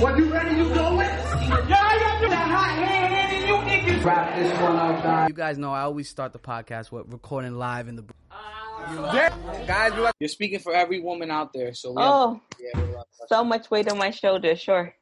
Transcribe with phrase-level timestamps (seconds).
[0.00, 0.98] When you ready, you going?
[1.06, 3.46] Yeah, I got that hot hand and
[3.86, 4.04] you niggas.
[4.04, 5.28] Wrap this one up, guys.
[5.28, 8.04] You guys know I always start the podcast with recording live in the.
[9.66, 12.94] Guys, you're speaking for every woman out there, so we Oh, have, yeah, we
[13.28, 14.56] so much weight on my shoulder.
[14.56, 14.94] Sure.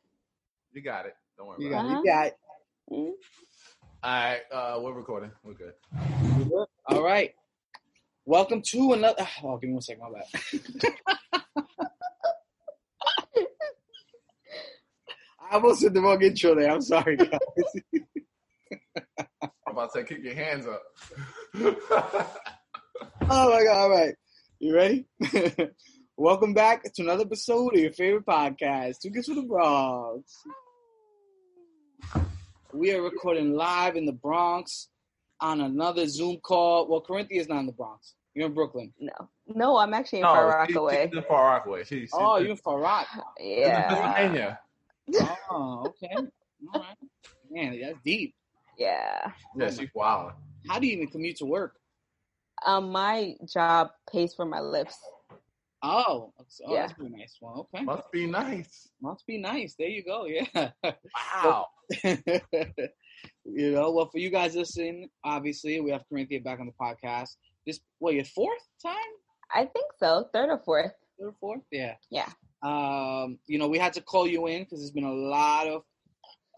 [0.73, 1.15] You got it.
[1.39, 2.01] Don't worry you about got, Uh-huh.
[2.05, 2.37] you got it.
[2.91, 3.09] Mm.
[3.11, 3.15] it.
[4.03, 5.31] All right, uh, we're recording.
[5.45, 5.73] We're good.
[6.89, 7.33] All right.
[8.31, 9.27] Welcome to another.
[9.43, 10.05] Oh, give me one second.
[10.05, 10.25] My bad.
[15.41, 16.71] I almost did the wrong intro there.
[16.71, 17.29] I'm sorry, guys.
[19.43, 20.81] I'm about to say, keep your hands up.
[23.33, 23.77] Oh my god!
[23.77, 24.15] All right,
[24.61, 25.07] you ready?
[26.17, 30.33] Welcome back to another episode of your favorite podcast, Two Kids from the Bronx.
[32.73, 34.89] We are recording live in the Bronx
[35.41, 36.87] on another Zoom call.
[36.89, 38.15] Well, Corinthia is not in the Bronx.
[38.35, 38.93] You're in Brooklyn.
[39.01, 39.13] No,
[39.49, 41.07] no, I'm actually in No, Far she- Rockaway.
[41.09, 41.85] She's in Far Rockaway.
[41.85, 43.07] She, she's Oh, you're in Far Rock.
[43.41, 44.61] she's in Yeah, Pennsylvania.
[45.51, 46.15] Oh, okay.
[46.17, 46.97] All right.
[47.51, 48.35] Man, that's deep.
[48.79, 49.33] yeah.
[49.57, 50.33] Yeah, she's wild.
[50.69, 51.75] How do you even commute to work?
[52.65, 54.97] Um, my job pays for my lips.
[55.83, 56.83] Oh, oh Yeah.
[56.83, 57.37] that's pretty nice.
[57.41, 57.83] Well, okay.
[57.85, 58.89] Must be nice.
[59.01, 59.75] Must be nice.
[59.79, 60.27] There you go.
[60.29, 60.71] Yeah.
[61.35, 61.67] Wow.
[63.45, 67.37] you know, well, for you guys listening, obviously, we have Corinthia back on the podcast.
[67.67, 68.95] This, what, your fourth time?
[69.55, 70.93] I think so, third or fourth.
[71.19, 71.63] Third or fourth?
[71.71, 71.95] Yeah.
[72.11, 72.29] Yeah.
[72.63, 75.83] Um, you know, we had to call you in because there's been a lot of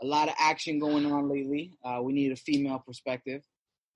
[0.03, 1.73] a lot of action going on lately.
[1.85, 3.43] Uh, we need a female perspective.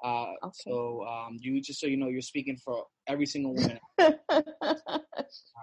[0.04, 0.52] Uh, Okay.
[0.70, 3.78] So, um, you just so you know, you're speaking for every single woman.
[3.98, 4.12] All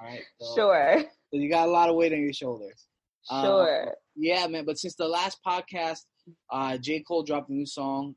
[0.04, 0.22] right.
[0.42, 2.88] So, sure, So you got a lot of weight on your shoulders.
[3.30, 3.96] Uh, sure.
[4.16, 4.66] Yeah, man.
[4.66, 6.02] But since the last podcast,
[6.52, 7.02] uh, J.
[7.08, 8.16] Cole dropped a new song,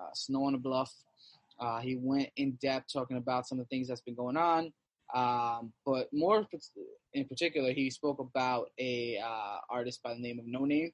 [0.00, 0.92] uh, "Snow on the Bluff."
[1.60, 4.72] Uh, he went in depth talking about some of the things that's been going on.
[5.14, 6.46] Um, but more
[7.12, 10.92] in particular, he spoke about a uh, artist by the name of Noname.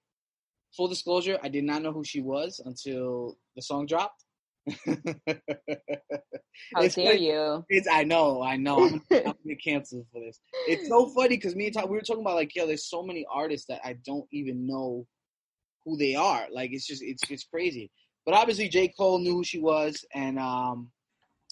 [0.77, 4.24] Full disclosure: I did not know who she was until the song dropped.
[4.86, 7.64] How It's dare you?
[7.68, 8.79] It's I know, I know.
[8.84, 10.40] I'm, I'm gonna get canceled for this.
[10.68, 13.02] It's so funny because me and Ty, we were talking about like, yo, there's so
[13.02, 15.07] many artists that I don't even know
[15.84, 16.46] who they are.
[16.52, 17.90] Like, it's just it's it's crazy.
[18.25, 18.89] But obviously, J.
[18.89, 20.91] Cole knew who she was, and um,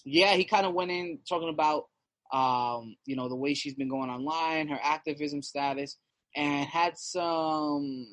[0.05, 1.85] yeah, he kind of went in talking about
[2.33, 5.97] um, you know, the way she's been going online, her activism status,
[6.37, 8.07] and had some.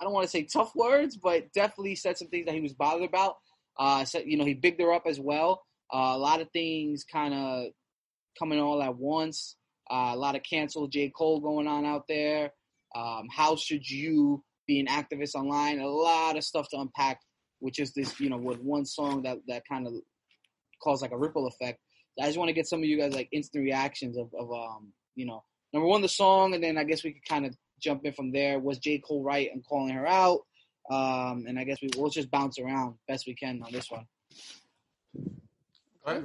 [0.00, 2.74] I don't want to say tough words, but definitely said some things that he was
[2.74, 3.36] bothered about.
[3.78, 5.62] Uh, said, you know, he bigged her up as well.
[5.92, 7.66] Uh, a lot of things kind of
[8.38, 9.56] coming all at once.
[9.90, 11.10] Uh, a lot of cancel J.
[11.10, 12.50] Cole going on out there.
[12.94, 15.80] Um, how should you be an activist online?
[15.80, 17.20] A lot of stuff to unpack,
[17.60, 19.94] which is this, you know, with one song that, that kind of
[20.82, 21.80] caused like a ripple effect.
[22.20, 24.92] I just want to get some of you guys like instant reactions of, of um,
[25.14, 28.04] you know, number one, the song, and then I guess we could kind of jump
[28.04, 28.58] in from there.
[28.58, 28.98] Was J.
[28.98, 30.40] Cole right in calling her out?
[30.90, 34.06] Um, and I guess we, we'll just bounce around best we can on this one.
[36.04, 36.24] Go ahead,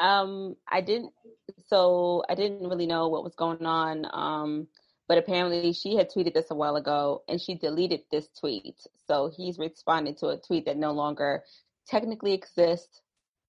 [0.00, 1.12] Um, I didn't.
[1.66, 4.06] So I didn't really know what was going on.
[4.10, 4.68] Um,
[5.10, 8.76] but apparently she had tweeted this a while ago, and she deleted this tweet.
[9.08, 11.42] So he's responded to a tweet that no longer
[11.88, 13.02] technically exists,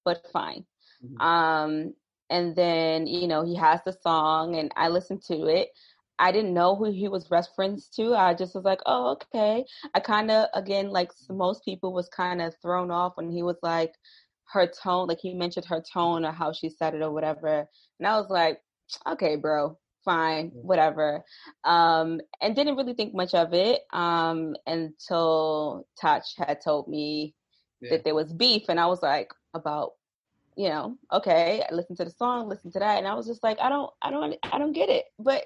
[0.03, 0.65] but fine.
[1.05, 1.21] Mhm.
[1.21, 1.93] Um,
[2.31, 5.69] and then you know he has the song, and I listened to it.
[6.17, 8.15] I didn't know who he was referenced to.
[8.15, 9.63] I just was like, oh, okay.
[9.93, 13.57] I kind of, again, like most people, was kind of thrown off when he was
[13.61, 13.93] like,
[14.53, 17.67] her tone, like he mentioned her tone or how she said it or whatever.
[17.99, 18.61] And I was like,
[19.07, 21.23] okay, bro, fine, whatever.
[21.63, 27.35] Um, and didn't really think much of it um, until Taj had told me
[27.81, 27.91] Yeah.
[27.91, 28.63] that there was beef.
[28.69, 29.91] And I was like, about,
[30.55, 32.97] you know, okay, I listened to the song, listen to that.
[32.97, 35.05] And I was just like, I don't, I don't, I don't get it.
[35.19, 35.45] But,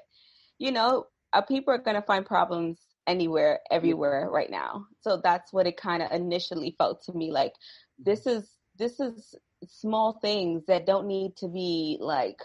[0.59, 4.85] you know, uh, people are going to find problems anywhere, everywhere right now.
[5.01, 7.53] So that's what it kind of initially felt to me like
[7.97, 9.33] this is this is
[9.67, 12.39] small things that don't need to be like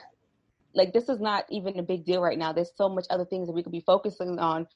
[0.74, 2.52] like this is not even a big deal right now.
[2.52, 4.66] There's so much other things that we could be focusing on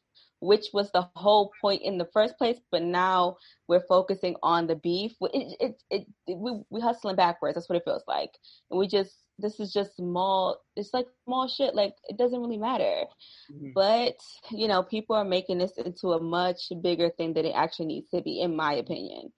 [0.40, 3.36] which was the whole point in the first place but now
[3.66, 5.12] we're focusing on the beef.
[5.22, 7.54] It it, it, it we we hustling backwards.
[7.54, 8.30] That's what it feels like.
[8.70, 11.74] And we just this is just small it's like small shit.
[11.74, 13.04] Like it doesn't really matter.
[13.50, 13.72] Mhm.
[13.74, 14.16] but
[14.50, 18.10] you know people are making this into a much bigger thing than it actually needs
[18.10, 19.32] to be in my opinion.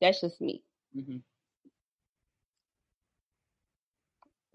[0.00, 0.62] That's just me.
[0.96, 1.22] Mhm.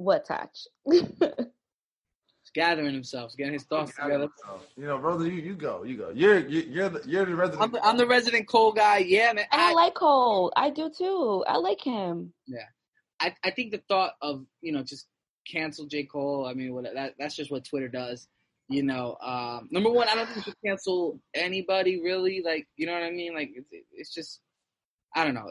[0.04, 0.48] What Taj
[0.92, 4.28] He's gathering himself, getting his thoughts together.
[4.76, 6.12] You know, brother, you, you go, you go.
[6.14, 7.62] You're you, you're the you're the resident.
[7.62, 9.00] I'm the, I'm the resident Cole guy.
[9.00, 9.46] Yeah, man.
[9.52, 10.52] and I, like Cole.
[10.56, 11.44] I do too.
[11.48, 12.34] I like him.
[12.48, 12.66] Yeah,
[13.20, 15.08] I, I think the thought of you know just
[15.48, 16.46] cancel J Cole.
[16.46, 18.28] I mean, what, that that's just what Twitter does.
[18.70, 22.42] You know, um, number one, I don't think you should cancel anybody really.
[22.44, 23.36] Like, you know what I mean?
[23.36, 24.40] Like, it's, it's just,
[25.14, 25.50] I don't know.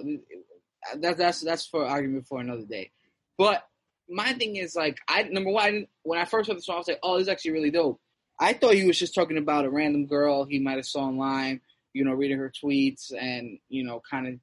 [0.97, 2.91] That's that's that's for argument for another day.
[3.37, 3.63] But
[4.11, 6.77] my thing is like, I number one, I didn't, when I first heard the song,
[6.77, 8.01] I was like, oh, this is actually really dope.
[8.39, 11.61] I thought he was just talking about a random girl he might have saw online,
[11.93, 14.35] you know, reading her tweets and you know, kind of.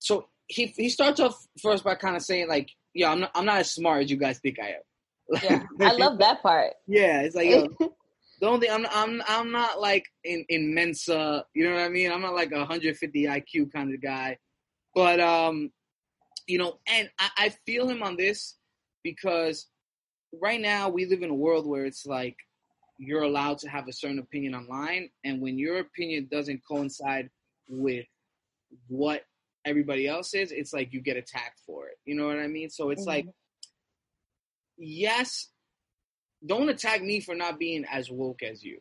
[0.00, 3.46] So he he starts off first by kind of saying like, "Yeah, I'm not I'm
[3.46, 6.72] not as smart as you guys think I am." Yeah, I love that part.
[6.86, 7.68] Yeah, it's like yo,
[8.40, 11.88] the only thing I'm I'm I'm not like in in Mensa, you know what I
[11.88, 12.10] mean?
[12.10, 14.38] I'm not like a 150 IQ kind of guy,
[14.94, 15.70] but um,
[16.46, 18.56] you know, and I, I feel him on this
[19.02, 19.66] because
[20.32, 22.36] right now we live in a world where it's like
[22.98, 27.30] you're allowed to have a certain opinion online, and when your opinion doesn't coincide
[27.68, 28.06] with
[28.88, 29.24] what
[29.64, 31.98] everybody else is, it's like you get attacked for it.
[32.04, 32.70] You know what I mean?
[32.70, 33.06] So it's Mhm.
[33.06, 33.26] like,
[34.76, 35.48] yes,
[36.44, 38.80] don't attack me for not being as woke as you.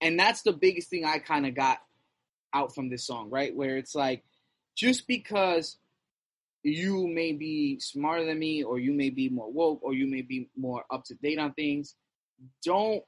[0.00, 1.78] And that's the biggest thing I kind of got
[2.52, 3.54] out from this song, right?
[3.54, 4.24] Where it's like,
[4.76, 5.78] just because
[6.64, 10.22] you may be smarter than me, or you may be more woke, or you may
[10.22, 11.94] be more up to date on things,
[12.64, 13.02] don't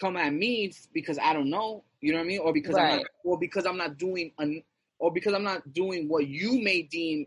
[0.00, 1.84] come at me because I don't know.
[2.00, 2.40] You know what I mean?
[2.40, 4.62] Or because I'm not, or because I'm not doing, an,
[4.98, 7.26] or because I'm not doing what you may deem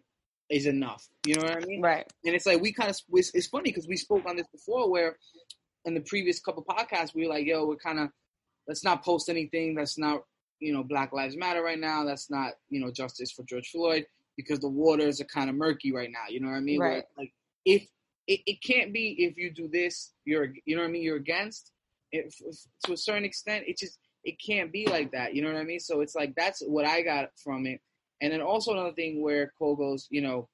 [0.50, 1.08] is enough.
[1.26, 1.82] You know what I mean?
[1.82, 2.12] Right.
[2.26, 4.90] And it's like we kind of it's, it's funny because we spoke on this before,
[4.90, 5.18] where
[5.86, 8.10] in the previous couple podcasts we were like, "Yo, we're kind of
[8.68, 10.24] let's not post anything that's not
[10.60, 12.04] you know Black Lives Matter right now.
[12.06, 14.08] That's not you know justice for George Floyd
[14.38, 16.26] because the waters are kind of murky right now.
[16.30, 16.80] You know what I mean?
[16.80, 17.04] Where, Right.
[17.18, 17.34] like
[17.66, 17.84] if
[18.28, 21.04] it, it can't be if you do this, you're you know what I mean.
[21.04, 21.72] You're against
[22.12, 23.66] it f- to a certain extent.
[23.68, 25.36] It just it can't be like that.
[25.36, 25.80] You know what I mean?
[25.80, 27.82] So it's like that's what I got from it.
[28.22, 30.48] And then also another thing where Cole goes, you know,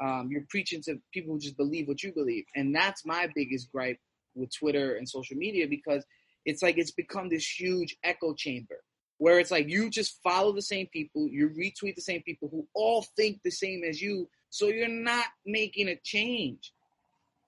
[0.00, 3.72] um, you're preaching to people who just believe what you believe, and that's my biggest
[3.72, 3.98] gripe
[4.34, 6.04] with Twitter and social media because
[6.44, 8.76] it's like it's become this huge echo chamber
[9.18, 12.66] where it's like you just follow the same people, you retweet the same people who
[12.74, 16.72] all think the same as you, so you're not making a change.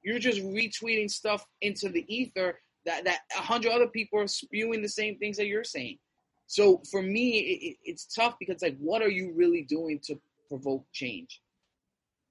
[0.03, 4.83] You're just retweeting stuff into the ether that that a hundred other people are spewing
[4.83, 5.99] the same things that you're saying.
[6.47, 10.19] So for me, it, it, it's tough because like, what are you really doing to
[10.49, 11.43] provoke change?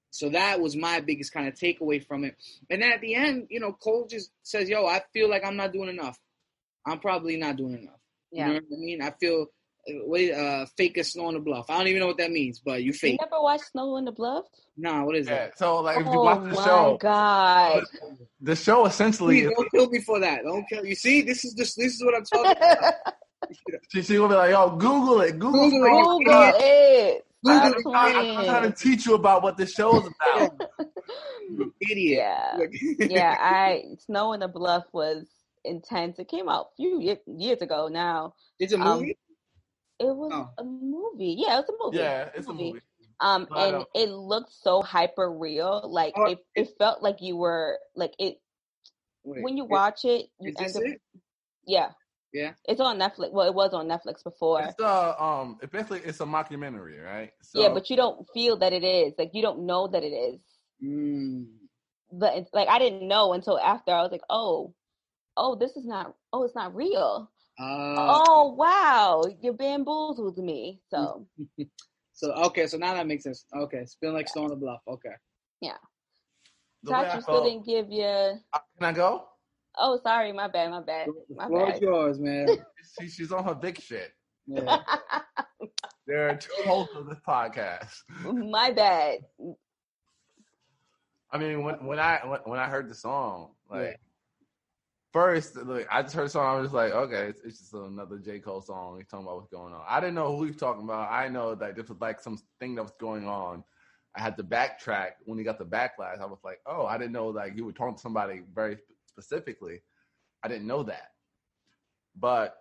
[0.10, 2.36] So that was my biggest kind of takeaway from it.
[2.72, 5.58] And then at the end, you know, Cole just says, "Yo, I feel like I'm
[5.58, 6.18] not doing enough.
[6.86, 7.97] I'm probably not doing enough."
[8.32, 8.48] Yeah.
[8.48, 9.02] You know what I mean?
[9.02, 9.46] I feel
[9.90, 11.70] uh, wait, uh, fake as snow on the bluff.
[11.70, 13.20] I don't even know what that means, but you You fake.
[13.22, 14.46] never watched Snow in the Bluff?
[14.76, 15.46] Nah, what is Yeah.
[15.46, 15.58] that?
[15.58, 17.84] So like, if you oh watch the my show, god!
[18.42, 20.44] the show essentially, Please don't kill me for that.
[20.44, 20.86] Don't kill.
[20.86, 22.94] You see, this is just this is what I'm talking about.
[23.92, 27.24] she, she gonna be like, "Yo, Google it, Google, Google it." it.
[27.46, 27.76] Google it.
[27.84, 27.96] Google it.
[27.96, 30.52] I'm, trying, I'm trying to teach you about what the show's about.
[31.90, 32.20] Idiot.
[32.20, 32.58] Yeah.
[33.00, 35.26] yeah, I Snow in the Bluff was
[35.68, 36.20] intense.
[36.20, 38.34] It came out a few ye- years ago now.
[38.60, 39.18] It's a Um, movie.
[40.00, 40.50] It was Oh.
[40.58, 41.36] a movie.
[41.40, 41.98] Yeah, it was a movie.
[41.98, 42.82] yeah, it's a movie.
[43.20, 45.84] Um, I and it looked so hyper real.
[45.90, 48.40] Like Oh, it, it felt like you were like it
[49.24, 50.30] Wait, when you watch it.
[50.40, 51.02] You end up, it?
[51.66, 51.92] yeah,
[52.32, 52.54] Yeah.
[52.68, 53.32] it's on Netflix.
[53.32, 54.62] Well, it was on Netflix before.
[54.62, 57.34] It's uh um, it basically it's a mockumentary, right?
[57.42, 59.14] So, yeah, but you don't feel that it is.
[59.18, 60.40] Like you don't know that it is.
[60.84, 61.48] Mm.
[62.12, 63.92] But it's, like I didn't know until after.
[63.92, 64.74] I was like, oh,
[65.38, 66.14] oh, this is not.
[66.34, 67.30] Oh, it's not real.
[67.60, 70.82] Uh, oh wow, you're bamboozled me.
[70.90, 71.26] So
[72.14, 73.46] So okay, so now that makes sense.
[73.56, 74.82] Okay, spin like snow on the bluff.
[74.88, 75.16] Okay.
[75.62, 75.78] Yeah.
[76.84, 78.04] way I still didn't give you.
[78.06, 79.28] Uh, Can I go?
[79.80, 81.82] Oh, sorry, my bad, my bad, The my floor is bad.
[81.82, 82.48] yours, man.
[83.00, 84.12] She, she's on her big shit.
[84.48, 84.80] Yeah.
[86.08, 87.94] There are two hosts of this podcast.
[88.24, 89.20] my bad.
[91.32, 94.07] I mean, when when I when, when I heard the song, like Yeah.
[95.18, 98.38] First, like I just heard song, I was like, okay, it's, it's just another J
[98.38, 98.98] Cole song.
[99.00, 99.82] He's talking about what's going on.
[99.88, 101.12] I didn't know who he was talking about.
[101.12, 103.64] I know that this was like some thing that was going on.
[104.16, 106.22] I had to backtrack when he got the backlash.
[106.22, 109.82] I was like, oh, I didn't know like you were talking to somebody very specifically.
[110.44, 111.14] I didn't know that,
[112.16, 112.58] but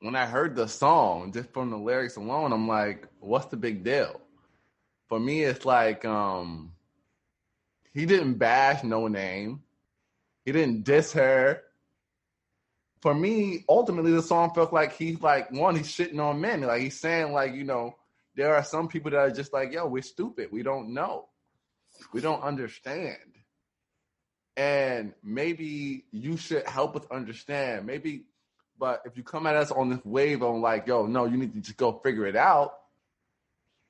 [0.00, 3.84] when I heard the song, just from the lyrics alone, I'm like, what's the big
[3.84, 4.20] deal?
[5.08, 6.72] For me, it's like um
[7.94, 9.60] he didn't bash Noname.
[10.48, 11.60] He didn't diss her.
[13.02, 16.62] For me, ultimately the song felt like he's like one, he's shitting on men.
[16.62, 17.96] Like he's saying, like, you know,
[18.34, 20.48] there are some people that are just like, yo, we're stupid.
[20.50, 21.28] We don't know.
[22.14, 23.18] We don't understand.
[24.56, 27.84] And maybe you should help us understand.
[27.84, 28.22] Maybe,
[28.78, 31.52] but if you come at us on this wave on like, yo, no, you need
[31.52, 32.72] to just go figure it out,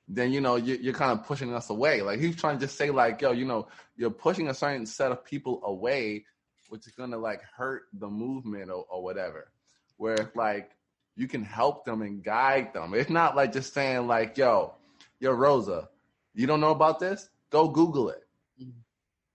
[0.09, 2.01] then you know you, you're kind of pushing us away.
[2.01, 5.13] Like he's trying to just say like, yo, you know, you're pushing a certain set
[5.13, 6.25] of people away,
[6.69, 9.51] which is gonna like hurt the movement or, or whatever.
[9.97, 10.71] Where if like
[11.15, 12.93] you can help them and guide them.
[12.93, 14.75] It's not like just saying like, yo,
[15.19, 15.89] yo, Rosa,
[16.33, 17.29] you don't know about this?
[17.49, 18.25] Go Google it.
[18.61, 18.71] Mhm.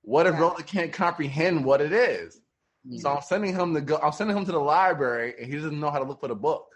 [0.02, 0.40] What if Yeah.
[0.40, 2.40] Rosa can't comprehend what it is?
[2.86, 3.00] Mhm.
[3.00, 3.98] So I'm sending him to go.
[3.98, 6.34] I'm sending him to the library, and he doesn't know how to look for the
[6.34, 6.68] book.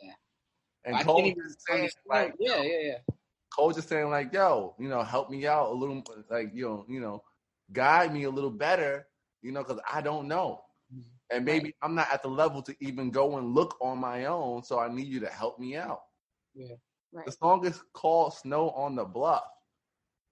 [0.00, 0.14] Yeah.
[0.84, 2.98] And I Cole just saying like, yeah, yeah, yeah.
[3.54, 6.84] Cole just saying like, yo, you know, help me out a little, like you know,
[6.88, 7.22] you know,
[7.72, 9.06] guide me a little better,
[9.42, 11.04] you know, because I don't know, Mhm.
[11.30, 14.62] and maybe I'm not at the level to even go and look on my own.
[14.62, 16.02] So I need you to help me out.
[17.12, 17.26] Right.
[17.26, 19.44] The song is called "Snow on the Bluff,"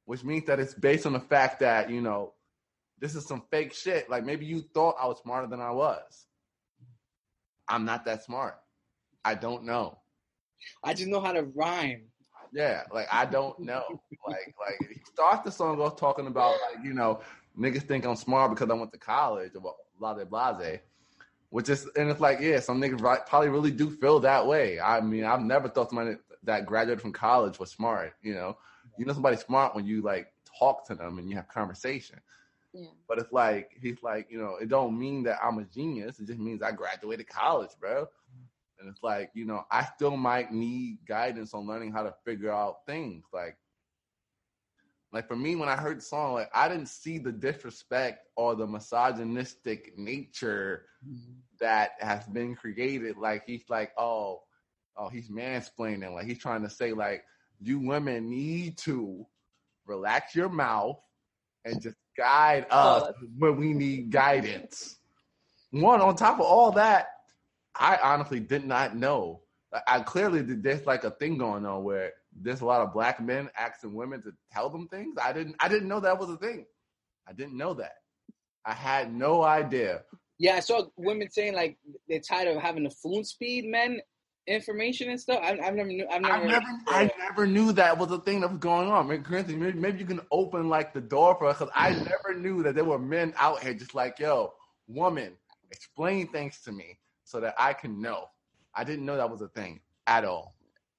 [0.05, 2.35] which means that it's based on the fact that you know
[2.99, 4.09] this is some fake shit.
[4.09, 6.27] Like maybe you thought I was smarter than I was.
[7.69, 8.61] I'm not that smart.
[9.25, 9.99] I don't know.
[10.83, 12.11] I just know how to rhyme.
[12.53, 13.85] Yeah, like I don't know.
[14.27, 17.21] like like he starts the song off talking about like you know
[17.59, 20.81] niggas think I'm smart because I went to college or blah blah blase.
[21.51, 24.79] Which is and it's like yeah, some niggas probably really do feel that way.
[24.81, 28.15] I mean, I've never thought somebody that graduated from college was smart.
[28.23, 28.59] You know,
[28.99, 32.21] you know somebody's smart when you like talk to them and you have conversation.
[32.75, 32.89] Yeah.
[33.09, 36.21] But it's like he's like, you know, it don't mean that I'm a genius.
[36.21, 38.07] It just means I graduated college, bro.
[38.79, 42.53] And it's like, you know, I still might need guidance on learning how to figure
[42.53, 43.25] out things.
[43.33, 43.57] Like,
[45.13, 48.55] like for me, when I heard the song, like I didn't see the disrespect or
[48.55, 51.33] the misogynistic nature mm-hmm.
[51.61, 53.17] that has been created.
[53.17, 54.43] Like he's like, oh,
[54.97, 56.13] oh, he's mansplaining.
[56.15, 57.25] Like he's trying to say, like,
[57.61, 59.27] you women need to
[59.87, 60.99] relax your mouth
[61.65, 64.97] and just guide oh, us when we need guidance.
[65.71, 67.09] One on top of all that,
[67.75, 69.41] I honestly did not know.
[69.87, 70.63] I clearly did.
[70.63, 72.13] There's like a thing going on where
[72.43, 75.17] there's a lot of black men asking women to tell them things.
[75.23, 75.57] I didn't.
[75.61, 76.67] I didn't know that was a thing.
[77.27, 77.95] I didn't know that.
[78.65, 80.03] I had no idea.
[80.39, 81.79] Yeah, I saw women saying like
[82.09, 84.01] they're tired of having to phone speed men
[84.49, 85.41] information and stuff.
[85.43, 86.07] I, I've never knew.
[86.11, 86.35] I've never.
[86.35, 89.09] I never, I never knew that was a thing that was going on.
[89.09, 89.23] Maybe,
[89.55, 92.09] maybe, maybe you can open like the door for us because I mm.
[92.09, 94.53] never knew that there were men out here just like, yo,
[94.87, 95.33] woman,
[95.71, 98.27] explain things to me so that I can know.
[98.75, 100.55] I didn't know that was a thing at all.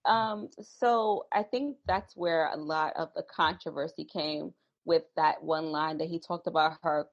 [0.05, 4.53] Um, so I think that's where a lot of the controversy came
[4.85, 7.07] with that one line that he talked about her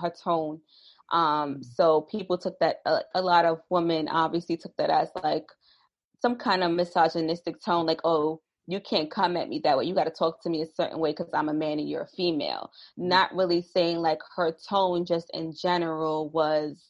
[0.00, 0.60] her tone.
[1.12, 5.46] Um, so people took that a, a lot of women obviously took that as like
[6.20, 9.84] some kind of misogynistic tone, like oh you can't come at me that way.
[9.84, 12.02] You got to talk to me a certain way because I'm a man and you're
[12.02, 12.70] a female.
[12.96, 16.80] Not really saying like her tone just in general was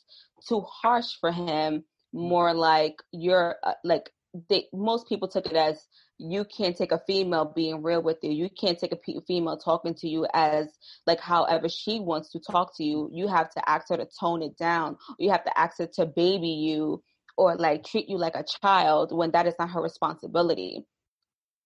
[0.46, 1.84] too harsh for him.
[2.12, 4.10] More like you're uh, like
[4.48, 5.86] they most people took it as
[6.18, 8.30] you can't take a female being real with you.
[8.30, 10.68] You can't take a female talking to you as
[11.06, 13.10] like however she wants to talk to you.
[13.12, 14.96] You have to ask her to tone it down.
[15.18, 17.02] You have to ask her to baby you
[17.36, 20.86] or like treat you like a child when that is not her responsibility.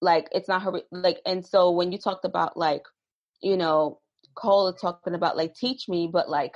[0.01, 2.83] Like it's not her re- like and so when you talked about like
[3.43, 4.01] you know
[4.35, 6.55] Cole talking about like teach me but like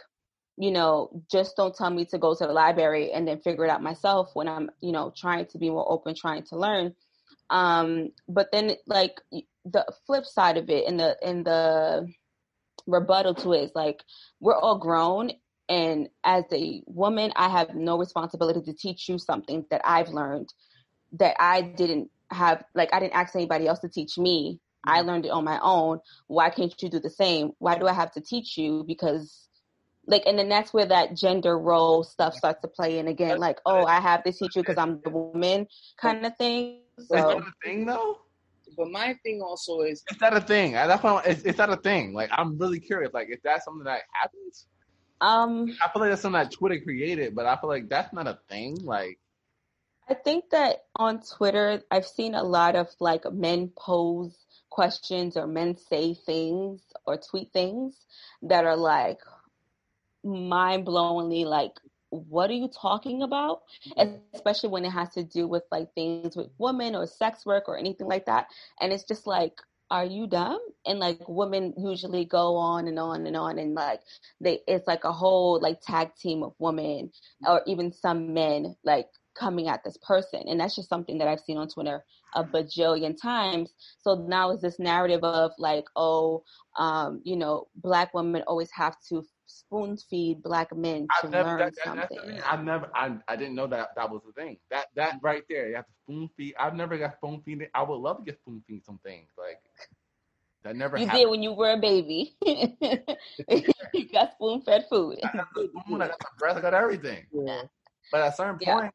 [0.58, 3.70] you know, just don't tell me to go to the library and then figure it
[3.70, 6.94] out myself when I'm, you know, trying to be more open, trying to learn.
[7.50, 9.20] Um, but then like
[9.64, 12.08] the flip side of it and the and the
[12.86, 14.02] rebuttal to it is like
[14.40, 15.30] we're all grown
[15.68, 20.52] and as a woman I have no responsibility to teach you something that I've learned
[21.12, 24.60] that I didn't have like I didn't ask anybody else to teach me.
[24.84, 26.00] I learned it on my own.
[26.28, 27.52] Why can't you do the same?
[27.58, 28.84] Why do I have to teach you?
[28.86, 29.47] Because
[30.08, 33.58] like and then that's where that gender role stuff starts to play in again like
[33.66, 35.66] oh i have to teach you because i'm the woman
[36.00, 38.18] kind of thing Is that so a thing though?
[38.76, 40.72] But my thing also is Is that a thing?
[40.72, 42.12] That's why I'm- is, is that a thing?
[42.14, 43.12] Like I'm really curious.
[43.12, 44.66] Like if that's something that happens,
[45.20, 48.26] um I feel like that's something that Twitter created, but I feel like that's not
[48.28, 48.76] a thing.
[48.84, 49.18] Like
[50.10, 54.34] i think that on twitter i've seen a lot of like men pose
[54.70, 58.06] questions or men say things or tweet things
[58.42, 59.18] that are like
[60.24, 61.72] mind-blowingly like
[62.10, 63.60] what are you talking about?
[64.32, 67.76] Especially when it has to do with like things with women or sex work or
[67.78, 68.46] anything like that.
[68.80, 69.52] And it's just like
[69.90, 70.60] are you dumb?
[70.86, 74.00] And like women usually go on and on and on and like
[74.40, 77.10] they it's like a whole like tag team of women
[77.46, 80.42] or even some men like coming at this person.
[80.46, 83.72] And that's just something that i've seen on twitter a bajillion times.
[84.02, 86.44] So now is this narrative of like oh
[86.76, 91.58] um you know black women always have to spoon feed black men to never, learn
[91.58, 92.40] that, that, something.
[92.46, 94.58] I never, I, I didn't know that that was the thing.
[94.70, 96.54] That that right there, you have to spoon feed.
[96.58, 97.68] I've never got spoon feed.
[97.74, 99.58] I would love to get spoon feed some things like
[100.64, 100.76] that.
[100.76, 101.20] Never You happened.
[101.20, 102.36] did when you were a baby.
[102.44, 105.18] you got spoon fed food.
[105.24, 107.26] I got the spoon, I got the breast, I got everything.
[107.32, 107.62] Yeah.
[108.12, 108.74] But at a certain Yeah.
[108.74, 108.94] point,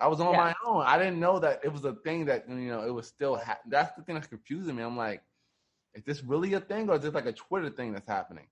[0.00, 0.38] I was on Yeah.
[0.38, 0.82] my own.
[0.86, 3.36] I didn't know that it was a thing that you know it was still.
[3.36, 4.82] Ha- that's the thing that's confusing me.
[4.82, 5.22] I'm like,
[5.94, 8.46] is this really a thing or is this like a Twitter thing that's happening?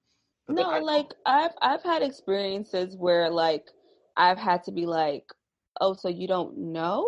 [0.49, 3.67] No, I- like I've I've had experiences where like
[4.17, 5.25] I've had to be like,
[5.81, 7.07] oh, so you don't know?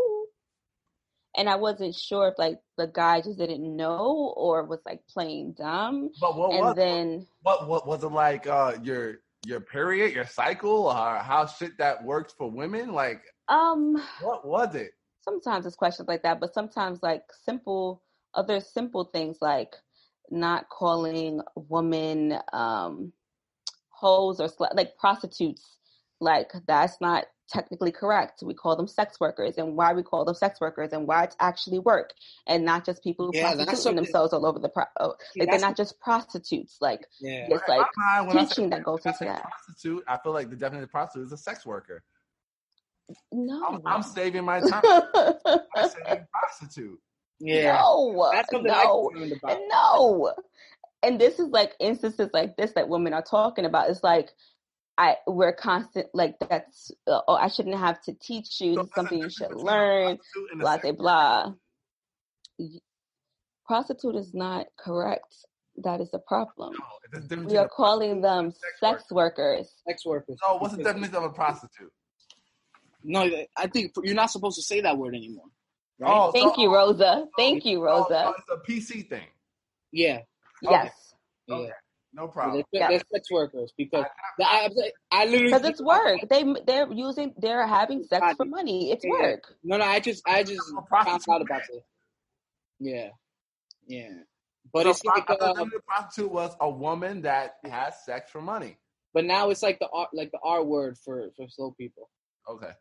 [1.36, 5.54] And I wasn't sure if like the guy just didn't know or was like playing
[5.56, 6.10] dumb.
[6.20, 8.46] But what and was then what what was it like?
[8.46, 12.92] Uh, your your period, your cycle, or how shit that works for women?
[12.92, 14.92] Like, um what was it?
[15.22, 18.02] sometimes it's questions like that, but sometimes like simple
[18.34, 19.74] other simple things like
[20.30, 23.12] not calling women um
[24.00, 25.76] hoes or slut, like prostitutes
[26.20, 30.34] like that's not technically correct we call them sex workers and why we call them
[30.34, 32.12] sex workers and why it's actually work
[32.46, 35.40] and not just people who Yeah, that's prostituting themselves all over the pro- oh, See,
[35.40, 37.46] like they're not just prostitutes like Yeah.
[37.50, 40.32] it's like my mind, when I say- teaching that goes into that Prostitute, I feel
[40.32, 42.04] like the definition of prostitute is a sex worker.
[43.32, 44.82] no I'm, I'm saving my time.
[44.84, 46.98] I say prostitute.
[47.40, 47.72] Yeah.
[47.80, 49.58] no That's something I no concerned about.
[49.68, 50.34] No.
[51.02, 53.88] And this is like instances like this that women are talking about.
[53.90, 54.30] It's like
[54.98, 58.74] I we're constant like that's uh, oh I shouldn't have to teach you.
[58.74, 60.16] So This is there's a something you should learn.
[60.18, 61.52] prostitute and a Blah blah blah.
[63.66, 65.34] Prostitute is not correct.
[65.84, 66.72] That is the problem.
[66.74, 69.72] No, there's a difference We are calling them sex sex workers.
[69.86, 70.36] Sex workers.
[70.46, 71.92] No, what's the definition of a prostitute?
[73.02, 73.26] No,
[73.56, 75.46] I think you're not supposed to say that word anymore.
[75.98, 76.10] Right?
[76.12, 77.26] Oh, Thank so- you, Rosa.
[77.38, 78.34] Thank you, oh, Rosa.
[78.38, 79.26] it's a PC thing.
[79.92, 80.20] Yeah.
[80.66, 80.84] Okay.
[80.84, 81.14] Yes.
[81.46, 81.54] Yeah.
[81.56, 81.70] Okay.
[82.12, 82.64] No They're, problem.
[82.72, 84.04] They're sex workers because
[84.40, 86.18] I, I, I literally Because it's work.
[86.28, 88.90] They they're using they're having sex for money.
[88.90, 89.10] It's Yeah.
[89.12, 89.54] work.
[89.62, 91.60] No, no, I just I just I'm found out about man.
[91.72, 91.82] this.
[92.80, 93.08] Yeah,
[93.86, 94.08] yeah,
[94.72, 98.04] but So it's like pro- I thought uh, the prostitute was a woman that has
[98.04, 98.76] sex for money.
[99.14, 102.08] but now it's like the R like the R word for for slow people.
[102.48, 102.72] Okay.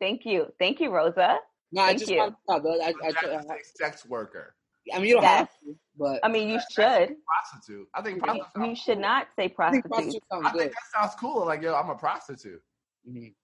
[0.00, 0.52] Thank you.
[0.60, 1.38] Thank you, Rosa.
[1.72, 2.18] No, I Thank just you.
[2.18, 2.62] found out.
[2.62, 2.80] though.
[2.80, 4.54] I, I, You have to I, sex worker.
[4.94, 5.38] I mean, you don't Yes.
[5.38, 7.16] have to, but I mean, you should.
[7.26, 7.88] Prostitute.
[7.94, 8.46] I think prostitute.
[8.56, 9.02] You sounds should cool.
[9.02, 9.90] not say I think prostitute.
[9.90, 10.58] prostitute sounds I good.
[10.60, 11.44] think that sounds cool.
[11.46, 12.62] Like, yo, I'm a prostitute.
[13.08, 13.34] Mhm.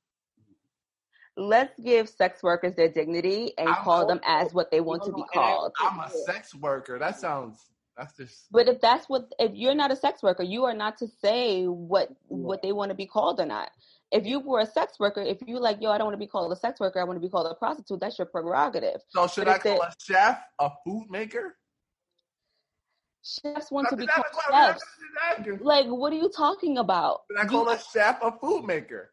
[1.37, 5.02] Let's give sex workers their dignity and I'm call them also- as what they want
[5.04, 5.72] to be no, called.
[5.80, 6.98] I'm a sex worker.
[6.98, 7.70] That sounds.
[7.96, 8.46] That's just.
[8.52, 11.64] But if that's what, if you're not a sex worker, you are not to say
[11.64, 13.70] what what they want to be called or not.
[14.14, 16.29] If you were a sex worker, if you like, yo, I don't want to be
[16.29, 17.98] called a sex worker, I want to be called a prostitute.
[17.98, 19.00] That's your prerogative.
[19.09, 21.57] So should But I call it- a chef a food maker?
[23.24, 24.85] Chefs want to be called what chefs.
[25.62, 27.22] Like, what are you talking about?
[27.31, 29.12] Should I You- call a chef a food maker?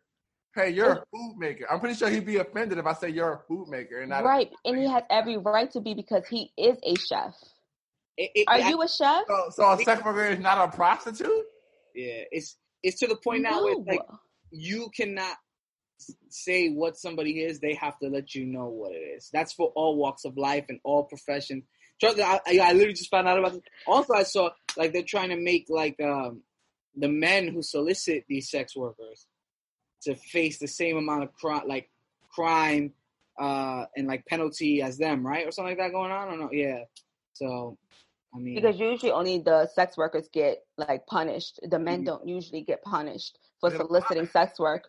[0.53, 1.65] Hey, you're a food maker.
[1.71, 4.23] I'm pretty sure he'd be offended if I say you're a food maker and not
[4.25, 7.33] right, A and he has every right to be because he is a chef.
[8.17, 9.23] It, it, Are I- you a chef?
[9.27, 11.45] so, so a sex worker is not a prostitute?
[11.95, 14.01] Yeah, it's it's to the point now where it's like
[14.51, 15.37] you cannot
[16.29, 17.59] say what somebody is.
[17.59, 19.29] They have to let you know what it is.
[19.31, 21.63] That's for all walks of life and all professions.
[21.99, 23.61] Trust me, I, I, literally just found out about this.
[23.85, 26.41] Also, I saw like they're trying to make like um,
[26.95, 29.27] the men who solicit these sex workers
[30.03, 31.89] to face the same amount of crime, like
[32.33, 32.93] crime
[33.39, 36.27] uh, and like penalty as them, right, or something like that going on.
[36.27, 36.49] I don't know.
[36.51, 36.85] Yeah.
[37.33, 37.77] So,
[38.33, 41.59] I mean, Because usually only the sex workers get like punished.
[41.61, 42.05] The men Mhm.
[42.05, 44.83] don't usually get punished for Yeah, soliciting sex work.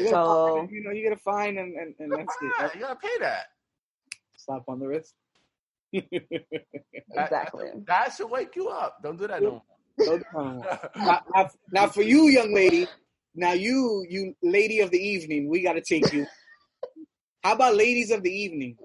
[0.00, 2.52] you, So- find- you know, you get a fine and, and, and that's it.
[2.60, 3.46] Yeah, you gotta pay that.
[4.36, 5.14] Slap on the wrist.
[5.92, 7.70] Exactly.
[7.86, 8.98] That should wake you up.
[9.02, 9.62] Don't do that no
[9.98, 10.22] No, no.
[10.34, 10.80] more.
[10.96, 12.86] now, now, now for you, young lady,
[13.34, 16.26] now you, you lady of the evening, we got to take you.
[17.44, 18.76] How about ladies of the evening?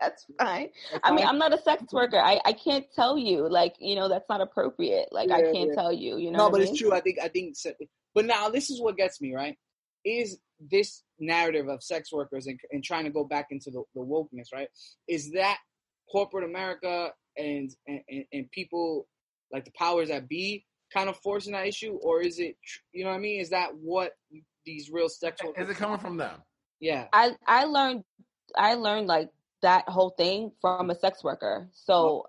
[0.00, 0.68] That's fine.
[1.02, 2.18] I mean, I'm not a sex worker.
[2.18, 3.48] I, I can't tell you.
[3.48, 5.08] Like, you know, that's not appropriate.
[5.10, 5.74] Like, I can't yeah.
[5.74, 6.18] tell you.
[6.18, 6.92] You know no, but I it's true.
[6.92, 7.56] I think, I think.
[7.56, 7.74] se-
[8.14, 9.56] But now this is what gets me right.
[10.04, 14.00] Is this narrative of sex workers and, and trying to go back into the, the
[14.00, 14.68] wokeness, right?
[15.08, 15.58] Is that
[16.10, 19.06] corporate America and, and and and people
[19.52, 22.56] like the powers that be kind of forcing that issue, or is it,
[22.92, 23.40] you know what I mean?
[23.40, 24.12] Is that what
[24.64, 25.64] these real sex workers?
[25.64, 26.42] Is it coming from them?
[26.80, 27.06] Yeah.
[27.12, 28.04] I I learned
[28.56, 29.30] I learned like
[29.62, 31.68] that whole thing from a sex worker.
[31.72, 32.26] So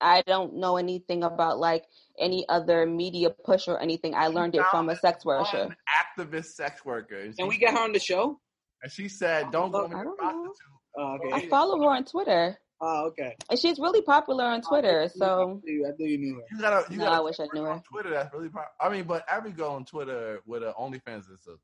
[0.00, 1.84] I don't know anything about like
[2.18, 4.14] any other media push or anything.
[4.14, 5.74] I learned it from a sex worker.
[6.18, 7.18] Activist sex worker.
[7.18, 8.40] And Can we get her on the show?
[8.82, 10.14] And she said, "Don't go I don't know.
[10.16, 10.54] prostitute."
[10.98, 12.58] Oh, I follow her on Twitter.
[12.80, 13.34] Oh, okay.
[13.50, 15.08] And she's really popular on oh, Twitter.
[15.14, 16.42] So I knew, I knew you knew her.
[16.50, 17.70] You gotta, you No, gotta I wish I knew her.
[17.72, 18.10] on Twitter.
[18.10, 18.50] That's really.
[18.50, 21.56] Pro- I mean, but every girl on Twitter with a OnlyFans is a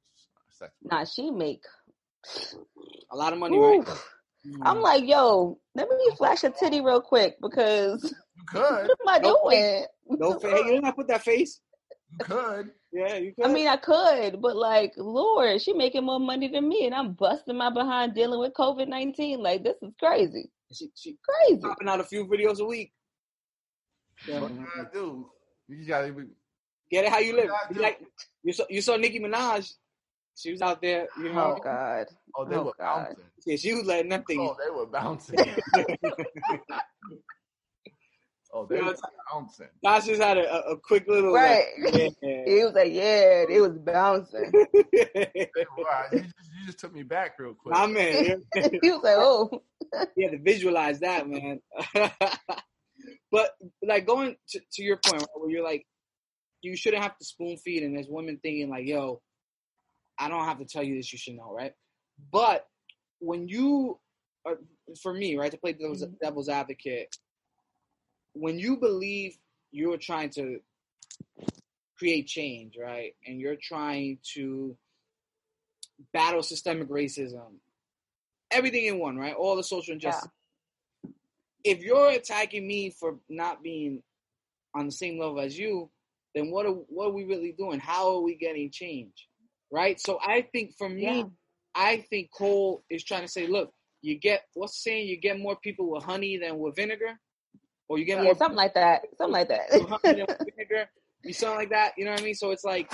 [0.51, 0.73] sex.
[0.83, 0.97] worker.
[0.97, 1.65] nah, she make.
[3.11, 3.87] A lot of money, right?
[4.47, 4.57] Oof.
[4.63, 4.83] I'm mm.
[4.83, 8.03] like, yo, let me flash a titty real quick because
[8.37, 9.39] You could, what am I Nope.
[9.51, 9.87] doing?
[10.09, 10.53] no face.
[10.53, 11.61] You didn't have to put that face.
[12.11, 12.71] you could.
[12.93, 13.47] Yeah, you could.
[13.47, 17.13] I mean, I could, but like, Lord, she making more money than me, and I'm
[17.13, 19.43] busting my behind dealing with COVID nineteen.
[19.43, 21.63] Like, this is crazy, she, she crazy.
[21.63, 22.93] popping out a few videos a week.
[24.29, 24.41] Yeah.
[24.41, 25.31] What you gotta do?
[25.69, 26.13] You gotta.
[26.13, 26.25] Be,
[26.91, 27.51] Get it how you live.
[27.75, 28.03] You like
[28.43, 29.73] you saw you saw Nicki Minaj.
[30.35, 31.41] She was out there, you know.
[31.43, 31.61] Oh know.
[31.63, 33.07] God, oh, they Oh, were God.
[33.09, 33.25] bouncing.
[33.47, 34.41] Yeah, she was letting them things.
[34.51, 35.39] Oh, they were bouncing.
[38.55, 38.97] oh, they You know, were
[39.33, 39.69] bouncing.
[39.83, 41.65] Nas just had a, a, a quick little right?
[41.83, 42.43] Like, yeah.
[42.47, 44.51] he was like, yeah, it was bouncing.
[44.93, 45.85] They were.
[45.89, 47.75] Uh, you just, you just took me back real quick.
[47.75, 48.69] My man, yeah.
[48.83, 49.51] he was like, oh,
[50.17, 51.61] you had to visualize that, man.
[53.31, 53.51] but
[53.83, 55.85] like going to, to your point, right, where you're like,
[56.63, 59.21] you shouldn't have to spoon feed, and there's women thinking like, yo,
[60.23, 61.73] I don't have to tell you this, you should know, right?
[62.31, 62.67] But
[63.19, 63.99] when you,
[64.45, 64.59] are,
[65.03, 66.19] for me, right, to play devil's, Mhm.
[66.21, 67.17] devil's advocate,
[68.35, 69.37] when you believe
[69.71, 70.61] you're trying to
[71.97, 74.77] create change, right, and you're trying to
[76.13, 77.59] battle systemic racism,
[78.51, 80.31] everything in one, right, all the social injustice
[81.65, 84.03] if you're attacking me for not being
[84.75, 85.91] on the same level as you,
[86.35, 87.79] then what are what are we really doing?
[87.79, 89.29] How are we getting change?
[89.73, 89.99] Right?
[89.99, 91.25] So I think for me, Yeah.
[91.75, 95.57] I think Cole is trying to say, look, you get what's saying, you get more
[95.57, 97.19] people with honey than with vinegar?
[97.89, 100.39] Or you get yeah, more something like that, something like people with honey than that.
[100.41, 100.91] with vinegar?
[101.25, 102.35] You sound like that, you know what I mean?
[102.35, 102.93] So it's like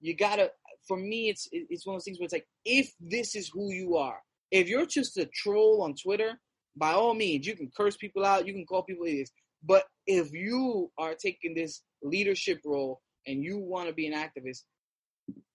[0.00, 0.50] you gotta
[0.86, 3.72] for me it's it's one of those things where it's like if this is who
[3.72, 4.18] you are,
[4.50, 6.38] if you're just a troll on Twitter,
[6.76, 9.32] by all means, you can curse people out, you can call people idiots.
[9.62, 14.64] But if you are taking this leadership role and you want to be an activist,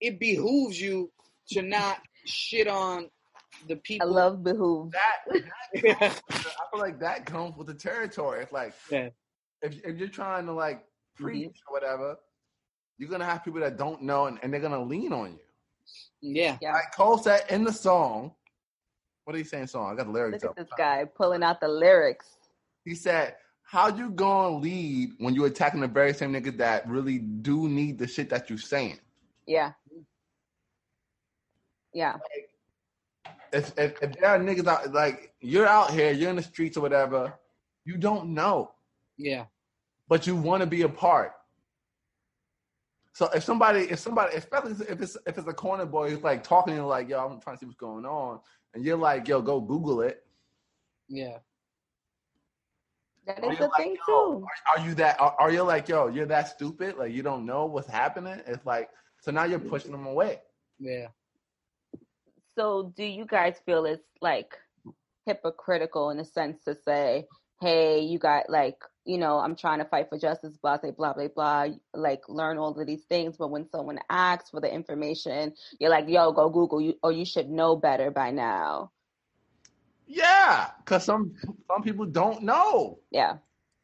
[0.01, 1.11] it behooves you
[1.51, 3.09] to not shit on
[3.67, 4.07] the people.
[4.07, 4.91] I love behoove.
[4.91, 5.41] That,
[5.83, 8.43] that I feel like that comes with the territory.
[8.43, 9.09] It's like Yeah.
[9.61, 10.83] if if you're trying to like
[11.15, 11.69] preach Mm-hmm.
[11.69, 12.17] or whatever,
[12.97, 15.39] you're gonna have people that don't know and, and they're gonna lean on you.
[16.21, 16.57] yeah.
[16.61, 16.73] Yeah.
[16.73, 18.33] Like Cole said in the song,
[19.25, 19.67] what are you saying?
[19.67, 19.91] Song?
[19.91, 20.59] I got the lyrics Look up.
[20.59, 22.27] at this guy pulling out the lyrics.
[22.85, 27.17] He said, "How you gonna lead when you attacking the very same niggas that really
[27.19, 28.99] do need the shit that you're saying?
[29.49, 29.71] Yeah.
[31.91, 32.17] Yeah.
[33.51, 36.77] If, if if there are niggas out like you're out here, you're in the streets
[36.77, 37.33] or whatever,
[37.83, 38.71] you don't know,
[39.17, 39.45] Yeah.
[40.07, 41.31] but you want to be a part.
[43.13, 46.43] So if somebody, if somebody, especially if it's if it's a corner boy who's like
[46.43, 48.39] talking to you like, yo, I'm trying to see what's going on,
[48.75, 50.23] and you're like, yo, go Google it.
[51.07, 51.39] Yeah.
[53.25, 54.45] That Are is you the like, thing too.
[54.45, 55.19] Are, are you that?
[55.19, 56.97] Are, are you like, yo, you're that stupid?
[56.97, 58.39] Like you don't know what's happening?
[58.45, 58.89] It's like
[59.21, 60.39] so now you're pushing them away.
[60.79, 61.07] Yeah.
[62.55, 64.53] So do you guys feel it's like
[65.25, 67.25] hypocritical in a sense to say,
[67.61, 71.13] hey, you got like, you know, I'm trying to fight for justice, blah, blah, blah,
[71.13, 73.37] blah, blah, like learn all of these things.
[73.37, 77.25] But when someone asks for the information, you're like, yo, go Google you or you
[77.25, 78.91] should know better by now.
[80.07, 81.35] Yeah, because some
[81.67, 82.99] some people don't know.
[83.11, 83.37] Yeah.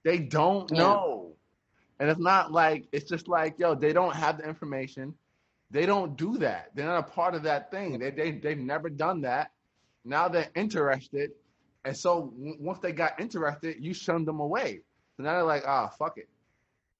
[0.04, 0.78] They don't Yeah.
[0.80, 1.36] know.
[2.00, 5.14] And it's not like it's just like, yo, they don't have the information.
[5.72, 6.72] They don't do that.
[6.76, 8.00] They're not a part of that thing.
[8.00, 9.52] They they they've never done that.
[10.06, 11.32] Now they're interested.
[11.86, 14.82] And so w- once they got interested, you shunned them away.
[15.18, 16.30] So now they're like, ah, fuck it.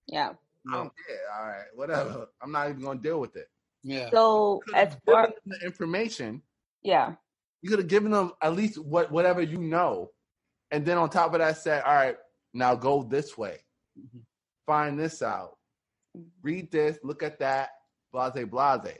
[0.08, 0.34] Yeah.
[0.72, 1.18] I don't care.
[1.38, 2.28] All right, whatever.
[2.42, 3.48] I'm not even gonna deal with it.
[3.82, 4.10] Yeah.
[4.12, 6.42] So as could've far given them the information,
[6.82, 7.14] yeah.
[7.62, 10.12] you could have given them at least what whatever you know.
[10.72, 12.16] And then on top of that said, all right,
[12.54, 13.58] now go this way.
[13.98, 14.22] Mhm.
[14.66, 15.58] Find this out.
[16.42, 17.70] Read this, look at that,
[18.12, 18.98] blase blase.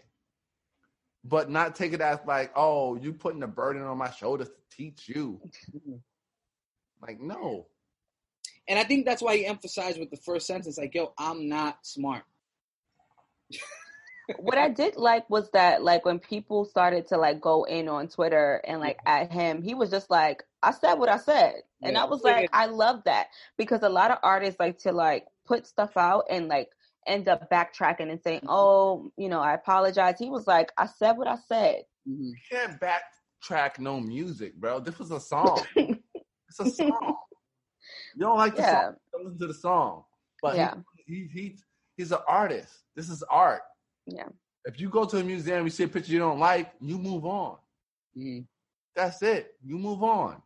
[1.24, 4.76] But not take it as like, oh, you putting a burden on my shoulders to
[4.76, 5.40] teach you.
[7.02, 7.66] Like, no.
[8.68, 11.86] And I think that's why he emphasized with the first sentence, like, yo, I'm not
[11.86, 12.24] smart.
[14.38, 18.08] what I did like was that like when people started to like go in on
[18.08, 21.62] Twitter and like at him, he was just like, I said what I said.
[21.82, 22.02] And Yeah.
[22.02, 25.66] I was like, I love that because a lot of artists like to like put
[25.66, 26.70] stuff out and like
[27.06, 30.16] end up backtracking and saying, Oh, you know, I apologize.
[30.18, 31.84] He was like, I said what I said.
[32.08, 32.30] Mhm.
[32.30, 34.80] You can't backtrack no music, bro.
[34.80, 35.64] This was a song.
[35.76, 37.16] it's a song.
[38.14, 38.82] You don't like the Yeah.
[38.82, 40.04] song, listen to the song.
[40.42, 40.74] But Yeah.
[41.06, 41.58] he, he, he
[41.96, 42.72] he's an artist.
[42.94, 43.62] This is art.
[44.06, 44.28] Yeah.
[44.64, 47.24] If you go to a museum, you see a picture you don't like, you move
[47.24, 47.58] on.
[48.16, 48.46] Mhm.
[48.94, 49.54] That's it.
[49.64, 50.42] You move on.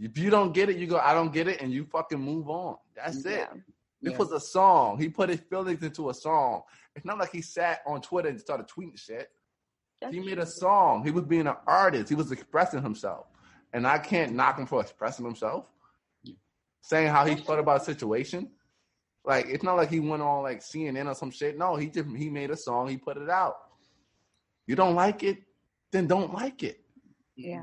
[0.00, 2.48] If you don't get it, you go, I don't get it, and you fucking move
[2.48, 2.76] on.
[2.94, 3.48] That's it.
[4.00, 4.10] Yeah.
[4.10, 4.18] This Yeah.
[4.18, 4.98] was a song.
[4.98, 6.62] He put his feelings into a song.
[6.94, 9.28] It's not like he sat on Twitter and started tweeting shit.
[10.00, 11.04] That's He made a song.
[11.04, 12.08] He was being an artist.
[12.08, 13.26] He was expressing himself.
[13.72, 15.70] And I can't knock him for expressing himself.
[16.82, 18.50] Saying how he felt about a situation.
[19.24, 21.58] Like it's not like he went on like CNN or some shit.
[21.58, 23.56] No, he just he made a song, he put it out.
[24.66, 25.38] You don't like it,
[25.92, 26.80] then don't like it.
[27.36, 27.62] Yeah.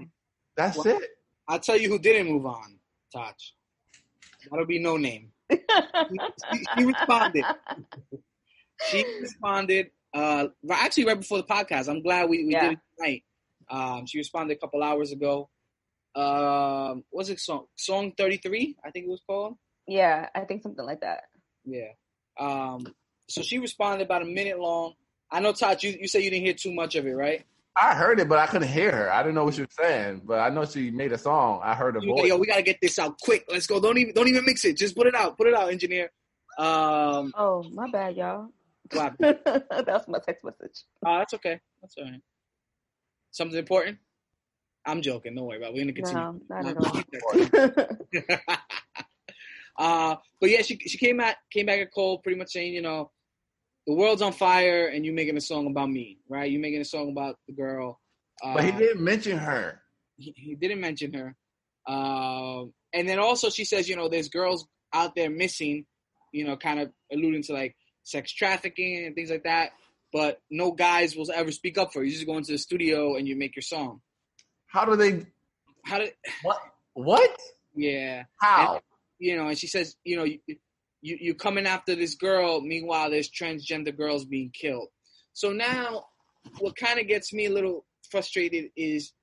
[0.55, 1.09] That's Well- it.
[1.47, 2.79] I'll tell you who didn't move on,
[3.13, 3.35] Taj.
[4.49, 5.29] That'll be Noname.
[5.51, 7.45] She, she responded.
[8.89, 9.91] She responded.
[10.13, 11.89] Uh, actually, right before the podcast.
[11.89, 12.69] I'm glad we, we Yeah.
[12.69, 13.23] did it tonight.
[13.69, 15.49] Um, she responded a couple hours ago.
[16.15, 17.65] Um, what's it song?
[17.75, 19.55] Song 33, I think it was called.
[19.87, 21.23] yeah, I think something like that.
[21.65, 21.89] Yeah.
[22.39, 22.85] Um,
[23.27, 24.93] so she responded about a minute long.
[25.31, 27.43] I know, Todd, you, you said you didn't hear too much of it, right?
[27.77, 29.11] I heard it, but I couldn't hear her.
[29.11, 31.59] I didn't know what she was saying, but I know she made a song.
[31.63, 32.27] I heard her You- voice.
[32.27, 33.43] Yo, we gotta get this out quick.
[33.49, 33.79] Let's go.
[33.81, 34.77] Don't even don't even mix it.
[34.77, 35.37] Just put it out.
[35.37, 36.09] Put it out, engineer.
[36.57, 38.47] Um, Oh, my bad, y'all.
[38.93, 39.13] what?
[39.19, 40.83] That's my text message.
[41.05, 41.59] Oh, that's okay.
[41.81, 42.21] That's all right.
[43.31, 43.97] Something important?
[44.85, 45.35] I'm joking.
[45.35, 45.73] Don't worry about it.
[45.73, 46.21] We're going to continue.
[46.23, 48.49] No, not at all.
[49.77, 52.81] uh, but yeah, she she came at came back at Cole pretty much saying, you
[52.81, 53.11] know,
[53.87, 56.49] the world's on fire and you're making a song about me, right?
[56.51, 57.99] You're making a song about the girl.
[58.43, 59.79] Uh, but he didn't mention her.
[60.17, 61.35] he, he didn't mention her.
[61.87, 65.85] Um, and then also she says, you know, there's girls out there missing,
[66.31, 69.71] you know, kind of alluding to like sex trafficking and things like that.
[70.11, 72.07] But no guys will ever speak up for you.
[72.09, 74.01] You just go into the studio and you make your song.
[74.67, 75.25] How do they
[75.83, 76.13] How did?
[76.41, 76.57] what
[76.93, 77.29] what?
[77.75, 78.79] Yeah, How?
[79.19, 79.47] you know.
[79.47, 80.25] And she says, you know,
[81.05, 82.61] you you coming after this girl.
[82.61, 84.87] Meanwhile, there's transgender girls being killed.
[85.33, 86.07] So now,
[86.57, 89.13] what kind of gets me a little frustrated is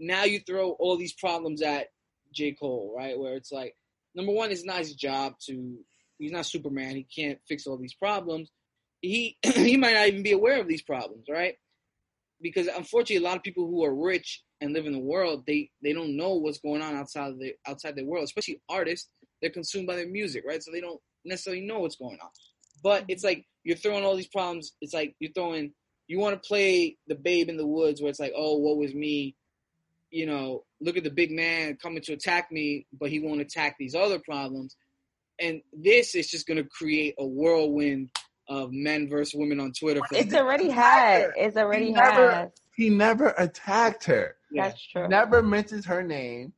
[0.00, 1.88] now you throw all these problems at
[2.34, 2.52] J.
[2.52, 3.16] Cole, right?
[3.16, 3.76] Where it's like,
[4.16, 5.78] number one, it's not his job to.
[6.18, 6.96] He's not Superman.
[6.96, 8.50] He can't fix all these problems.
[9.00, 11.54] He he might not even be aware of these problems, right?
[12.42, 15.70] Because unfortunately, a lot of people who are rich and live in the world, they
[15.84, 18.24] they don't know what's going on outside of the outside their world.
[18.24, 19.08] Especially artists,
[19.40, 20.60] they're consumed by their music, right?
[20.60, 22.30] So they don't necessarily know what's going on.
[22.82, 24.72] But it's like you're throwing all these problems.
[24.80, 25.72] It's like you're throwing.
[26.06, 28.94] You want to play the babe in the woods, where it's like, oh, what was
[28.94, 29.36] me?
[30.10, 33.76] You know, look at the big man coming to attack me, but he won't attack
[33.78, 34.74] these other problems.
[35.38, 38.10] And this is just going to create a whirlwind
[38.48, 40.00] of men versus women on Twitter.
[40.08, 41.30] For it's already had.
[41.36, 42.52] It's already He never- had.
[42.74, 44.36] He never attacked her.
[44.50, 44.68] yeah.
[44.68, 45.08] That's true.
[45.08, 46.52] Never mentions her name.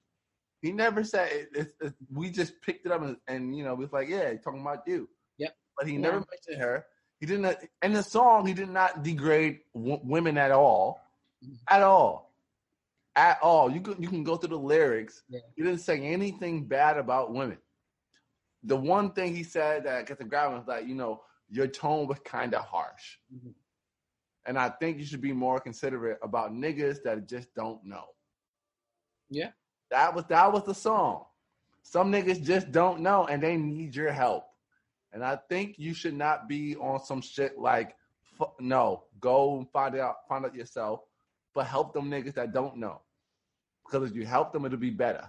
[0.62, 3.75] He never said it, it, it- we just picked it up and, and you know
[3.75, 5.09] we was like yeah talking about you.
[5.38, 5.55] Yep.
[5.77, 6.01] But he Yeah.
[6.01, 6.87] never mentioned her.
[7.18, 8.46] He didn't in the song.
[8.46, 11.01] He did not degrade w- women at all,
[11.68, 12.35] at all,
[13.16, 13.70] at all.
[13.70, 15.23] You can you can go through the lyrics.
[15.29, 15.40] Yeah.
[15.57, 17.59] He didn't say anything bad about women.
[18.62, 21.66] The one thing he said that I gets the ground was like you know your
[21.66, 23.18] tone was kind of harsh.
[23.35, 23.55] Mhm.
[24.46, 28.07] And I think you should be more considerate about niggas that just don't know.
[29.29, 29.51] Yeah.
[29.90, 31.24] That was that was the song.
[31.83, 34.44] Some niggas just don't know and they need your help.
[35.12, 37.96] And I think you should not be on some shit like
[38.38, 41.00] fu- no, go and find out find out yourself,
[41.55, 43.00] but help them niggas that don't know.
[43.85, 45.29] Because if you help them it'll be better.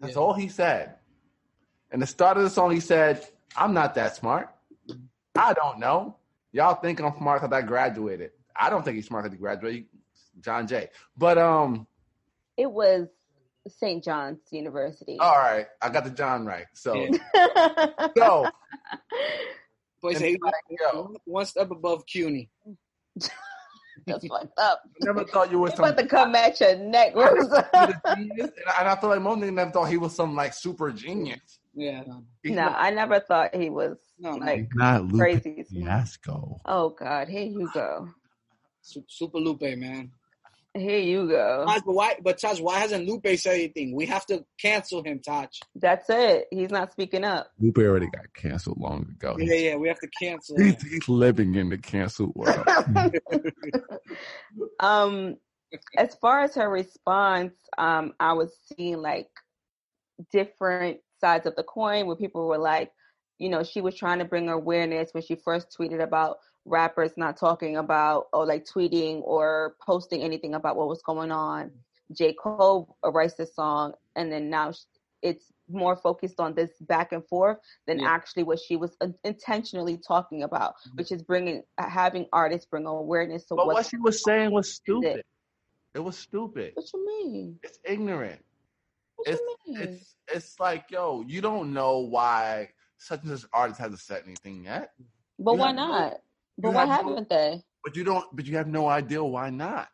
[0.00, 0.20] That's Yeah.
[0.20, 0.96] all he said.
[1.90, 4.54] And the start of the song he said, "I'm not that smart.
[5.34, 6.16] I don't know.
[6.52, 8.32] Y'all think I'm smart because I graduated.
[8.54, 9.86] I don't think he's smart because he graduated.
[10.40, 10.90] John Jay.
[11.16, 11.86] But um,
[12.56, 13.08] It was
[13.66, 14.02] St.
[14.04, 15.18] John's University.
[15.18, 16.66] all right, I got the John right.
[16.74, 17.16] So Yeah.
[18.16, 18.46] so
[20.00, 21.02] But And say, like, yo.
[21.02, 22.48] one, one step above CUNY.
[24.06, 24.80] That's fucked up.
[24.86, 27.68] I never thought you were He some about to come at your neck, Rosa.
[27.74, 27.92] and
[28.66, 31.58] I, and feel like most niggas never thought he was some like super genius.
[31.74, 34.46] Yeah, no, He's no, not- I never thought he was no, no.
[34.46, 35.64] like not crazy.
[35.68, 35.84] smart.
[35.84, 36.60] Fiasco.
[36.64, 38.08] Oh God, here you go.
[38.82, 40.12] Super Lupe, man.
[40.78, 41.64] Here you go.
[41.66, 42.14] Taj, but why?
[42.22, 43.94] But Taj, why hasn't Lupe said anything?
[43.94, 45.48] We have to cancel him, Taj.
[45.74, 46.46] That's it.
[46.50, 47.50] He's not speaking up.
[47.58, 49.36] Lupe already got canceled long ago.
[49.38, 50.66] Yeah, yeah, we have to cancel him.
[50.66, 52.66] He's, he's living in the canceled world.
[54.80, 55.36] um,
[55.96, 59.28] as far as her response, um, I was seeing like
[60.32, 62.92] different sides of the coin where people were like,
[63.38, 67.36] you know, she was trying to bring awareness when she first tweeted about rappers not
[67.36, 71.70] talking about or like tweeting or posting anything about what was going on.
[72.12, 72.32] J.
[72.32, 74.72] Cole writes the song, and then now
[75.22, 78.08] it's more focused on this back and forth than Yeah.
[78.08, 80.96] actually what she was intentionally talking about, mm-hmm.
[80.96, 85.22] which is bringing having artists bring awareness to but what she was saying was stupid.
[85.94, 86.72] It was stupid.
[86.74, 87.58] What you mean?
[87.62, 88.42] It's ignorant.
[89.16, 89.82] What it's you mean?
[89.82, 94.64] it's it's like yo, you don't know why such and such artist hasn't said anything
[94.64, 94.92] yet,
[95.38, 96.20] but you why not?
[96.58, 97.62] But you why have, haven't they?
[97.84, 98.24] but you don't.
[98.34, 99.88] But you have no idea why not.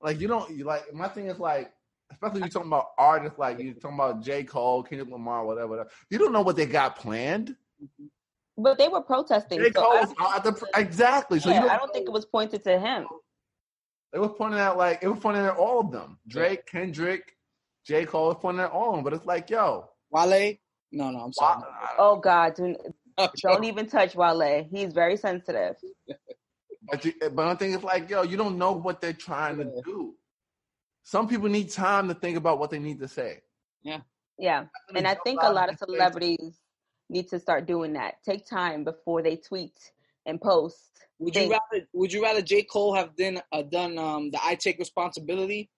[0.00, 0.50] Like you don't.
[0.56, 1.72] You like my thing is like.
[2.10, 4.44] Especially you're talking about artists like you're talking about J.
[4.44, 5.88] Cole, Kendrick Lamar, whatever, whatever.
[6.10, 7.56] You don't know what they got planned.
[7.82, 8.62] Mm-hmm.
[8.62, 9.60] But they were protesting.
[9.60, 9.72] J.
[9.72, 11.40] so Cole I, was the exactly.
[11.40, 13.06] So yeah, you don't I don't think it was pointed to him.
[14.12, 16.18] It was pointing at like it was pointing at all of them.
[16.28, 17.34] Drake, Kendrick,
[17.86, 18.04] J.
[18.04, 19.04] Cole was pointing at all of them.
[19.04, 20.56] But it's like, yo, Wale?
[20.92, 21.62] No, no, I'm sorry.
[21.62, 22.92] why, Oh God, do, Oh,
[23.42, 24.66] don't even touch Wale.
[24.70, 25.76] He's very sensitive.
[26.90, 29.64] but, you, but I think it's like, yo, you don't know what they're trying to
[29.84, 30.14] do.
[31.04, 33.40] Some people need time to think about what they need to say.
[33.82, 34.00] Yeah,
[34.38, 34.66] Yeah.
[34.94, 36.60] and I think a lot of celebrities
[37.08, 38.14] need to start doing that.
[38.24, 39.76] Take time before they tweet
[40.26, 40.90] and post.
[41.18, 41.86] Would you rather?
[41.92, 45.70] Would you rather J Cole have done uh, done um the I take responsibility?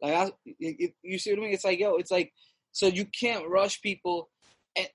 [0.00, 1.52] Like I, it, it- you see what I mean?
[1.54, 2.32] It's like yo, it's like
[2.72, 4.30] so you can't rush people,
[4.76, 4.88] and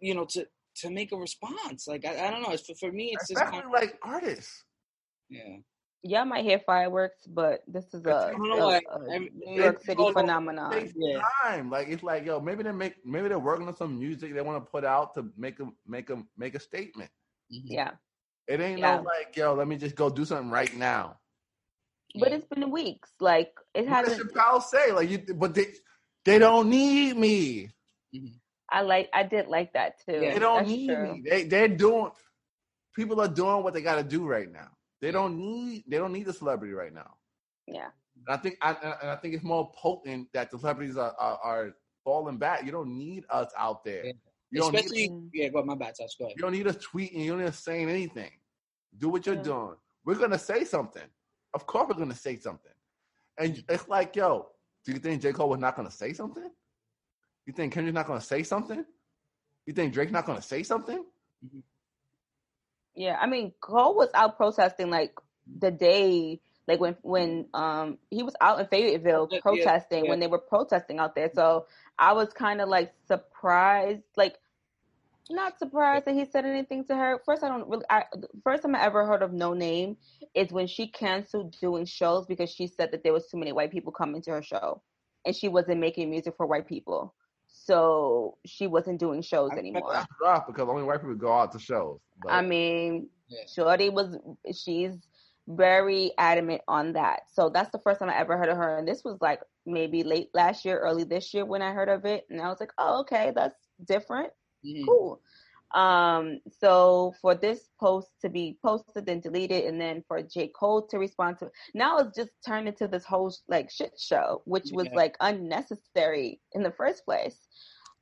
[0.00, 0.46] you know to
[0.80, 1.86] to make a response.
[1.86, 2.50] Like I, I don't know.
[2.50, 4.64] It's for, for me, it's just Especially kind of, like artists.
[5.28, 5.56] yeah.
[6.04, 9.82] Y'all might hear fireworks, but this is a, I a- like, a every- New York
[9.82, 10.88] City phenomenon.
[10.96, 11.20] Yeah.
[11.42, 11.70] time.
[11.70, 14.64] Like it's like, yo, maybe they make maybe they're working on some music they want
[14.64, 17.10] to put out to make a make a make a statement.
[17.52, 17.62] Mhm.
[17.64, 17.90] Yeah,
[18.46, 18.98] It ain't Yeah.
[18.98, 21.18] no like, yo, let me just go do something right now.
[22.14, 22.36] but Yeah.
[22.36, 23.10] it's been weeks.
[23.18, 24.18] Like it What hasn't.
[24.18, 24.92] What does Chappelle say?
[24.92, 25.66] Like you but they
[26.24, 27.70] they don't need me.
[28.70, 29.08] I like.
[29.12, 30.20] I did like that too.
[30.20, 30.32] Yeah.
[30.34, 31.12] They don't That's need true.
[31.14, 31.22] me.
[31.28, 32.10] They they're doing
[32.94, 34.68] people are doing what they gotta do right now.
[35.00, 37.14] They don't need they don't need the celebrity right now.
[37.66, 37.88] Yeah,
[38.26, 41.38] And I think I and I think it's more potent that the celebrities are, are,
[41.42, 42.64] are falling back.
[42.64, 44.06] You don't need us out there.
[44.06, 44.12] Yeah.
[44.50, 45.28] You don't need Especially, Mm.
[45.34, 45.48] yeah.
[45.48, 46.18] Go ahead, my bad, touch.
[46.18, 46.34] Go ahead.
[46.36, 47.22] You don't need us tweeting.
[47.24, 48.30] You don't need us saying anything.
[48.96, 49.42] Do what you're Yeah.
[49.42, 49.76] doing.
[50.04, 51.08] We're gonna say something.
[51.54, 52.72] Of course, we're gonna say something.
[53.38, 54.48] And it's like, yo,
[54.84, 56.50] do you think J Cole was not gonna say something?
[57.48, 58.84] You think Kendrick's not gonna say something?
[59.64, 61.02] You think Drake's not gonna say something?
[62.94, 63.16] yeah.
[63.18, 65.14] I mean, Cole was out protesting like
[65.60, 70.10] the day, like when when um he was out in Fayetteville Yeah, yeah, protesting yeah.
[70.10, 71.30] when they were protesting out there.
[71.32, 71.66] So
[71.98, 74.36] I was kind of like surprised, like
[75.30, 77.22] not surprised that he said anything to her.
[77.24, 77.86] First, I don't really.
[77.88, 78.04] I,
[78.44, 79.96] first time I ever heard of Noname
[80.34, 83.72] is when she canceled doing shows because she said that there was too many white
[83.72, 84.82] people coming to her show,
[85.24, 87.14] and she wasn't making music for white people,
[87.68, 89.90] so she wasn't doing shows I anymore.
[89.92, 92.00] That's rough because only white people go out to shows.
[92.22, 93.40] But I mean, Yeah.
[93.54, 94.16] Shorty was
[94.54, 94.96] she's
[95.46, 97.20] very adamant on that.
[97.30, 100.02] So that's the first time I ever heard of her, and this was like maybe
[100.02, 102.72] late last year, early this year when I heard of it, and I was like,
[102.78, 104.32] oh, okay, that's different
[104.64, 104.86] Mhm.
[104.86, 105.20] cool.
[105.74, 110.48] Um, so for this post to be posted and deleted, and then for J.
[110.48, 114.70] Cole to respond to now it's just turned into this whole like shit show, which
[114.72, 114.96] was Yeah.
[114.96, 117.38] like unnecessary in the first place.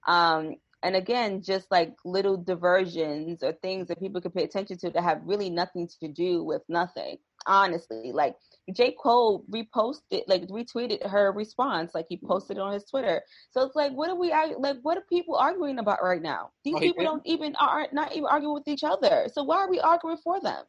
[0.06, 4.90] Um, and again, just like little diversions or things that people could pay attention to
[4.90, 7.16] that have really nothing to do with nothing.
[7.46, 8.34] Honestly, like
[8.72, 8.96] J.
[9.00, 12.26] Cole reposted, like retweeted her response, like he mm-hmm.
[12.26, 13.22] posted it on his Twitter.
[13.52, 14.78] So it's like, what are we like?
[14.82, 16.50] What are people arguing about right now?
[16.64, 19.28] These Oh, people don't even are not even arguing with each other.
[19.32, 20.64] So why are we arguing for them?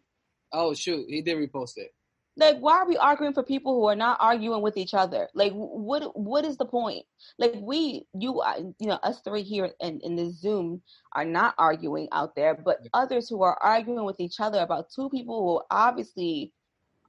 [0.54, 1.92] Oh shoot, he did repost it.
[2.40, 5.28] Like, why are we arguing for people who are not arguing with each other?
[5.34, 7.04] Like, what what is the point?
[7.40, 8.44] Like, we, you,
[8.80, 12.88] you know, us three here in in the Zoom are not arguing out there, but
[12.94, 16.54] others who are arguing with each other about two people who obviously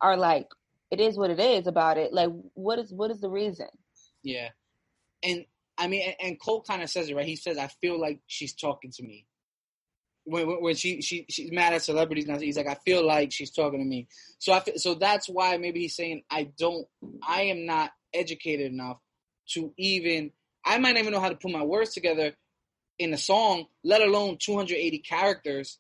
[0.01, 0.49] are like,
[0.91, 2.13] it is what it is about it.
[2.13, 3.69] Like, what is what is the reason?
[4.23, 4.49] Yeah,
[5.23, 5.45] and
[5.77, 7.27] I mean, and, Cole kind of says it right.
[7.27, 9.27] He says, "I feel like she's talking to me."
[10.25, 13.51] When, when she she she's mad at celebrities now, he's like, "I feel like she's
[13.51, 14.09] talking to me."
[14.39, 16.87] So I so that's why maybe he's saying, "I don't,
[17.27, 18.99] I am not educated enough
[19.51, 20.33] to even,
[20.65, 22.35] I might not even know how to put my words together
[22.99, 25.79] in a song, let alone 280 characters."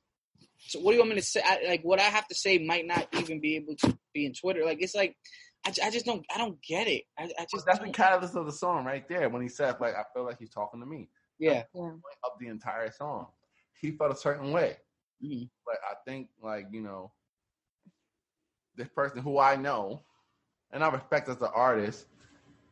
[0.59, 1.41] So what do you want me to say?
[1.45, 4.33] I, like what I have to say might not even be able to be in
[4.35, 4.65] Twitter.
[4.65, 5.17] Like it's like
[5.65, 7.05] I, I just don't I don't get it.
[7.19, 7.95] I, I just that's the don't.
[7.95, 10.81] catalyst of the song right there when he said, like, I feel like he's talking
[10.81, 11.09] to me.
[11.39, 11.65] yeah.
[11.75, 11.91] Yeah.
[12.25, 13.27] Of the entire song.
[13.81, 14.77] He felt a certain way.
[15.25, 15.49] Mhm.
[15.65, 17.13] But I think, like, you know,
[18.77, 20.03] this person who I know
[20.73, 22.07] and I respect as an artist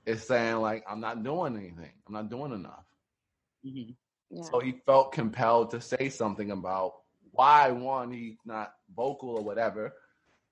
[0.04, 1.92] is saying, like, I'm not doing anything.
[2.06, 2.84] I'm not doing enough.
[3.64, 3.94] Mhm.
[4.30, 4.42] Yeah.
[4.42, 6.94] So he felt compelled to say something about
[7.36, 9.92] why, one, he's not vocal or whatever,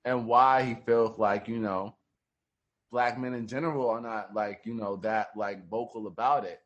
[0.05, 1.95] and why he feels like, you know,
[2.91, 6.61] black men in general are not like, you know, that like vocal about it.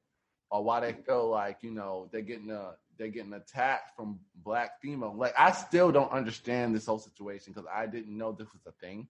[0.52, 4.82] Or why they feel like, you know, they're getting a they're getting attacked from black
[4.82, 5.16] female.
[5.16, 8.72] Like I still don't understand this whole situation because I didn't know this was a
[8.86, 9.08] thing.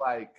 [0.00, 0.32] Like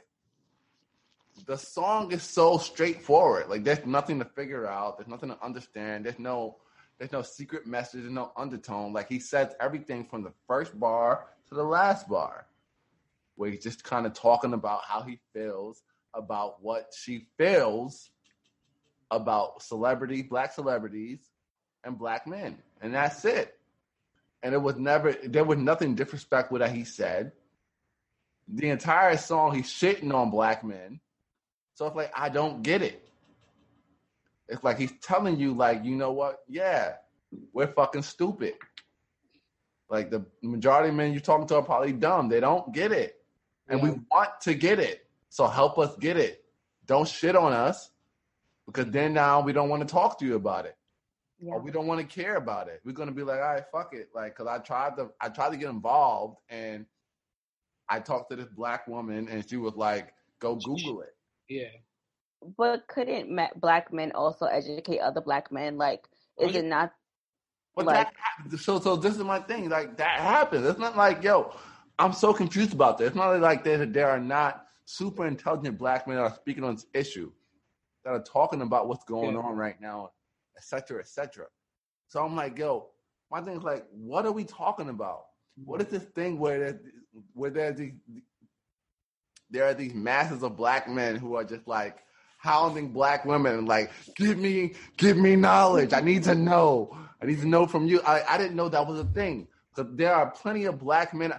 [1.45, 3.47] the song is so straightforward.
[3.49, 4.97] Like there's nothing to figure out.
[4.97, 6.05] There's nothing to understand.
[6.05, 6.57] There's no
[6.97, 8.01] there's no secret message.
[8.01, 8.93] There's no undertone.
[8.93, 12.47] Like he says everything from the first bar to the last bar,
[13.35, 15.83] where he's just kind of talking about how he feels
[16.13, 18.09] about what she feels
[19.11, 21.19] about celebrity, black celebrities,
[21.83, 23.57] and black men, and that's it.
[24.41, 27.33] And it was never there was nothing disrespectful that he said.
[28.47, 30.99] The entire song he's shitting on black men.
[31.73, 33.04] So it's like I don't get it.
[34.47, 36.39] It's like he's telling you, like, you know what?
[36.47, 36.95] Yeah,
[37.53, 38.53] we're fucking stupid.
[39.89, 42.29] Like the majority of men you're talking to are probably dumb.
[42.29, 43.23] They don't get it.
[43.67, 43.91] And Yeah.
[43.91, 45.07] we want to get it.
[45.29, 46.43] So help us get it.
[46.85, 47.91] Don't shit on us
[48.65, 50.75] because then now we don't want to talk to you about it.
[51.39, 51.53] Yeah.
[51.53, 52.81] Or we don't want to care about it.
[52.85, 54.09] We're gonna be like, all right, fuck it.
[54.15, 56.85] Like, cause I tried to I tried to get involved and
[57.89, 61.15] I talked to this black woman and she was like, go Google it.
[61.49, 61.67] Yeah.
[62.57, 65.77] But couldn't ma- black men also educate other black men?
[65.77, 66.03] Like,
[66.39, 66.93] oh, is it not?
[67.75, 68.07] But Like-
[68.51, 69.69] that so so this is my thing.
[69.69, 70.65] Like that happens.
[70.65, 71.53] It's not like yo,
[71.99, 73.07] I'm so confused about this.
[73.07, 76.75] It's not like there there are not super intelligent black men that are speaking on
[76.75, 77.31] this issue
[78.03, 79.41] that are talking about what's going Yeah.
[79.41, 80.11] on right now,
[80.55, 80.79] etc.
[80.81, 81.47] cetera, et cetera.
[82.07, 82.91] So I'm like, yo,
[83.31, 85.25] my thing is like, what are we talking about?
[85.63, 85.95] What is mm-hmm.
[85.95, 86.81] this thing where there,
[87.33, 87.93] where there's these
[89.49, 92.03] there are these masses of black men who are just like
[92.45, 95.91] hounding black women like, give me, give me knowledge.
[95.93, 96.97] I need to know.
[97.21, 98.01] I need to know from you.
[98.01, 99.47] I, I didn't know that was a thing.
[99.75, 101.33] Because there are plenty of black men.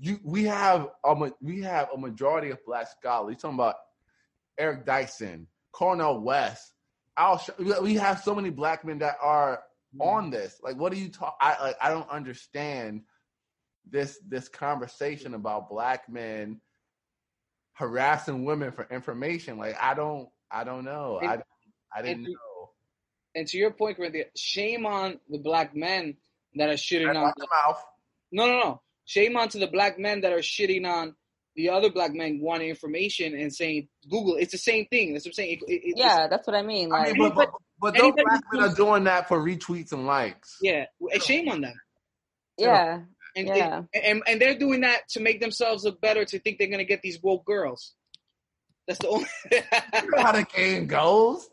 [0.00, 3.32] You we have a we have a majority of black scholars.
[3.32, 3.76] You're talking about
[4.56, 6.72] Eric Dyson, Cornel West.
[7.16, 9.62] Al, we- we have so many black men that are
[10.00, 10.32] on mm.
[10.32, 10.60] this.
[10.62, 11.36] Like, what do you talk?
[11.40, 13.02] I like, I don't understand
[13.90, 16.60] this this conversation about black men
[17.72, 19.56] harassing women for information.
[19.56, 21.18] Like, I don't I don't know.
[21.22, 21.42] I And-
[21.94, 22.70] I didn't and- know.
[23.34, 26.16] And to your point, Corinthia, shame on the black men
[26.54, 27.22] that are shitting on.
[27.22, 27.84] Watch your mouth.
[28.32, 28.82] No, no, no.
[29.04, 31.14] Shame on to the black men that are shitting on
[31.54, 34.36] the other black men wanting information and saying Google.
[34.36, 35.12] It's the same thing.
[35.12, 35.50] That's what I'm saying.
[35.66, 36.92] It, it, it's- Yeah, that's what I mean.
[36.92, 40.56] I mean, but, but, but those black men are doing that for retweets and likes.
[40.60, 40.86] yeah.
[41.20, 41.74] Shame on them.
[42.58, 43.02] yeah,
[43.36, 43.82] And, Yeah.
[43.94, 47.02] and and they're doing that to make themselves look better, to think they're gonna get
[47.02, 47.94] these woke girls.
[48.88, 49.26] That's the only.
[49.52, 51.48] You know how the game goes.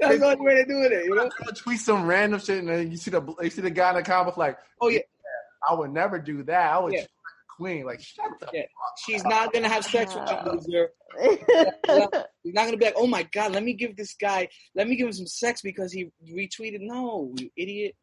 [0.00, 1.04] That's the only way they're doing it.
[1.04, 1.28] You know?
[1.28, 3.96] Girl tweet some random shit, and then you see the you see the guy in
[3.96, 4.98] the comments like, Oh yeah.
[5.68, 6.72] I would never do that.
[6.72, 7.00] I would Yeah.
[7.00, 7.86] treat like a queen.
[7.86, 8.62] Like, shut the Yeah.
[9.04, 10.90] She's not gonna have sex with you, loser.
[11.88, 12.06] yeah.
[12.42, 14.96] You're not gonna be like, oh my god, let me give this guy, let me
[14.96, 16.78] give him some sex because he retweeted.
[16.80, 17.94] No, you idiot.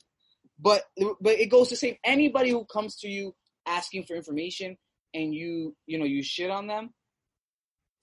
[0.59, 3.35] But but it goes to say anybody who comes to you
[3.65, 4.77] asking for information
[5.13, 6.91] and you you know you shit on them.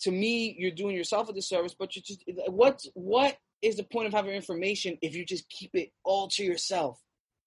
[0.01, 1.75] To me, you're doing yourself a disservice.
[1.79, 5.71] But you just what what is the point of having information if you just keep
[5.75, 7.01] it all to yourself?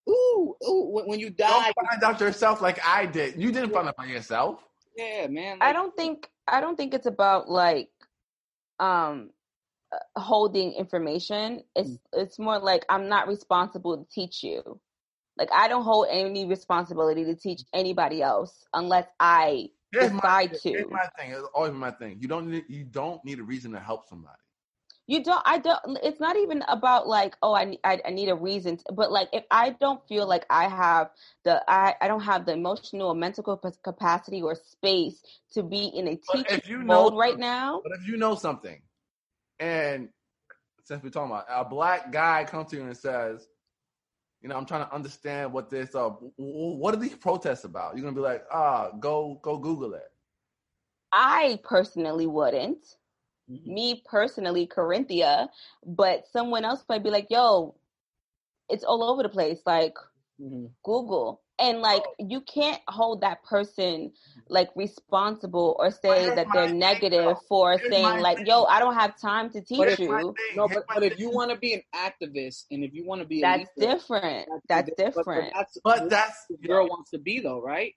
[0.09, 3.35] Ooh, ooh, when, when you die, Don't find out yourself like I did.
[3.41, 4.59] You didn't find out by yourself.
[4.95, 5.57] yeah, man.
[5.61, 7.89] I don't think I don't think it's about like
[8.79, 9.31] um
[9.91, 11.63] uh, holding information.
[11.75, 11.99] It's Mm.
[12.13, 14.79] it's more like I'm not responsible to teach you.
[15.37, 20.87] Like I don't hold any responsibility to teach anybody else unless I Here's my, to.
[20.89, 21.31] my thing.
[21.31, 22.17] It's always my thing.
[22.19, 24.37] You don't need you don't need a reason to help somebody.
[25.09, 25.41] You don't.
[25.45, 25.97] I don't.
[26.03, 28.75] It's not even about like, oh, I I, I need a reason.
[28.77, 31.11] To, but like, if I don't feel like I have
[31.45, 35.23] the, I I don't have the emotional or mental capacity or space
[35.53, 38.35] to be in a teaching if you know mode right now, But if you know
[38.35, 38.81] something,
[39.59, 40.09] and
[40.83, 43.47] since we're talking about a black guy comes to you and says,
[44.41, 47.95] you know, I'm trying to understand what this, uh, what are these protests about?
[47.95, 50.11] You're gonna be like, ah, go, go Google it.
[51.11, 52.97] I personally wouldn't.
[53.49, 53.65] Mhm.
[53.65, 55.49] Me personally, Corinthia,
[55.85, 57.75] but someone else might be like, yo,
[58.69, 59.61] it's all over the place.
[59.65, 59.95] Like
[60.39, 60.71] Mhm.
[60.83, 61.41] Google.
[61.59, 64.11] And like you can't hold that person
[64.49, 67.41] like responsible or say that they're thing, negative though.
[67.49, 68.45] for Here's saying like, thing.
[68.45, 70.35] yo, I don't have time to teach But you.
[70.55, 73.27] No, but, but if you want to be an activist and if you want to
[73.27, 74.49] be a That's leader, different.
[74.49, 75.53] that's That's but- but different.
[75.55, 77.93] that's But that's the girl wants to be, though, right?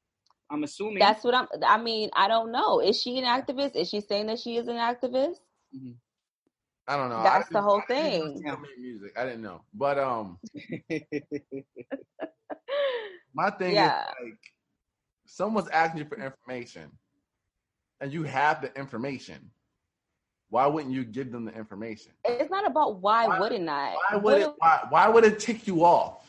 [0.51, 0.99] I'm assuming.
[0.99, 1.47] That's what I'm.
[1.65, 2.81] I mean, I don't know.
[2.81, 3.77] Is she an activist?
[3.77, 5.37] Is she saying that she is an activist?
[6.89, 7.23] I don't know.
[7.23, 8.43] That's didn't- the whole I thing.
[8.81, 9.13] music.
[9.17, 10.39] I didn't know, but um,
[13.35, 14.03] my thing Yeah.
[14.03, 14.39] is like,
[15.27, 16.91] someone's asking you for information,
[18.01, 19.51] and you have the information.
[20.49, 22.13] Why wouldn't you give them the information?
[22.25, 23.95] It's not about why, Why- wouldn't I?
[24.11, 24.55] Why would What it?
[24.59, 26.27] Why, why would it tick you off?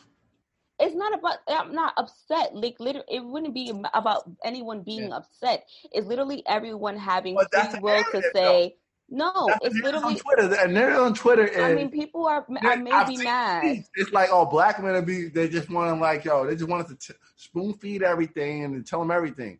[0.78, 5.16] it's not about i'm not upset like literally it wouldn't be about anyone being Yeah.
[5.16, 8.74] upset it's literally everyone having free will to say
[9.14, 10.14] No, That's the it's literally.
[10.14, 10.54] on Twitter.
[10.54, 11.62] and they're on Twitter is.
[11.62, 13.84] I mean, people are are I've maybe seen mad.
[13.94, 16.86] It's like, oh, black men be they just want to like, yo, they just want
[16.86, 19.58] us to t- spoon feed everything and tell them everything.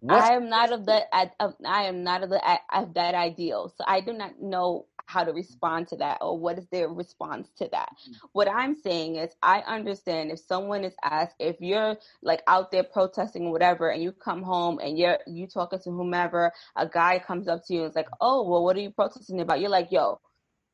[0.00, 1.04] What's I am not of that.
[1.14, 3.72] I, of, I am not of the um, of that ideal.
[3.74, 7.48] So I do not know how to respond to that or what is their response
[7.56, 7.88] to that.
[8.32, 12.82] What I'm saying is, I understand if someone is asked if you're like out there
[12.84, 17.18] protesting or whatever, and you come home and you're you talking to whomever, a guy
[17.18, 19.70] comes up to you and is like, "Oh, well, what are you protesting about?" You're
[19.70, 20.20] like, "Yo,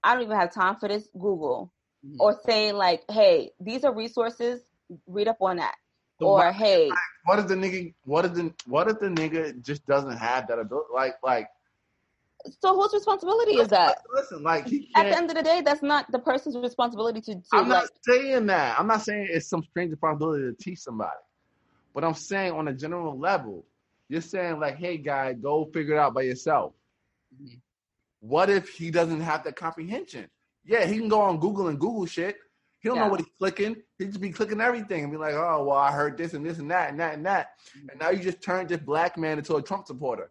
[0.02, 1.72] I don't even have time for this." Google
[2.04, 2.16] Mhm.
[2.18, 4.66] or saying like, "Hey, these are resources.
[5.06, 5.76] Read up on that."
[6.18, 6.90] So or hey,
[7.24, 7.94] what if the nigga?
[8.04, 10.88] What if the what if the nigga just doesn't have that ability?
[10.92, 11.48] Like, like
[12.60, 13.98] so whose responsibility is that?
[14.14, 17.34] Listen, like he At the end of the day, that's not the person's responsibility to,
[17.34, 18.78] to I'm like not saying that.
[18.78, 21.16] I'm not saying it's some strange responsibility to teach somebody.
[21.94, 23.64] But I'm saying on a general level,
[24.08, 26.74] you're saying like, hey guy, go figure it out by yourself.
[27.40, 27.60] Mhm.
[28.20, 30.28] What if he doesn't have that comprehension?
[30.64, 32.36] Yeah, he can go on Google and Google shit.
[32.80, 33.76] He don't know what he's clicking.
[33.98, 36.58] He just be clicking everything and be like, oh well, I heard this and this
[36.58, 37.52] and that and that and that.
[37.88, 40.30] And now you just turned this black man into a Trump supporter.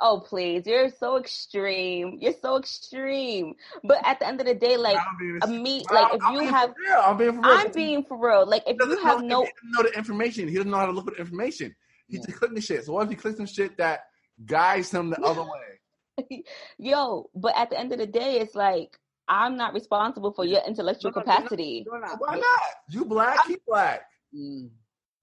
[0.00, 2.18] Oh please, you're so extreme.
[2.20, 3.54] You're so extreme.
[3.84, 6.34] But at the end of the day, like I'm a me I'm- like if I'm
[6.34, 6.98] you have real.
[7.02, 7.58] I'm being for real.
[7.58, 8.46] I'm being for real.
[8.46, 10.48] Like if He doesn't you have know, no he doesn't know the information.
[10.48, 11.74] He doesn't know how to look at the information.
[12.08, 12.26] He's Yeah.
[12.26, 12.84] just clicking shit.
[12.84, 14.00] So what if he clicks some shit that
[14.44, 16.44] guides him the other way?
[16.78, 18.98] yo, but at the end of the day, it's like
[19.28, 21.82] I'm not responsible for your intellectual No, no, you're not- capacity.
[21.84, 22.16] You're not.
[22.18, 22.60] Why not?
[22.90, 24.02] You black, he black.
[24.34, 24.68] Mm.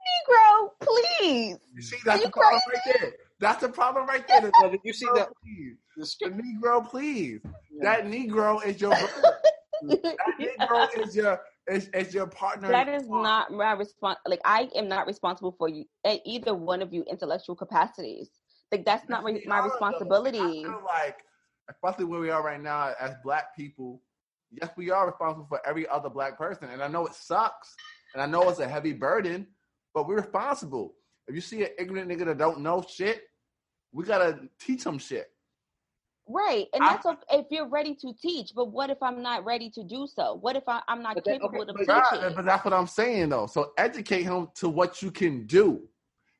[0.03, 1.57] Negro, please.
[1.73, 3.13] You see, that's the problem right there.
[3.43, 4.39] That's the problem right there.
[4.61, 5.27] The did you see that?
[5.43, 5.75] please.
[5.97, 6.35] The The.
[6.41, 7.41] Negro, please.
[7.43, 7.83] Yeah.
[7.83, 9.37] That Negro is your brother.
[9.81, 12.69] that Negro is your is, is your partner.
[12.69, 14.19] that is not my response.
[14.25, 18.29] Like I am not responsible for you at either one of you intellectual capacities.
[18.71, 20.39] Like that's not re- my responsibility.
[20.39, 21.17] I feel like,
[21.69, 24.01] especially where we are right now as black people,
[24.51, 26.69] yes, we are responsible for every other black person.
[26.69, 27.75] And I know it sucks,
[28.13, 29.47] and I know it's a heavy burden,
[29.93, 30.95] but we're responsible.
[31.27, 33.23] If you see an ignorant nigga that don't know shit,
[33.93, 35.29] we gotta teach them shit.
[36.27, 38.51] Right, and I- that's okay if you're ready to teach.
[38.55, 40.35] But what if I'm not ready to do so?
[40.35, 42.35] What if I, I'm not But then- capable okay, of but- Right, teaching?
[42.35, 43.47] but that's what I'm saying though.
[43.47, 45.87] So educate him to what you can do,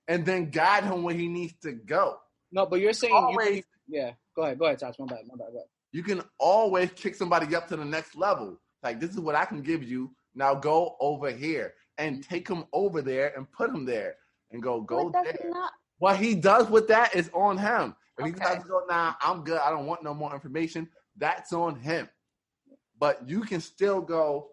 [0.08, 2.20] and then guide him where he needs to go.
[2.52, 4.14] No, but you're saying you Always- believe- yeah.
[4.36, 4.58] Go ahead.
[4.58, 4.96] Go ahead, Tosh.
[5.00, 5.28] My bad.
[5.28, 5.52] My bad.
[5.52, 5.68] Go ahead.
[5.92, 8.60] you can always kick somebody up to the next level.
[8.82, 10.16] Like this is what I can give you.
[10.34, 12.34] Now go over here and mm-hmm.
[12.34, 14.16] take him over there and put him there
[14.52, 15.52] and go go but that's there.
[15.52, 17.96] not what he does with that is on him.
[18.18, 19.60] If he decides to go, nah, I'm good.
[19.60, 20.88] I don't want no more information.
[21.18, 22.10] That's on him.
[23.00, 24.50] But you can still go.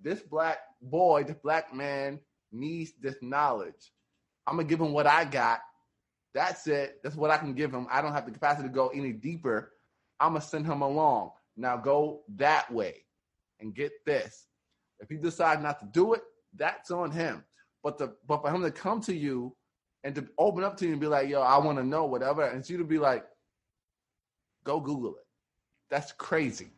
[0.00, 2.20] This black boy, this black man
[2.52, 3.92] needs this knowledge.
[4.46, 5.60] I'm gonna give him what I got.
[6.34, 7.00] That's it.
[7.02, 7.86] That's what I can give him.
[7.90, 9.72] I don't have the capacity to go any deeper.
[10.20, 11.30] I'm gonna send him along.
[11.56, 13.04] Now go that way
[13.60, 14.46] and get this.
[15.00, 16.22] If he decides not to do it,
[16.56, 17.44] that's on him.
[17.82, 19.56] But the but for him to come to you
[20.04, 22.44] and to open up to you and be like, yo, I want to know whatever,
[22.44, 23.24] and you to be like,
[24.64, 25.26] go Google it.
[25.90, 26.68] That's crazy.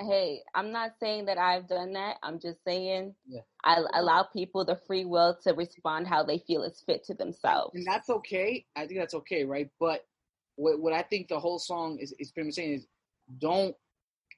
[0.00, 2.16] hey, I'm not saying that I've done that.
[2.22, 3.40] I'm just saying Yeah.
[3.64, 7.74] I allow people the free will to respond how they feel is fit to themselves.
[7.74, 8.64] and that's okay.
[8.76, 9.70] I think that's okay, right?
[9.80, 10.04] But
[10.56, 12.86] what what I think the whole song is is pretty much saying is
[13.38, 13.74] don't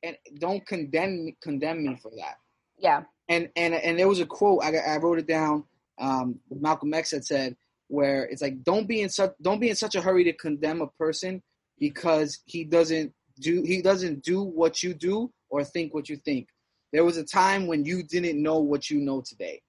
[0.03, 2.37] and don't condemn me- condemn me for that.
[2.79, 5.65] Yeah, And and and there was a quote I I wrote it down.
[5.99, 7.57] Um, Malcolm X had said
[7.89, 10.81] where it's like don't be in such don't be in such a hurry to condemn
[10.81, 11.43] a person
[11.79, 16.49] because he doesn't do he doesn't do what you do or think what you think.
[16.93, 19.61] There was a time when you didn't know what you know today.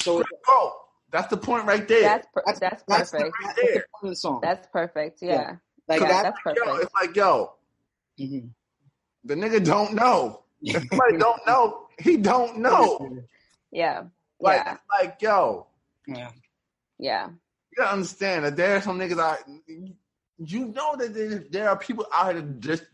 [0.00, 0.72] So Bro,
[1.10, 2.02] that's the point right there.
[2.02, 3.34] that's per- That's- that's, that's the, perfect.
[3.44, 4.40] that's the point of the song.
[4.42, 5.18] That's perfect.
[5.22, 5.56] Yeah, Yeah.
[5.88, 6.22] like yeah, that.
[6.44, 6.82] that's yo, perfect.
[6.84, 7.52] it's like, yo,
[8.20, 8.50] Mhm.
[9.24, 10.42] the nigga don't know.
[10.62, 13.18] If somebody don't know, he don't know.
[13.70, 14.04] Yeah,
[14.40, 15.66] Like, yeah, like, yo,
[16.06, 16.30] Yeah.
[16.98, 17.28] yeah.
[17.28, 19.38] you gotta understand that there are some niggas out.
[20.38, 22.84] You know that there, there are people out here that just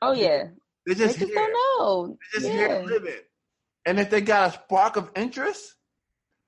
[0.00, 0.48] Oh yeah,
[0.86, 1.34] they they just just here.
[1.36, 2.06] don't know.
[2.32, 2.80] They're just here Yeah.
[2.84, 3.20] living.
[3.86, 5.74] And if they got a spark of interest,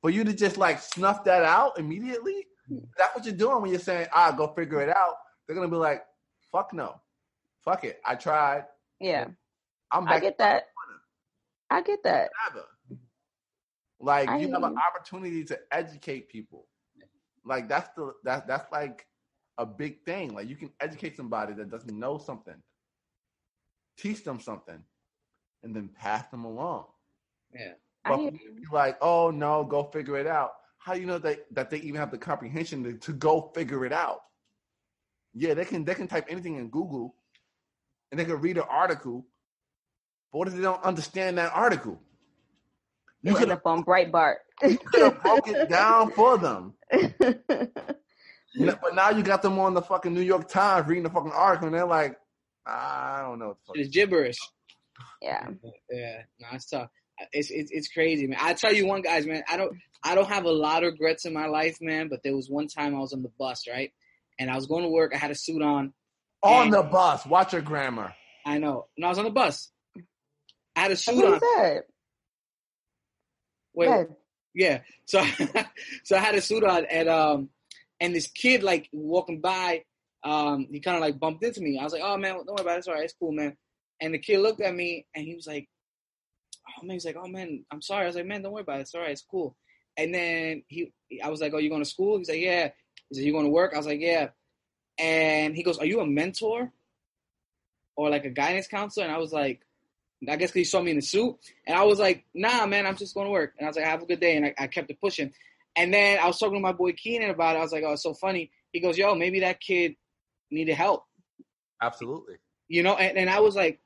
[0.00, 2.46] for you to just like snuff that out immediately,
[2.98, 5.14] that's what you're doing when you're saying, ah, go figure it out.
[5.46, 6.04] They're gonna be like,
[6.52, 7.00] fuck no.
[7.64, 8.00] Fuck it.
[8.04, 8.64] I tried.
[9.00, 9.28] Yeah,
[9.90, 10.64] I'm I get that.
[11.70, 12.30] I get that.
[12.50, 12.66] forever.
[14.00, 16.66] Like I you have an opportunity to educate people.
[17.44, 19.06] Like that's the that that's like
[19.58, 20.34] a big thing.
[20.34, 22.56] Like you can educate somebody that doesn't know something,
[23.98, 24.82] teach them something,
[25.62, 26.86] and then pass them along.
[27.54, 27.72] Yeah.
[28.04, 30.52] But hear for be like, oh no, go figure it out.
[30.78, 33.86] How do you know that that they even have the comprehension to, to go figure
[33.86, 34.20] it out?
[35.34, 37.14] yeah, they can they can type anything in Google,
[38.10, 39.26] and they can read an article.
[40.32, 42.00] But what if they don't understand that article?
[43.24, 44.36] You You end could up on Breitbart.
[44.60, 46.74] have broke it down for them.
[48.56, 51.10] You know, but now you got them on the fucking New York Times reading the
[51.10, 52.16] fucking article, and they're like,
[52.64, 53.48] I don't know.
[53.48, 53.76] What the fuck.
[53.78, 54.36] It's gibberish.
[55.20, 55.48] yeah.
[55.90, 56.88] Yeah, no, it's tough.
[57.32, 58.38] It's, it's it's crazy, man.
[58.40, 59.42] I tell you one, guys, man.
[59.48, 62.08] I don't I don't have a lot of regrets in my life, man.
[62.08, 63.92] But there was one time I was on the bus, right,
[64.38, 65.12] and I was going to work.
[65.14, 65.92] I had a suit on.
[66.42, 68.14] On the bus, watch your grammar.
[68.46, 69.70] I know, and I was on the bus.
[70.76, 71.32] I had a That's suit what on.
[71.34, 71.82] he said.
[73.74, 74.14] Wait, Good.
[74.54, 74.80] yeah.
[75.06, 75.24] So
[76.04, 77.48] so I had a suit on, and um,
[78.00, 79.84] and this kid like walking by,
[80.24, 81.78] um, he kind of like bumped into me.
[81.78, 82.78] I was like, oh man, don't worry about it.
[82.78, 83.04] It's all right.
[83.04, 83.56] It's cool, man.
[84.00, 85.68] And the kid looked at me, and he was like,
[86.68, 88.04] oh man, he's like, oh man, I'm sorry.
[88.04, 88.82] I was like, man, don't worry about it.
[88.82, 89.10] It's all right.
[89.10, 89.56] It's cool.
[89.96, 92.18] And then he, I was like, oh, you going to school?
[92.18, 92.70] He's like, yeah.
[93.08, 93.72] He said, you going to work?
[93.74, 94.28] I was like, yeah.
[94.98, 96.72] And he goes, are you a mentor
[97.96, 99.06] or like a guidance counselor?
[99.06, 99.60] And I was like,
[100.28, 102.86] I guess 'cause he saw me in the suit, and I was like, "Nah, man,
[102.86, 104.54] I'm just going to work." And I was like, "Have a good day," and I,
[104.58, 105.32] I kept it pushing.
[105.76, 107.58] And then I was talking to my boy Keenan about it.
[107.58, 109.96] I was like, "Oh, it's so funny." He goes, "Yo, maybe that kid
[110.50, 111.04] needed help,"
[111.82, 112.36] Absolutely.
[112.68, 112.94] you know.
[112.96, 113.80] And, and I was like,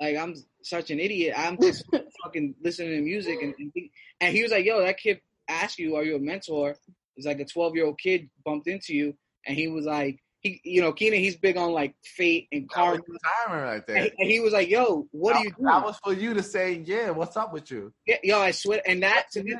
[0.00, 1.34] "Like I'm such an idiot.
[1.36, 1.84] I'm just
[2.24, 5.78] fucking listening to music." And and he, and he was like, "Yo, that kid asked
[5.78, 6.76] you, are you a mentor?"
[7.16, 9.16] It's like a 12 year old kid bumped into you,
[9.46, 12.70] and he was like, "He, you know, Keenan, he's big on like fate and That
[12.74, 14.04] karma." was the timer right And there.
[14.04, 16.34] he, and he was like, "Yo, what that, are you doing?" That was for you
[16.34, 17.92] to say, yeah, what's up with you?
[18.06, 19.56] Yeah, yo, I swear, and that to this,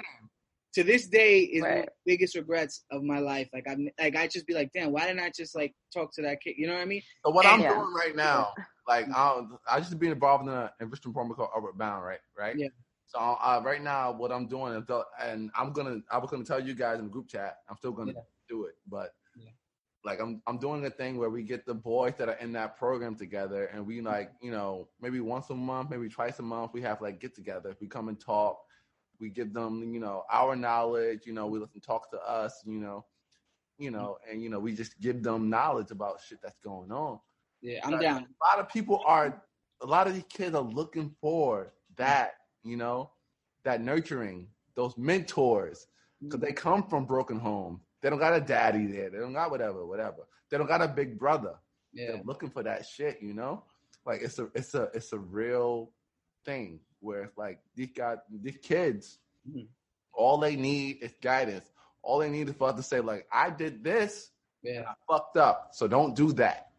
[0.74, 3.48] to this day is one of the biggest regrets of my life.
[3.52, 6.22] Like I'm, like I just be like, damn, why didn't I just like talk to
[6.22, 6.54] that kid?
[6.58, 7.02] You know what I mean?
[7.24, 7.74] So what I'm Yeah.
[7.74, 8.52] doing right now,
[8.86, 12.20] like I'm, I just been involved in an enrichment program called Upward Bound, right?
[12.38, 12.56] Right.
[12.58, 12.68] Yeah.
[13.06, 16.74] So uh, right now, what I'm doing and I'm gonna, I was gonna tell you
[16.74, 17.56] guys in the group chat.
[17.70, 18.20] I'm still gonna Yeah.
[18.48, 19.25] do it, but Yeah.
[20.06, 22.78] Like I'm, I'm doing a thing where we get the boys that are in that
[22.78, 26.72] program together, and we like, you know, maybe once a month, maybe twice a month,
[26.72, 27.76] we have like get together.
[27.80, 28.58] We come and talk.
[29.18, 31.26] We give them, you know, our knowledge.
[31.26, 32.62] You know, we let them talk to us.
[32.64, 33.04] You know,
[33.78, 37.18] you know, and you know, we just give them knowledge about shit that's going on
[37.62, 38.02] Yeah, I'm Right.
[38.02, 38.22] down.
[38.22, 39.42] a lot of people are
[39.82, 43.10] a lot of these kids are looking for that you know
[43.64, 45.88] that nurturing those mentors
[46.22, 49.10] because they come from broken homes they don't got a daddy there.
[49.10, 50.28] They don't got whatever whatever.
[50.48, 51.54] They don't got a big brother.
[51.92, 53.64] Yeah, they're looking for that shit you know?
[54.04, 55.90] Like it's a it's a it's a real
[56.44, 59.18] thing where it's like these guys these kids
[59.50, 59.66] Mhm.
[60.12, 61.68] all they need is guidance.
[62.02, 64.30] All they need is for us to say like i did this.
[64.62, 65.70] Yeah, I fucked up.
[65.72, 66.70] So don't do that.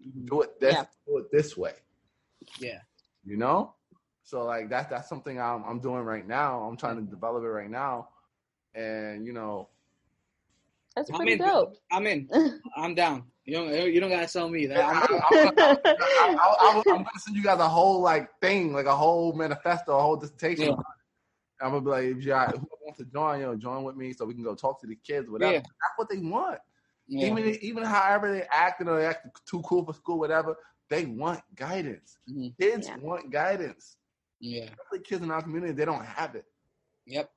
[0.00, 0.28] Mhm.
[0.28, 0.84] do it this Yeah.
[1.04, 1.74] do it this way.
[2.60, 2.80] Yeah.
[3.24, 3.74] you know?
[4.22, 6.60] So like that's that's something I'm, I'm doing right now.
[6.62, 8.10] I'm trying to develop it right now.
[8.72, 9.70] And you know
[10.96, 11.38] That's I'm pretty in.
[11.38, 11.74] dope.
[11.90, 12.28] I'm in.
[12.76, 13.24] I'm down.
[13.44, 13.92] You don't.
[13.92, 14.84] You don't gotta sell me I, that.
[14.84, 15.02] I'm,
[15.92, 20.00] I, am gonna send you guys a whole like thing like a whole manifesto a
[20.02, 20.74] whole dissertation Yeah.
[21.60, 23.96] i'm gonna be like if you got who wants to join you know join with
[23.96, 25.58] me so we can go talk to the kids whatever Yeah.
[25.58, 26.58] that's what they want
[27.06, 27.26] yeah.
[27.26, 30.56] even even however they acting or they act too cool for school whatever
[30.88, 32.54] they want guidance Mhm.
[32.58, 32.96] kids Yeah.
[33.02, 33.96] want guidance
[34.40, 34.64] yeah.
[34.64, 36.46] especially kids in our community they don't have it
[37.06, 37.30] Yep.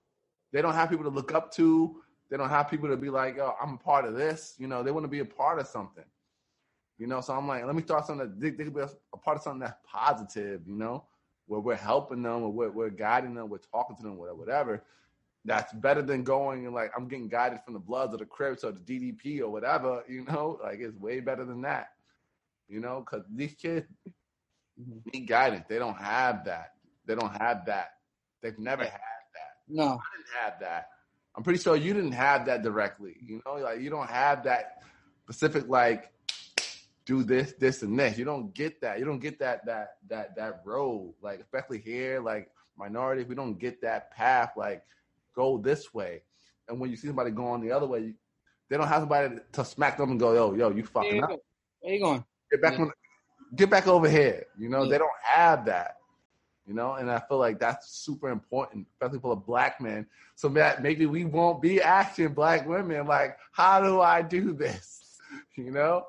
[0.53, 2.01] they don't have people to look up to.
[2.29, 4.83] They don't have people to be like, "Oh, I'm a part of this." You know,
[4.83, 6.03] they want to be a part of something.
[6.97, 9.17] You know, so I'm like, let me start something that they, they could be a
[9.17, 10.61] part of something that's positive.
[10.67, 11.05] You know,
[11.47, 14.83] where we're helping them, or we're, we're guiding them, we're talking to them, whatever, whatever.
[15.45, 18.63] That's better than going and like I'm getting guided from the Bloods or the Crips
[18.63, 20.03] or the DDP or whatever.
[20.09, 21.89] You know, like it's way better than that.
[22.67, 23.87] You know, because these kids
[24.79, 25.01] Mhm.
[25.13, 25.65] need guidance.
[25.67, 26.73] They don't have that.
[27.05, 27.91] They don't have that.
[28.41, 29.83] They've never had that No.
[29.83, 30.89] I didn't have that.
[31.37, 33.15] I'm pretty sure you didn't have that directly.
[33.23, 34.81] You know, like you don't have that
[35.21, 36.11] specific like
[37.05, 38.17] do this, this, and this.
[38.17, 38.97] You don't get that.
[38.97, 41.13] You don't get that that that that road.
[41.21, 44.53] Like especially here, like minorities, we don't get that path.
[44.57, 44.81] Like
[45.35, 46.23] go this way.
[46.67, 48.13] And when you see somebody going the other way, you,
[48.69, 51.39] they don't have somebody to smack them and go, yo, yo, you fucking you up.
[51.81, 52.25] Where you going?
[52.51, 52.85] Get back Yeah.
[52.85, 52.91] on,
[53.55, 54.43] get back over here.
[54.57, 54.89] You know, Yeah.
[54.89, 55.97] they don't have that.
[56.67, 60.05] You know, and I feel like that's super important, especially for a black man.
[60.35, 64.95] So that maybe we won't be asking black women like, "How do I do this?"
[65.57, 66.05] You know,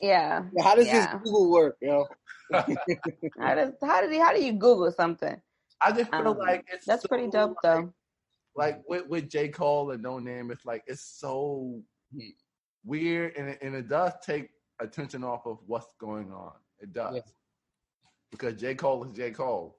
[0.00, 0.42] yeah.
[0.62, 1.12] How does Yeah.
[1.12, 2.06] this Google work, yo?
[2.52, 5.40] How does how did he how do you Google something?
[5.80, 7.92] I just feel Um, like it's That's so, pretty dope like- though.
[8.56, 11.82] Like with, with J Cole and Noname, it's like it's so
[12.84, 14.48] weird, and it, and it does take
[14.80, 16.52] attention off of what's going on.
[16.80, 17.22] It does Yeah.
[18.30, 19.78] because J Cole is J Cole.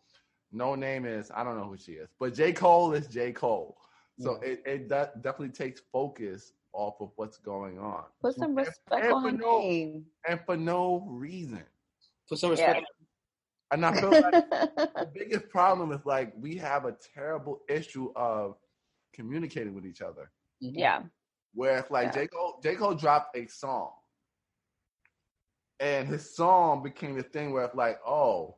[0.53, 3.77] Noname is I don't know who she is, but J Cole is J Cole.
[4.19, 8.03] So it, it de- definitely takes focus off of what's going on.
[8.21, 10.05] Put some respect and on for no- name.
[10.27, 11.63] And for no reason.
[12.27, 12.83] Put some respect.
[13.71, 18.55] And I feel like the biggest problem is like we have a terrible issue of
[19.13, 20.31] communicating with each other.
[20.63, 20.71] Mhm.
[20.73, 21.01] yeah.
[21.53, 22.21] Where if like Yeah.
[22.23, 22.27] J.
[22.27, 22.75] Cole, J.
[22.75, 23.91] Cole dropped a song.
[25.79, 28.55] And his song became the thing where it's like, oh,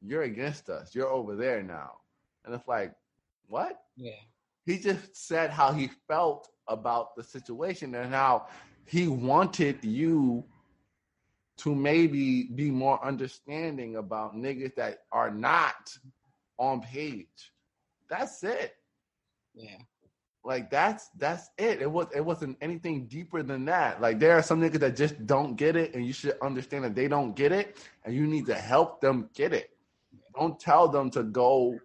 [0.00, 0.94] you're against us.
[0.94, 1.92] You're over there now.
[2.44, 2.92] And it's like,
[3.48, 3.80] what?
[3.96, 4.12] Yeah.
[4.64, 8.48] He just said how he felt about the situation and how
[8.84, 10.44] he wanted you
[11.58, 15.96] to maybe be more understanding about niggas that are not
[16.58, 17.52] on page.
[18.08, 18.74] That's it.
[19.54, 19.78] Yeah.
[20.44, 21.82] Like that's that's it.
[21.82, 24.00] It was it wasn't anything deeper than that.
[24.00, 26.94] Like there are some niggas that just don't get it, and you should understand that
[26.94, 29.75] they don't get it, and you need to help them get it.
[30.38, 31.78] Don't tell them to go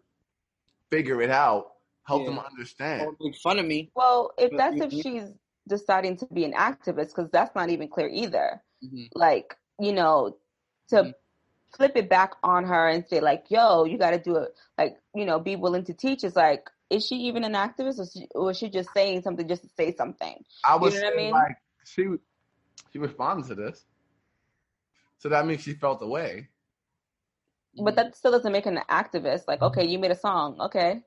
[0.89, 1.71] figure it out.
[2.03, 3.01] Help them understand.
[3.01, 3.91] Don't make fun of me.
[3.95, 5.31] Well, if that's if she's
[5.67, 8.61] deciding to be an activist, because that's not even clear either.
[8.83, 9.07] Mhm.
[9.15, 10.37] Like, you know,
[10.89, 11.13] to Mhm.
[11.75, 14.97] flip it back on her and say, like, yo, you got to do it, like,
[15.15, 16.23] you know, be willing to teach.
[16.23, 19.47] Is like, is she even an activist or, she, or is she just saying something
[19.47, 20.43] just to say something?
[20.65, 21.31] I was know what I mean?
[21.31, 22.07] like she
[22.91, 23.85] she responded to this,
[25.19, 26.49] so that means she felt the way.
[27.77, 29.43] But that still doesn't make an activist.
[29.47, 30.59] Like, okay, you made a song.
[30.59, 31.01] Okay.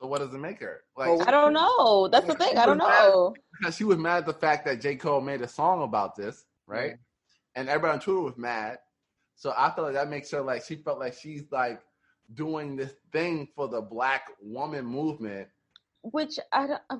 [0.00, 0.82] So what does it make her?
[0.96, 2.08] Like I don't know.
[2.08, 2.56] That's the thing.
[2.58, 3.34] I don't know.
[3.60, 4.96] because she was mad at the fact that J.
[4.96, 6.94] Cole made a song about this, right?
[7.54, 8.78] And everybody on Twitter was mad.
[9.36, 11.80] So I feel like that makes her like she felt like she's like
[12.34, 15.48] doing this thing for the black woman movement.
[16.02, 16.80] Which I don't.
[16.90, 16.96] uh,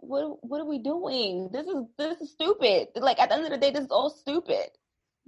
[0.00, 1.48] What what are we doing?
[1.52, 2.88] This is this is stupid.
[2.96, 4.68] Like at the end of the day, this is all stupid.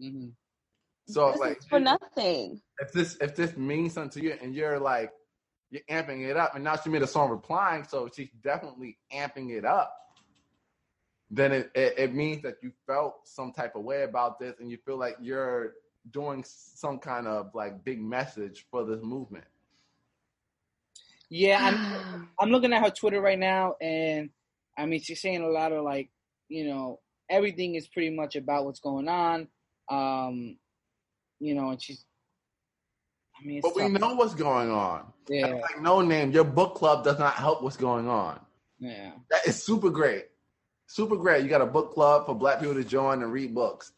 [0.02, 0.32] Mhm.
[1.12, 2.60] So this like is for nothing.
[2.78, 5.12] if this if this means something to you and you're like
[5.70, 9.50] you're amping it up and now she made a song replying, so she's definitely amping
[9.50, 9.94] it up.
[11.30, 14.70] Then it, it, it means that you felt some type of way about this and
[14.70, 15.72] you feel like you're
[16.10, 19.44] doing some kind of like big message for this movement.
[21.30, 24.30] Yeah, I'm I'm looking at her Twitter right now, and
[24.76, 26.10] I mean, she's saying a lot of like,
[26.48, 27.00] you know,
[27.30, 29.48] everything is pretty much about what's going on.
[29.88, 30.58] Um,
[31.42, 32.04] you know, and she's.
[33.40, 33.92] I mean, But we tough.
[34.00, 35.12] know what's going on.
[35.28, 38.40] Yeah, Like Noname, your book club does not help what's going on.
[38.78, 40.26] yeah, That is super great.
[40.86, 41.42] Super great.
[41.42, 43.92] You got a book club for black people to join and read books.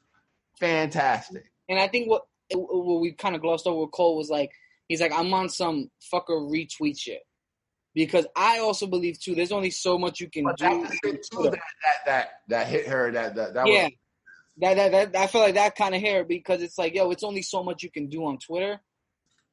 [0.60, 1.44] Fantastic.
[1.68, 2.22] and I think what
[2.52, 4.50] what we kind of glossed over with Cole was like,
[4.88, 7.22] he's like, I'm on some fucker retweet shit.
[7.94, 10.64] Because I also believe too, there's only so much you can But do.
[10.64, 11.60] that, that
[12.06, 13.10] that that hit her.
[13.12, 13.92] That that that yeah, was
[14.58, 17.24] that, that that I feel like that kind of hair because it's like, yo, it's
[17.24, 18.80] only so much you can do on Twitter.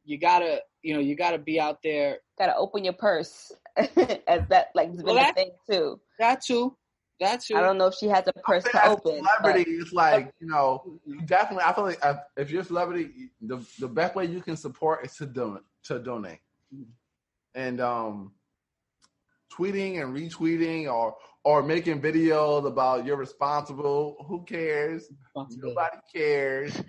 [0.04, 2.20] You gotta, you know, you gotta be out there.
[2.38, 6.00] Gotta open your purse, as that like has been Well, the that- thing too.
[6.20, 6.76] That too,
[7.20, 7.56] that too.
[7.56, 9.24] I don't know if she has a purse to open.
[9.42, 11.64] Celebrity, it's like you know, you definitely.
[11.66, 15.06] I feel like uh, if you're a celebrity, the the best way you can support
[15.06, 15.64] is to donate.
[15.86, 16.40] To donate,
[16.76, 16.86] Mhm.
[17.56, 18.34] and um,
[19.58, 24.16] tweeting and retweeting or or making videos about you're responsible.
[24.28, 25.08] Who cares?
[25.36, 26.80] Nobody cares.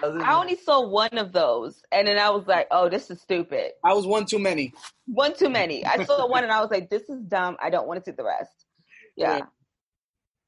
[0.00, 3.20] Doesn't I only saw one of those, and then I was like, "Oh, this is
[3.20, 4.72] stupid." I was one too many.
[5.06, 5.84] One too many.
[5.84, 7.56] I saw one, and I was like, "This is dumb.
[7.62, 8.66] I don't want to see the rest."
[9.16, 9.44] Yeah, Yeah.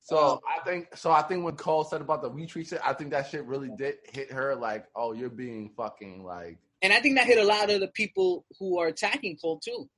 [0.02, 1.10] So I think so.
[1.10, 3.96] I think when Cole said about the retweet shit, I think that shit really did
[4.04, 4.56] hit her.
[4.56, 7.88] Like, oh, you're being fucking like And I think that hit a lot of the
[7.88, 9.88] people who are attacking Cole too.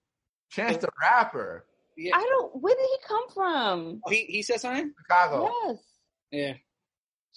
[0.53, 1.65] Chance the Rapper,
[1.97, 2.61] Yeah, I don't.
[2.61, 4.01] Where did he come from?
[4.09, 4.93] he he said something.
[5.03, 5.51] Chicago.
[5.65, 5.77] Yes,
[6.31, 6.53] Yeah,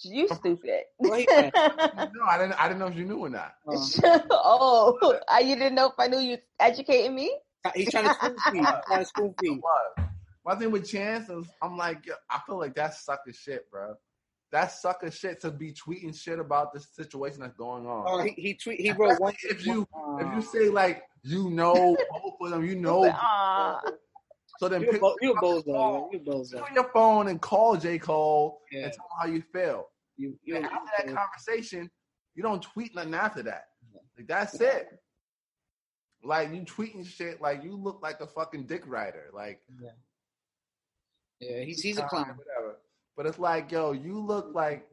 [0.02, 0.82] you stupid.
[1.00, 2.60] No, I didn't.
[2.60, 3.54] I didn't know if you knew or not.
[3.66, 7.34] Uh, oh, I, you didn't know if I knew you educating me?
[7.74, 8.60] he's trying to spoon me.
[8.60, 9.60] He's trying to spoon feed.
[9.60, 10.08] What?
[10.44, 13.94] My thing with Chance is, I'm like, yo, I feel like that's sucker shit, bro.
[14.52, 18.04] That's sucker shit to be tweeting shit about this situation that's going on.
[18.06, 18.80] Oh, he he tweet.
[18.80, 19.34] He wrote one.
[19.42, 23.04] if you uh, if you say like you know both of them, you know.
[23.08, 23.80] Aw.
[24.58, 25.64] So then you a pick bo- you a up bozo.
[25.66, 26.74] phone, You a pick bozo.
[26.74, 28.84] your phone and call J Cole Yeah.
[28.84, 29.88] and tell him how you feel.
[30.16, 30.56] You you.
[30.56, 31.90] And after that conversation,
[32.34, 33.64] you don't tweet nothing after that.
[34.16, 34.88] Like that's it.
[36.24, 39.24] Like you tweeting shit like you look like a fucking dick rider.
[39.34, 39.60] Like
[41.40, 42.36] Yeah, he's he's a clown.
[42.38, 42.76] Whatever.
[43.16, 44.86] But it's like, yo, you look like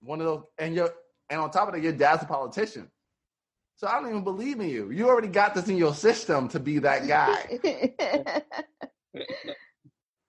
[0.00, 0.92] one of those and you're
[1.30, 2.90] and on top of that, your dad's a politician.
[3.78, 4.90] So I don't even believe in you.
[4.90, 8.42] You already got this in your system to be that guy.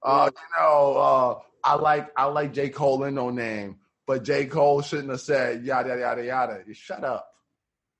[0.01, 2.69] Uh, you know, uh, I like I like J.
[2.69, 3.75] Cole in Noname,
[4.07, 4.45] but J.
[4.45, 6.61] Cole shouldn't have said yada yada yada.
[6.65, 7.27] You shut up.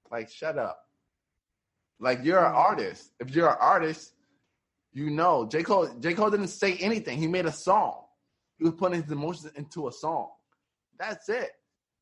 [0.09, 0.79] Like shut up.
[1.99, 3.11] Like you're an artist.
[3.19, 4.13] If you're an artist,
[4.93, 5.61] you know, J.
[5.61, 6.13] Cole J.
[6.13, 7.17] Cole didn't say anything.
[7.17, 8.05] He made a song.
[8.57, 10.29] He was putting his emotions into a song.
[10.97, 11.51] That's it.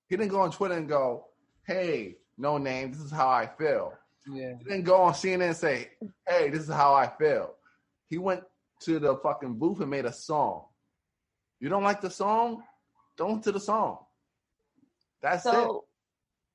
[0.10, 1.26] He didn't go on Twitter and go,
[1.66, 3.94] Hey, Noname, this is how I feel.
[4.32, 4.54] Yeah.
[4.58, 5.90] He didn't go on CNN and say,
[6.28, 7.56] Hey, this is how I feel.
[8.10, 8.44] He went
[8.82, 10.66] to the fucking booth and made a song.
[11.60, 12.64] You don't like the song?
[13.18, 14.00] Don't to the song.
[15.22, 15.52] That's it.
[15.52, 15.86] So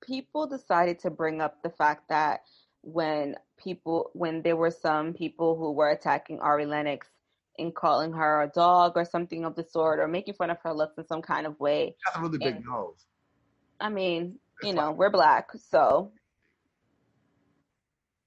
[0.06, 2.42] people decided to bring up the fact that
[2.82, 7.08] when people when there were some people who were attacking Ari Lennox
[7.58, 10.72] and calling her a dog or something of the sort or making fun of her
[10.72, 11.96] looks in some kind of way.
[12.04, 13.04] That's a really big and- nose.
[13.80, 16.12] I mean, It's you know, we're black, so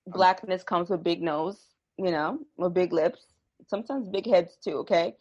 [0.07, 1.57] blackness comes with big nose,
[1.97, 3.21] you know, with big lips,
[3.67, 5.15] sometimes big heads too, okay?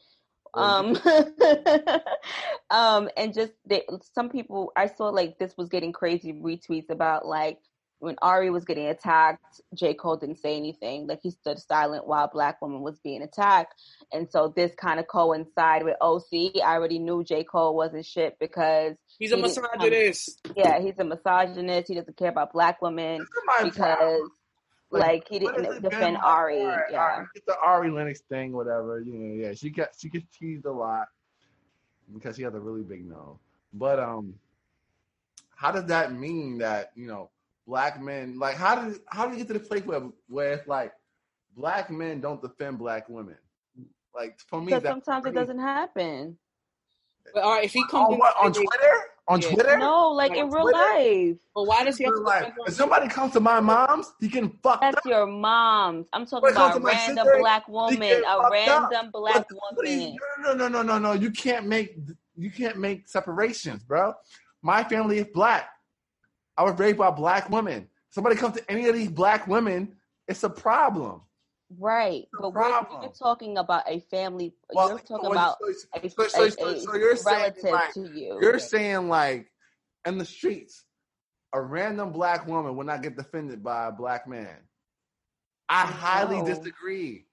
[0.54, 0.96] Um
[2.70, 3.82] um and just they,
[4.14, 7.58] some people I saw like this was getting crazy retweets about like
[8.05, 9.94] when Ari was getting attacked, J.
[9.94, 11.07] Cole didn't say anything.
[11.07, 13.74] Like he stood silent while black woman was being attacked.
[14.12, 16.62] And so this kind of coincided with OC.
[16.64, 17.42] I already knew J.
[17.44, 20.40] Cole wasn't shit because He's a He come- misogynist.
[20.57, 21.88] yeah, he's a misogynist.
[21.88, 23.70] He doesn't care about black women my problem.
[23.70, 24.20] because
[24.90, 26.22] like he didn't defend like?
[26.24, 26.59] Ari.
[26.90, 27.24] Yeah.
[27.34, 29.00] Get the Ari Lennox thing, whatever.
[29.00, 31.07] You know, yeah, she got she gets teased a lot
[32.12, 33.38] because she has a really big nose.
[33.72, 34.34] But um,
[35.57, 37.30] how does that mean that you know
[37.66, 40.68] black men like how did how do you get to the place where where it's
[40.68, 40.92] like
[41.56, 43.36] black men don't defend black women?
[44.14, 46.38] Like for me, that sometimes it doesn't happen.
[47.32, 48.92] But all right, if he comes on what on Twitter
[49.26, 49.50] on Yeah.
[49.52, 49.78] Twitter.
[49.78, 50.78] No, like On in real Twitter?
[50.78, 51.36] life.
[51.54, 52.40] but why does he have to Real life.
[52.46, 52.68] defend?
[52.68, 54.80] If somebody comes to my mom's, he can fuck up.
[54.82, 56.06] That's your mom's.
[56.12, 58.02] I'm talking When it comes about a random sister, black woman.
[58.02, 60.16] A fucked random black What- what do you- woman.
[60.40, 61.12] no, no, no, no, no, no.
[61.20, 61.96] You can't make
[62.36, 64.12] you can't make separations, bro.
[64.60, 65.68] My family is black.
[66.57, 67.88] I was raised by black women.
[68.11, 69.96] Somebody comes to any of these black women,
[70.28, 71.22] it's a problem.
[71.78, 72.26] Right.
[72.32, 73.02] the But we're, problem.
[73.02, 74.55] you're talking about a family.
[74.72, 76.50] Well, you're talking so- about so, a, so, so, a-
[76.80, 78.38] so, you're saying relative like, to you.
[78.40, 79.50] you're saying like
[80.07, 80.84] in the streets,
[81.52, 84.57] a random black woman will not get defended by a black man.
[85.68, 86.46] I highly No.
[86.46, 87.26] disagree.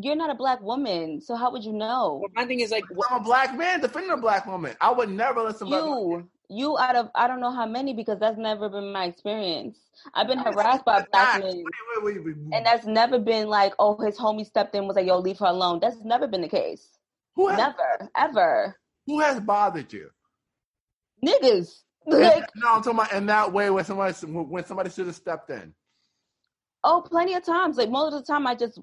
[0.00, 2.20] You're not a black woman, so how would you know?
[2.22, 4.74] But my thing is like, what, I'm a black man defending a black woman.
[4.80, 5.84] I would never let somebody.
[5.84, 9.78] You, you out of I don't know how many because that's never been my experience.
[10.14, 11.72] I've been harassed by black men,
[12.04, 15.06] Wait, wait, wait, and that's never been like, oh, his homie stepped in was like,
[15.06, 15.80] yo, leave her alone.
[15.80, 16.98] That's never been the case.
[17.36, 18.76] who has Never, ever,
[19.06, 20.10] who has bothered you?
[21.24, 21.82] niggas.
[22.06, 25.50] Like, no, I'm talking about in that way when somebody when somebody should have stepped
[25.50, 25.74] in.
[26.84, 27.76] oh, plenty of times.
[27.76, 28.78] Like most of the time, I just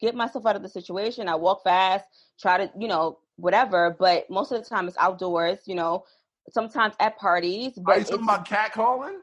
[0.00, 1.28] get myself out of the situation.
[1.28, 2.04] I walk fast,
[2.40, 3.96] try to, you know, whatever.
[3.98, 5.60] But most of the time, it's outdoors.
[5.66, 6.04] You know,
[6.52, 7.76] sometimes at parties.
[7.78, 9.20] Are But you it's, talking about cat calling?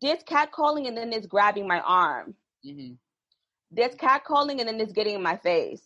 [0.00, 2.34] there's cat calling and then there's grabbing my arm.
[2.64, 2.96] Mhm.
[3.70, 5.82] There's cat calling and then it's getting in my face.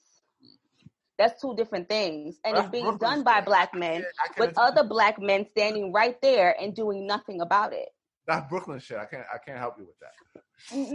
[1.19, 2.39] That's two different things.
[2.45, 5.19] And it's being Brooklyn done by black men can't- I can't with attest- other black
[5.19, 7.89] men standing right there and doing nothing about it.
[8.27, 8.99] That's Brooklyn shit.
[8.99, 10.13] I can't I can't help you with that.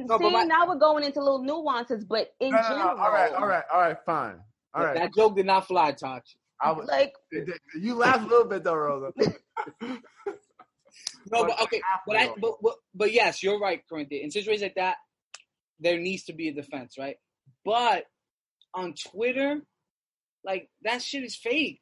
[0.08, 2.70] No, See, my- now we're going into little nuances, but in No, no, no.
[2.76, 4.44] general, All right, all right, all right, fine.
[4.74, 4.96] All right.
[4.96, 6.22] that joke did not fly, Taj.
[6.62, 7.14] I was, like
[7.80, 9.14] you laughed a little bit though, Rosa.
[11.32, 14.22] No, But okay, but I, but, but but yes, you're right, Corinthia.
[14.22, 14.96] In situations like that,
[15.80, 17.16] there needs to be a defense, right?
[17.64, 18.06] But
[18.74, 19.62] on Twitter,
[20.44, 21.82] like that shit is fake.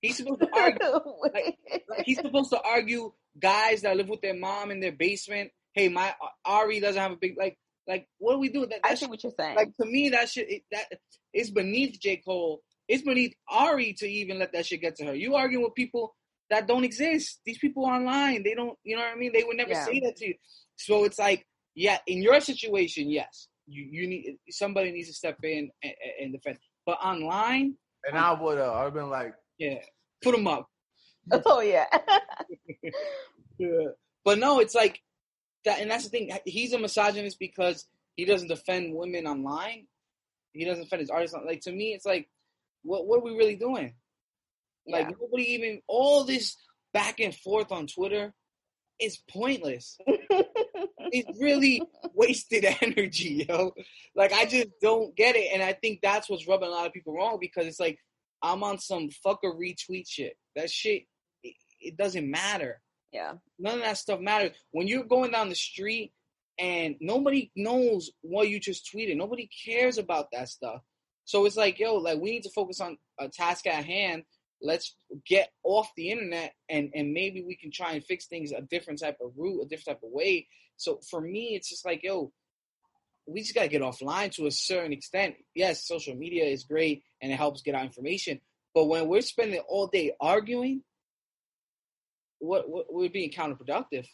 [0.00, 1.00] He's supposed to argue.
[1.34, 1.58] like,
[2.04, 5.50] he's supposed to argue guys that live with their mom in their basement.
[5.74, 7.58] Hey, my uh, Ari doesn't have a big like.
[7.88, 8.66] Like, what do we do?
[8.66, 9.56] That, I see what you're saying.
[9.56, 10.84] like to me, that shit it, that
[11.32, 12.62] it's beneath J Cole.
[12.90, 15.14] It's beneath Ari to even let that shit get to her.
[15.14, 16.14] You arguing with people
[16.50, 17.40] that don't exist.
[17.46, 18.76] These people online, they don't.
[18.82, 19.32] You know what I mean?
[19.32, 19.84] They would never Yeah.
[19.84, 20.34] say that to you.
[20.76, 25.38] So it's like, yeah, in your situation, yes, you you need somebody needs to step
[25.44, 26.58] in and, and defend.
[26.84, 27.76] But online,
[28.08, 29.78] And I would have I've been like, yeah,
[30.22, 30.68] put them up.
[31.46, 31.86] oh yeah.
[33.58, 33.88] Yeah.
[34.24, 35.00] But no, it's like
[35.64, 36.30] that, and that's the thing.
[36.46, 37.86] He's a misogynist because
[38.16, 39.86] he doesn't defend women online.
[40.52, 41.36] He doesn't defend his artists.
[41.46, 42.28] Like to me, it's like,
[42.82, 43.94] what what are we really doing?
[44.86, 45.16] Like yeah.
[45.20, 46.56] nobody even all this
[46.92, 48.34] back and forth on Twitter
[49.00, 49.96] is pointless.
[50.06, 51.82] it's really
[52.14, 53.72] wasted energy, yo.
[54.14, 56.92] Like I just don't get it, and I think that's what's rubbing a lot of
[56.92, 57.98] people wrong because it's like
[58.42, 60.34] I'm on some fucker retweet shit.
[60.56, 61.04] That shit,
[61.42, 62.80] it, it doesn't matter.
[63.12, 63.34] yeah.
[63.58, 64.56] None of that stuff matters.
[64.72, 66.12] When you're going down the street
[66.58, 70.82] and nobody knows what you just tweeted, nobody cares about that stuff.
[71.30, 74.24] So it's like, yo, like we need to focus on a task at hand.
[74.60, 78.62] Let's get off the internet and and maybe we can try and fix things a
[78.62, 80.48] different type of route, a different type of way.
[80.76, 82.32] So for me, it's just like, yo,
[83.28, 85.36] we just gotta get offline to a certain extent.
[85.54, 88.40] Yes, social media is great and it helps get out information,
[88.74, 90.82] but when we're spending all day arguing,
[92.40, 94.08] what, what we're being counterproductive.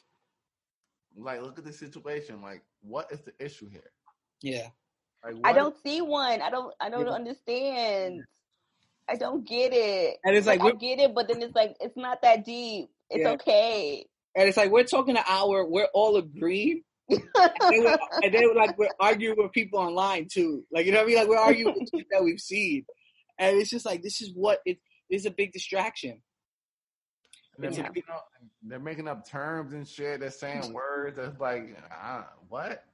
[1.16, 2.42] Like, look at the situation.
[2.42, 3.90] Like, what is the issue here?
[4.42, 4.68] Yeah.
[5.24, 6.40] Like, I don't see one.
[6.42, 6.72] I don't.
[6.80, 7.12] I don't Yeah.
[7.12, 8.24] understand.
[9.08, 10.18] I don't get it.
[10.24, 12.88] And it's like I get it, but then it's like it's not that deep.
[13.10, 13.32] It's Yeah.
[13.32, 14.06] okay.
[14.34, 17.20] And it's like we're talking an hour, we're all agreed, and
[17.70, 20.64] then, we're, and then like we're arguing with people online too.
[20.70, 21.16] Like you know what I mean?
[21.16, 22.84] Like we're arguing with shit that we've seen,
[23.38, 26.20] and it's just like this is what it is a big distraction.
[27.58, 27.82] They're, Yeah.
[27.84, 28.28] making up,
[28.62, 30.20] they're making up terms and shit.
[30.20, 32.84] They're saying words that's like, uh, what?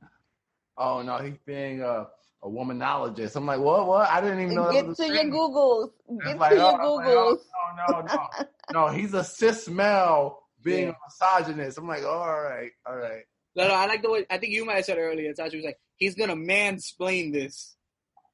[0.76, 2.06] Oh no, he's being a,
[2.42, 3.36] a womanologist.
[3.36, 3.86] I'm like, what?
[3.86, 4.08] What?
[4.08, 4.64] I didn't even know.
[4.66, 5.24] that Get was to a your.
[5.24, 5.90] Googles.
[6.24, 7.38] Get like, to oh, your oh, I'm like, oh, Googles.
[7.54, 8.06] oh, no, no,
[8.72, 8.92] no, no.
[8.94, 10.90] He's a cis male being Yeah.
[10.90, 11.78] a misogynist.
[11.78, 13.24] I'm like, oh, all right, all right.
[13.54, 15.32] No, no, I like the way I think you might have said earlier.
[15.34, 17.76] Tasha was like, he's gonna mansplain this.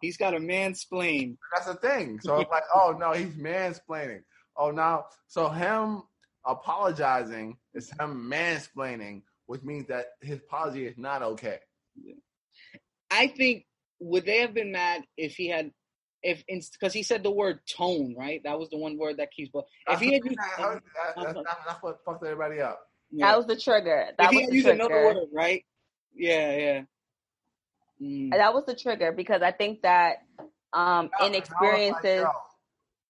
[0.01, 1.39] He's got to mansplain.
[1.53, 2.21] That's the thing.
[2.23, 4.23] So I'm like, oh no, he's mansplaining.
[4.57, 6.03] Oh now, so him
[6.47, 11.59] apologizing is him mansplaining, which means that his apology is not okay.
[13.11, 13.65] I think
[14.01, 15.73] would they have been mad if he had,
[16.23, 18.41] if because he said the word tone, right?
[18.45, 19.51] That was the one word that keeps.
[19.53, 20.83] But if he had used, that- that-
[21.17, 22.81] that's, that's, that's what fucked everybody up.
[23.11, 23.31] yeah.
[23.31, 24.09] That was the trigger.
[24.11, 25.07] if That he was had the used another trigger.
[25.21, 25.65] word, right?
[26.15, 26.83] Yeah, yeah.
[28.03, 28.31] Mm.
[28.33, 30.19] That was the trigger because I think that
[30.73, 32.27] um I in was like, experiences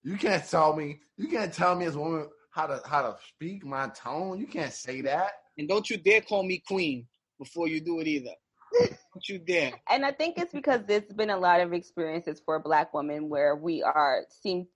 [0.02, 1.00] you can't tell me.
[1.16, 4.38] You can't tell me as a woman how to how to speak my tone.
[4.38, 5.32] You can't say that.
[5.58, 7.06] And don't you dare call me queen
[7.38, 8.30] before you do it either.
[8.72, 9.72] Don't you dare.
[9.90, 13.56] and I think it's because there's been a lot of experiences for black women where
[13.56, 14.66] we are seem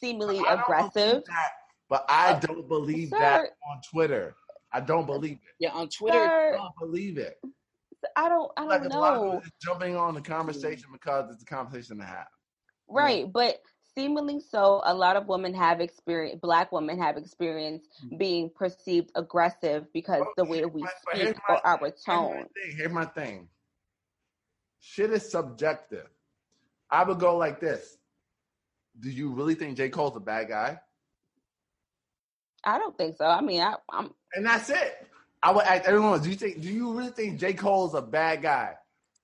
[0.00, 1.24] seemingly I don't aggressive.
[1.26, 1.50] that,
[1.88, 3.18] but I uh, don't believe Sir.
[3.18, 4.34] that on Twitter.
[4.72, 5.54] I don't believe it.
[5.58, 6.18] Yeah, on Twitter.
[6.18, 7.38] I don't believe it.
[8.16, 9.42] I don't I don't a lot of know.
[9.62, 10.24] jumping on the mm.
[10.24, 12.26] conversation because it's a conversation to have.
[12.88, 13.58] Right, but
[13.96, 18.18] seemingly so, a lot of women have experienced Black women have experienced Mm.
[18.18, 22.48] being perceived aggressive because Well, the way we speak my- or our Here's my tone.
[22.54, 22.76] thing.
[22.76, 23.48] Here's my thing.
[24.80, 26.08] Shit is subjective.
[26.90, 27.96] I would go like this.
[28.98, 29.88] Do you really think J.
[29.88, 30.80] Cole's a bad guy?
[32.64, 33.24] I don't think so.
[33.26, 35.06] I mean, I, I'm And that's it.
[35.42, 37.54] I would ask everyone, do you think do you really think J.
[37.54, 38.76] Cole's a bad guy?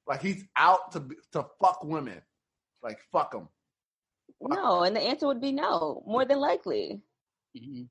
[0.07, 2.21] Like he's out to to fuck women.
[2.83, 3.35] Like fuck
[4.41, 4.51] them.
[4.51, 6.03] no, and the answer would be no.
[6.07, 7.01] More than likely,
[7.57, 7.89] Mhm.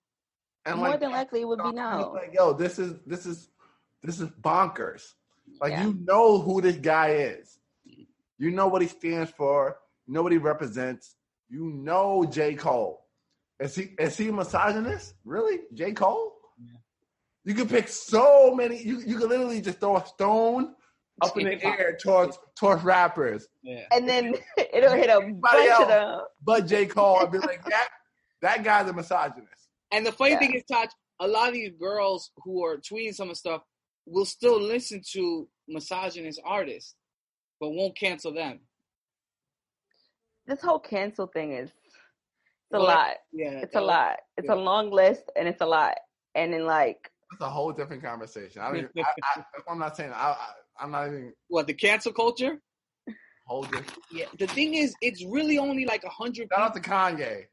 [0.66, 2.12] And more like, than likely, it would be no.
[2.14, 3.50] Like, yo, this is this is
[4.04, 5.14] this is bonkers.
[5.62, 5.86] Like Yeah.
[5.86, 7.58] you know who this guy is.
[8.38, 9.78] You know what he stands for.
[10.06, 11.16] You know what he represents.
[11.50, 12.54] You know J.
[12.56, 13.06] Cole.
[13.60, 15.16] Is he is he a misogynist?
[15.26, 15.62] Really?
[15.74, 15.93] J.
[15.93, 16.34] Cole?
[16.60, 16.78] Yeah.
[17.45, 20.76] You could pick so many you, you could literally just throw a stone
[21.22, 23.47] up in the air towards towards rappers.
[23.63, 23.86] Yeah.
[23.91, 24.36] And then
[24.74, 25.82] it'll hit a bunch else.
[25.84, 26.20] of them.
[26.43, 26.86] But J.
[26.86, 27.89] Cole, I'd be like, that
[28.41, 29.51] that guy's a misogynist.
[29.91, 30.39] And the funny Yeah.
[30.39, 30.89] thing is, Taj,
[31.20, 33.61] a lot of these girls who are tweeting some of the stuff
[34.05, 36.95] will still listen to misogynist artists,
[37.59, 38.59] but won't cancel them.
[40.45, 43.15] This whole cancel thing is it's a Well, lot.
[43.34, 44.18] Yeah, It's a was- lot.
[44.38, 44.53] It's yeah.
[44.53, 45.95] a long list, and it's a lot.
[46.36, 48.61] And then like That's a whole different conversation.
[48.61, 49.03] I don't even, I,
[49.39, 50.49] I, I'm not saying I, I
[50.80, 52.57] I'm not even What the cancel culture?
[53.45, 53.93] Hold different.
[54.11, 54.25] Yeah.
[54.38, 56.49] The thing is, it's really only like a hundred.
[56.51, 56.84] Shout out people.
[56.84, 57.43] to Kanye.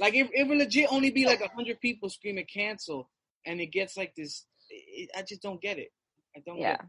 [0.00, 3.08] Like if it would legit only be like a hundred people screaming cancel,
[3.46, 4.46] and it gets like this.
[4.70, 5.88] It, I just don't get it.
[6.36, 6.58] I don't.
[6.58, 6.86] yeah, Get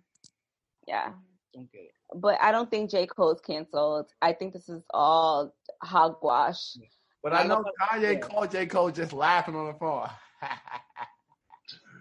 [0.87, 1.09] yeah.
[1.53, 1.91] Don't get it.
[2.15, 4.07] But I don't think J Cole's canceled.
[4.21, 6.77] I think this is all hogwash.
[7.23, 8.19] But I I know love- Kanye yeah.
[8.19, 8.65] called J.
[8.65, 10.09] Cole just laughing on the phone.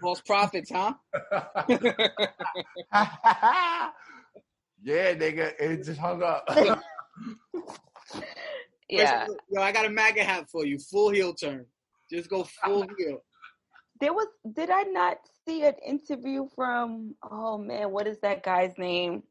[0.01, 0.93] False prophets, huh?
[4.81, 6.47] yeah, nigga, it just hung up.
[8.89, 10.79] Yeah, Yo, I got a MAGA hat for you.
[10.79, 11.65] Full heel turn.
[12.11, 13.19] Just go full heel.
[14.01, 14.27] there was.
[14.51, 17.15] Did I not see an interview from?
[17.21, 19.23] Oh man, what is that guy's name?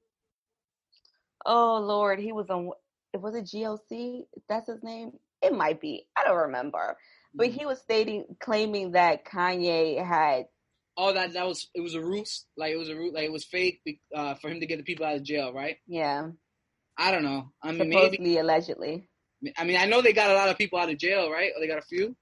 [1.44, 2.70] Oh Lord, he was on.
[3.12, 4.26] It was a GLC?
[4.48, 5.12] That's his name.
[5.42, 6.06] It might be.
[6.16, 6.96] I don't remember.
[7.34, 7.58] But mm.
[7.58, 10.44] he was stating, claiming that Kanye had
[11.00, 12.44] Oh, that that was it was a ruse.
[12.56, 13.14] Like it was a ruse.
[13.14, 13.80] Like it was fake
[14.12, 15.76] uh, for him to get the people out of jail, right?
[15.86, 16.30] Yeah,
[16.98, 17.52] I don't know.
[17.62, 18.38] I mean, supposedly, maybe.
[18.38, 19.08] allegedly,
[19.56, 21.52] I mean, I know they got a lot of people out of jail, right?
[21.54, 22.16] Or they got a few.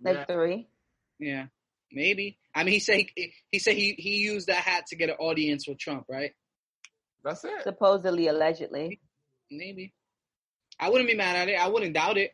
[0.00, 0.68] like three.
[1.18, 1.46] Yeah,
[1.90, 2.38] maybe.
[2.54, 5.16] I mean, he said he, he said he he used that hat to get an
[5.18, 6.30] audience with Trump, right?
[7.24, 7.64] That's it.
[7.64, 9.00] Supposedly, allegedly.
[9.50, 9.92] Maybe.
[10.78, 11.58] I wouldn't be mad at it.
[11.58, 12.30] I wouldn't doubt it.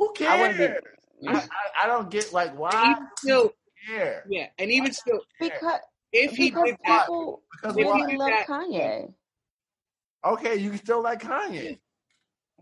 [0.00, 0.32] Who cares?
[0.32, 0.82] I wouldn't cares?
[1.22, 3.52] be- I, I, I don't get like why even still,
[3.86, 5.80] care yeah, and even still, Because
[6.12, 9.14] if he because did that, people because If he really did love that- Kanye.
[10.24, 11.78] Okay, you can still like Kanye.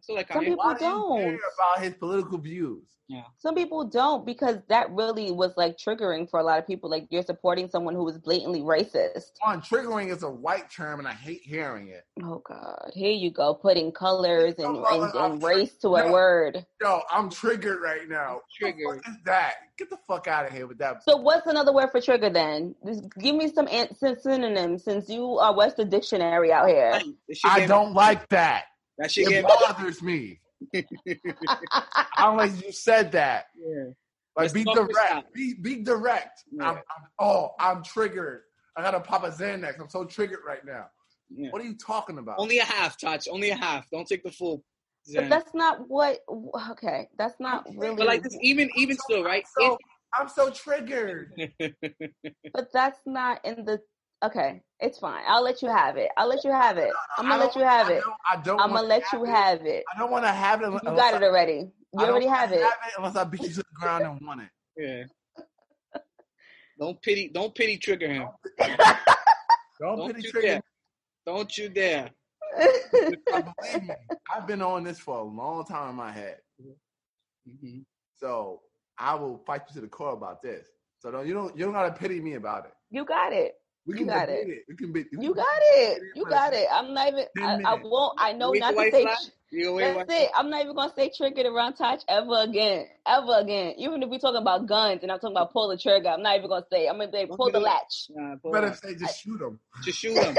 [0.05, 0.49] I feel like Some Kanye.
[0.49, 1.21] people Why do you don't.
[1.21, 2.85] care about his political views?
[3.07, 6.89] Yeah, some people don't because that really was like triggering for a lot of people.
[6.89, 9.33] Like you're supporting someone who was blatantly racist.
[9.45, 12.07] On triggering is a white term, and I hate hearing it.
[12.23, 16.07] Oh God, here you go, putting colors and, Oh, and, I'm and race to a
[16.07, 16.13] No.
[16.13, 16.65] word.
[16.81, 18.41] Yo, I'm triggered right now.
[18.59, 18.87] Triggered.
[18.87, 19.55] What is that?
[19.77, 21.03] Get the fuck out of here with that.
[21.05, 22.75] So what's another word for trigger then?
[22.87, 26.99] Just give me some an- synonyms since you are Webster Dictionary out here.
[27.45, 28.65] I don't like that.
[28.99, 30.41] That shit It gave bothers me.
[30.75, 30.85] I
[32.19, 33.47] don't like you said that.
[33.57, 33.85] Yeah.
[34.37, 35.11] Like Let's be talk this out.
[35.11, 35.35] direct.
[35.35, 36.43] Be be direct.
[36.51, 36.71] Yeah.
[36.71, 36.83] I'm, I'm
[37.21, 38.41] oh I'm triggered.
[38.77, 39.81] I gotta pop a Xanax.
[39.81, 40.87] I'm so triggered right now.
[41.31, 41.51] Yeah.
[41.51, 42.37] What are you talking about?
[42.39, 43.29] Only a half, touch.
[43.31, 43.89] Only a half.
[43.91, 44.65] Don't take the full.
[45.15, 46.19] but that's not what.
[46.73, 47.95] Okay, that's not really.
[47.95, 49.45] But like this, even even still, right?
[49.59, 49.79] I'm so,
[50.19, 51.33] I'm so triggered.
[52.53, 53.81] But that's not in the.
[54.25, 55.23] Okay, it's fine.
[55.27, 56.09] I'll let you have it.
[56.17, 56.93] I'll let you have it.
[57.19, 58.03] I'm gonna let you have it.
[58.31, 59.85] I don't I'm gonna wanna let you have it.
[59.95, 60.65] I don't want to have it.
[60.73, 61.59] You unless got it I- already.
[61.97, 62.63] I You don't already wanna have it.
[62.97, 64.49] unless I beat you to the ground and want it.
[64.77, 65.05] yeah.
[66.81, 67.31] Don't pity.
[67.33, 68.29] Don't pity trigger him.
[68.59, 70.47] Don't, Don't pity you trigger.
[70.49, 70.63] dare.
[71.27, 72.11] Don't you dare.
[72.59, 73.17] me.
[73.31, 73.95] Believe me,
[74.35, 76.39] I've been on this for a long time in my head.
[77.47, 77.79] hmm
[78.15, 78.63] So
[78.99, 80.67] I will fight you to the core about this.
[80.99, 82.73] So don't you don't you don't gotta pity me about it.
[82.91, 83.55] you got it.
[83.87, 84.65] We You can got debate it.
[84.69, 85.05] We can be.
[85.17, 86.03] we You got it.
[86.15, 86.67] You got it.
[86.73, 87.25] I'm not even.
[87.39, 88.15] I, I won't.
[88.19, 89.03] I know Wait not till to say.
[89.03, 89.17] flag?
[89.51, 90.31] You gonna wait That's it.
[90.35, 92.87] I'm not even gonna say triggered around touch ever again.
[93.07, 93.75] Ever again.
[93.79, 96.37] Even if we're talking about guns and I'm talking about pull the trigger, I'm not
[96.39, 96.87] even gonna say.
[96.89, 98.07] I'm gonna say pull the latch.
[98.11, 98.77] Nah, pull better up.
[98.77, 99.61] say just shoot him.
[99.85, 100.35] Just shoot him.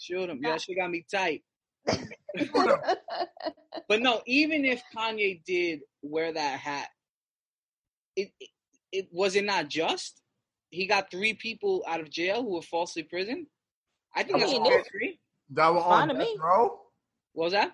[0.00, 0.40] Shoot him.
[0.42, 1.42] Yeah, she got me tight.
[3.88, 6.88] But no, even if Kanye did wear that hat,
[8.16, 8.48] it, it
[8.90, 10.21] it was it not just?
[10.72, 13.46] He got three people out of jail who were falsely imprisoned.
[14.16, 15.18] I think I that's mean, fair it's- trade.
[15.50, 16.36] That were on death me.
[16.42, 16.80] row.
[17.34, 17.72] What was that?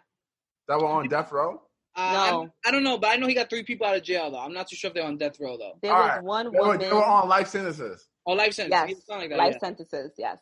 [0.66, 1.62] That were on death row.
[1.96, 2.50] Uh, I, No.
[2.66, 4.40] I don't know, but I know he got three people out of jail though.
[4.40, 5.78] I'm not too sure if they're on death row though.
[5.80, 6.22] there All was right.
[6.24, 8.04] one They were, they were on life sentences.
[8.26, 8.90] Oh, life sentence.
[8.90, 9.38] yes, like that.
[9.38, 9.58] life yeah.
[9.60, 10.12] sentences.
[10.18, 10.38] Yes,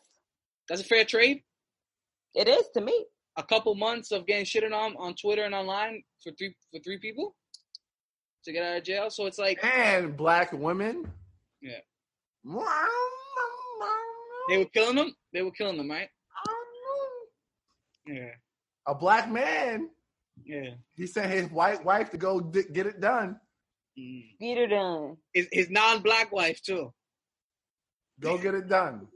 [0.67, 1.43] That's a fair trade.
[2.35, 3.05] it is to me.
[3.37, 6.97] A couple months of getting shitted on on Twitter and online for three for three
[6.97, 7.35] people
[8.45, 9.09] to get out of jail.
[9.11, 11.11] So it's like And black women.
[11.61, 11.77] Yeah.
[12.47, 12.57] They
[14.49, 15.13] they were killing them.
[15.33, 16.09] They were killing them, right?
[18.07, 18.31] Yeah,
[18.87, 19.89] A black man.
[20.45, 20.75] yeah.
[20.95, 23.37] He sent his white wife to go d- get it done.
[23.99, 24.21] Mm.
[24.39, 25.17] Get her done.
[25.33, 26.93] His his non-black wife too.
[28.21, 29.07] Go get it done.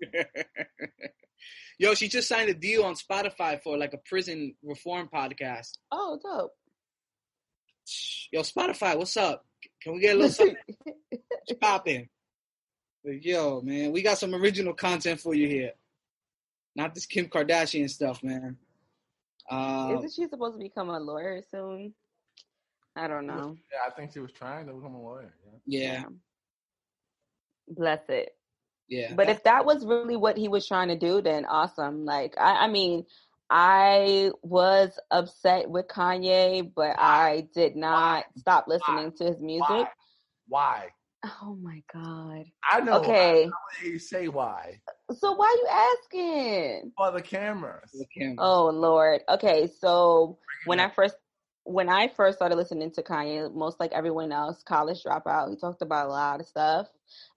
[1.79, 5.69] Yo, she just signed a deal on Spotify for like a prison reform podcast.
[5.91, 6.51] Oh, dope.
[8.31, 9.45] Yo, Spotify, what's up?
[9.81, 10.57] Can we get a little something
[11.61, 12.09] popping?
[13.03, 15.71] Yo, man, we got some original content for you here.
[16.75, 18.57] Not this Kim Kardashian stuff, man.
[19.49, 21.93] Uh, Isn't she supposed to become a lawyer soon?
[22.95, 23.55] I don't know.
[23.71, 25.33] Yeah, I think she was trying to become a lawyer.
[25.65, 25.81] Yeah.
[25.81, 26.03] yeah,
[27.67, 28.35] Bless it.
[28.87, 29.13] yeah.
[29.15, 32.05] But if that was really what he was trying to do, then awesome.
[32.05, 33.05] Like I, I mean,
[33.49, 39.67] I was upset with Kanye, but I did not stop listening to his music.
[39.67, 39.87] Why?
[40.47, 40.87] Why?
[41.23, 42.45] Oh my god.
[42.71, 42.93] I know.
[42.99, 43.43] Okay.
[43.43, 44.79] I want you say why.
[45.11, 46.91] So why are you asking?
[46.97, 47.91] For the cameras.
[47.93, 48.35] The camera.
[48.39, 49.21] Oh Lord.
[49.29, 51.15] Okay, so when I first
[51.63, 55.81] when I first started listening to Kanye, most like everyone else, college dropout, he talked
[55.81, 56.87] about a lot of stuff.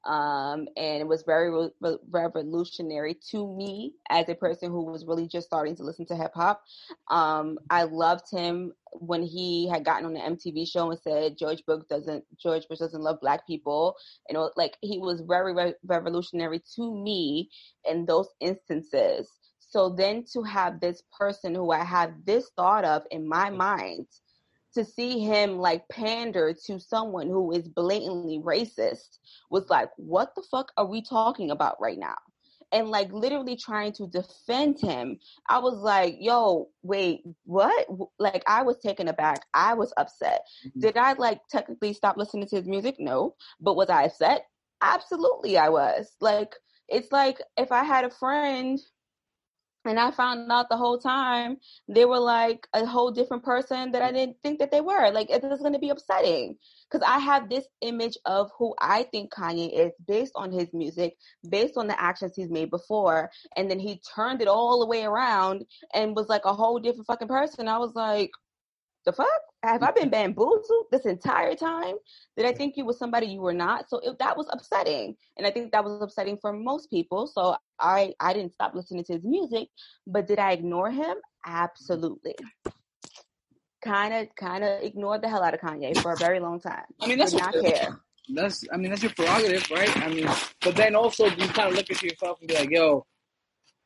[0.04, 5.04] Um, and it was very re- re- revolutionary to me as a person who was
[5.04, 6.62] really just starting to listen to hip hop.
[7.10, 11.64] Um, I loved him when he had gotten on the MTV show and said George
[11.66, 13.96] Bush doesn't George Bush doesn't love black people.
[14.28, 17.50] You know, like he was very re- revolutionary to me
[17.88, 19.28] in those instances.
[19.74, 24.06] So then to have this person who I have this thought of in my mind,
[24.74, 29.18] to see him like pander to someone who is blatantly racist
[29.50, 32.14] was like, what the fuck are we talking about right now?
[32.70, 35.18] And like literally trying to defend him,
[35.48, 37.88] I was like, yo, wait, what?
[38.20, 39.40] Like I was taken aback.
[39.54, 40.42] I was upset.
[40.64, 40.82] Mhm.
[40.82, 42.94] Did I like technically stop listening to his music?
[43.00, 43.34] No.
[43.60, 44.46] But was I upset?
[44.82, 46.14] Absolutely I was.
[46.20, 46.54] Like
[46.88, 48.78] it's like if I had a friend
[49.84, 51.58] and I found out the whole time
[51.88, 55.10] they were like a whole different person that I didn't think that they were.
[55.10, 56.56] Like it was going to be upsetting
[56.90, 61.16] because I have this image of who I think Kanye is based on his music,
[61.48, 65.04] based on the actions he's made before, and then he turned it all the way
[65.04, 67.68] around and was like a whole different fucking person.
[67.68, 68.30] I was like,
[69.04, 69.28] the fuck?
[69.62, 70.10] Have I been mm-hmm.
[70.10, 71.96] bamboozled this entire time?
[72.36, 73.88] Did I think you was somebody you were not?
[73.88, 77.26] So it, that was upsetting, and I think that was upsetting for most people.
[77.26, 79.68] So I I didn't stop listening to his music,
[80.06, 81.16] but did I ignore him?
[81.46, 82.34] Absolutely.
[83.82, 86.84] Kind of, kind of ignored the hell out of Kanye for a very long time.
[87.02, 88.00] I mean, that's Did not care.
[88.30, 89.94] That's I mean that's your prerogative, right?
[89.98, 90.28] I mean,
[90.62, 93.06] but then also you kind of look at yourself and be like, yo,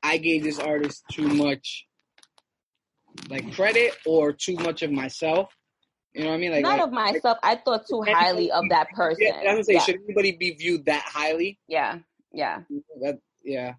[0.02, 1.87] I gave this artist too much
[3.28, 5.52] like credit or too much of myself.
[6.14, 6.50] You know what I mean?
[6.52, 7.38] Like, Not like- of myself.
[7.42, 9.18] I thought too highly of that person.
[9.26, 11.58] Yeah, I was gonna say, yeah, should anybody be viewed that highly?
[11.68, 11.98] yeah,
[12.32, 12.60] yeah,
[13.00, 13.74] That, yeah.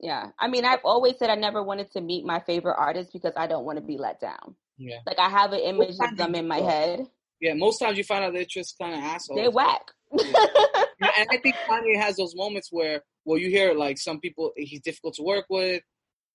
[0.00, 0.30] yeah.
[0.38, 3.46] I mean, I've always said I never wanted to meet my favorite artist because I
[3.46, 4.56] don't want to be let down.
[4.78, 4.98] Yeah.
[5.06, 6.66] Like I have an image of them in my do.
[6.66, 7.06] head.
[7.40, 9.38] Yeah, most times you find out they're just kind of assholes.
[9.40, 9.82] They whack.
[10.12, 10.20] And
[11.00, 14.80] and I think Kanye has those moments where, well, you hear like some people he's
[14.80, 15.82] difficult to work with.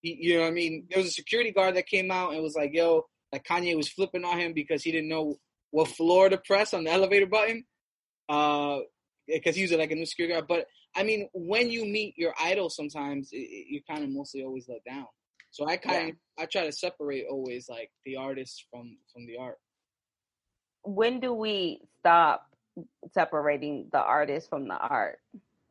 [0.01, 0.87] You know what I mean?
[0.89, 3.89] There was a security guard that came out and was like, "Yo," like Kanye was
[3.89, 5.37] flipping on him because he didn't know
[5.71, 7.65] what floor to press on the elevator button,
[8.29, 8.79] uh,
[9.27, 10.47] because he was like a new security guard.
[10.47, 14.43] But I mean, when you meet your idol, sometimes it, it, you're kind of mostly
[14.43, 15.07] always let down.
[15.51, 19.37] So I kind of I try to separate always like the artist from from the
[19.37, 19.57] art.
[20.83, 22.49] when do we stop
[23.13, 25.19] separating the artist from the art?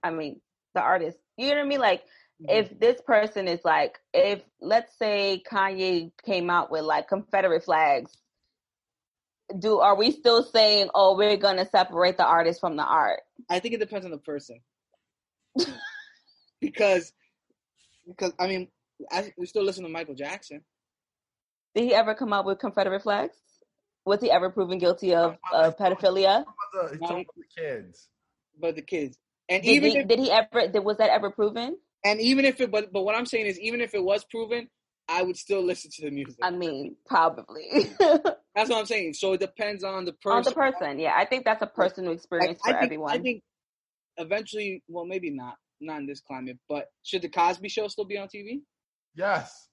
[0.02, 0.40] I mean,
[0.74, 1.18] the artist.
[1.36, 1.80] You know what I mean?
[1.80, 2.02] Like,
[2.42, 2.50] Mm-hmm.
[2.50, 8.12] if this person is like, if let's say Kanye came out with like Confederate flags,
[9.58, 13.20] do are we still saying, oh, we're gonna separate the artist from the art?
[13.48, 14.60] I think it depends on the person.
[16.60, 17.12] because
[18.06, 18.68] because I mean
[19.10, 20.62] I we still listen to Michael Jackson.
[21.74, 23.36] Did he ever come out with Confederate flags?
[24.04, 26.44] Was he ever proven guilty of of pedophilia?
[26.90, 28.08] He's talking about the kids.
[28.60, 29.18] But the kids.
[29.48, 30.68] And Did even he, if, did he ever?
[30.68, 31.76] Did, was that ever proven?
[32.06, 34.68] And even if it but but what I'm saying is even if it was proven,
[35.08, 36.38] I would still listen to the music.
[36.42, 37.90] I mean, probably
[38.56, 39.14] That's what I'm saying.
[39.14, 40.36] So it depends on the person.
[40.38, 40.98] on the person.
[40.98, 43.12] Yeah, I think that's a personal Like, experience I for think, everyone.
[43.12, 43.42] I think
[44.16, 48.16] eventually well maybe not not in this climate, but should the Cosby show still be
[48.16, 48.62] on TV?
[49.14, 49.68] Yes.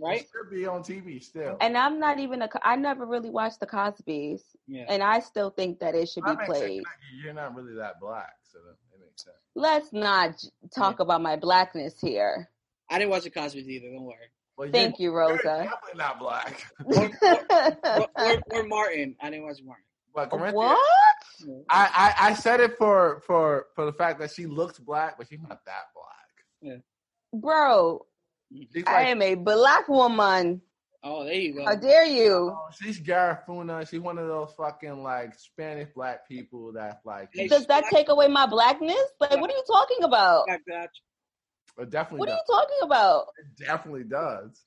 [0.00, 0.20] Right?
[0.22, 1.56] It should be on TV still.
[1.60, 2.48] And I'm not even a.
[2.48, 4.86] Co- I never really watched the Cosby's, Yeah.
[4.88, 6.58] and I still think that it should be That makes sense.
[6.60, 6.82] played.
[7.22, 9.36] You're not really that black, so that, it makes sense.
[9.54, 12.48] Let's not j- talk about my blackness here.
[12.88, 14.16] I didn't watch the Cosby's either, don't worry.
[14.56, 15.42] Well, Thank you, you're Rosa.
[15.42, 16.66] definitely not black.
[16.84, 17.10] Or,
[18.16, 19.16] or, or Martin.
[19.22, 19.84] I didn't watch Martin.
[20.14, 20.78] But Corinthia, what?
[21.70, 25.28] I, I I said it for for for the fact that she looks black, but
[25.28, 26.44] she's not that black.
[26.60, 26.76] Yeah.
[27.32, 28.06] Bro,
[28.52, 30.60] She's I am a black woman.
[31.02, 31.64] Oh, there you go.
[31.64, 32.52] How dare you?
[32.54, 33.88] oh, she's Garifuna.
[33.88, 38.28] She's one of those fucking like Spanish black people that like Does that take away
[38.28, 39.00] my blackness?
[39.18, 40.46] Like, what are you talking about?
[40.46, 40.90] Got that.
[41.78, 43.26] it definitely What are you talking about?
[43.38, 44.60] It definitely does.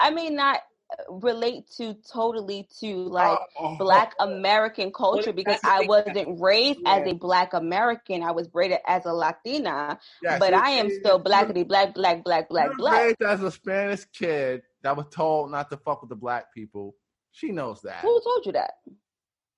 [0.00, 0.60] I mean, not
[1.08, 7.14] relate to totally to like Oh, black American culture because I wasn't raised as a
[7.14, 8.22] black American.
[8.22, 12.48] I was raised as a Latina, Yeah, but I am still blackity black, black, black,
[12.48, 13.02] black, black.
[13.02, 16.96] raised as a Spanish kid that was told not to fuck with the black people.
[17.30, 18.00] She knows that.
[18.00, 18.72] Who told you that?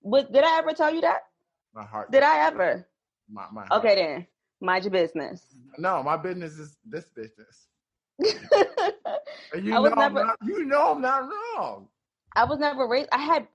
[0.02, 1.23] Was, did I ever tell you that?
[1.74, 2.12] My heart.
[2.12, 2.86] Did I ever?
[3.31, 3.85] My, my heart.
[3.85, 4.27] Okay, then
[4.61, 5.56] mind your business.
[5.78, 7.69] No, my business is this business.
[8.18, 11.88] And you I was know, I'm never- not, you know, I'm not wrong.
[12.36, 13.08] I was never raised.
[13.12, 13.46] I had.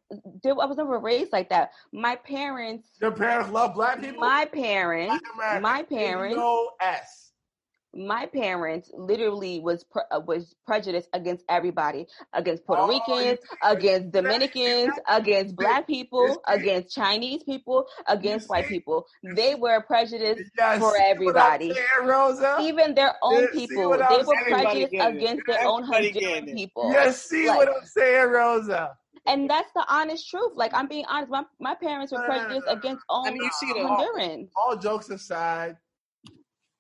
[0.46, 1.72] I was never raised like that.
[1.92, 2.88] My parents.
[3.02, 4.22] Your parents love black people.
[4.22, 5.22] My parents.
[5.60, 6.38] My parents.
[6.38, 7.29] No S.
[7.94, 14.12] my parents literally was pre- uh, was prejudiced against everybody, against Puerto Oh, Ricans, against
[14.12, 19.06] Dominicans, against black people, against Chinese people, against white people.
[19.36, 21.74] They were prejudiced Yes, for see what I'm everybody.
[21.74, 22.60] saying.
[22.62, 26.92] Even their own people, they were prejudiced against their own Honduran people.
[26.94, 28.96] yes see Like- what I'm saying, Rosa?
[29.26, 30.54] And that's the honest truth.
[30.56, 33.74] Like I'm being honest, my, my parents were prejudiced against all I mean, you see
[33.74, 34.50] the Hondurans.
[34.56, 35.78] All jokes aside,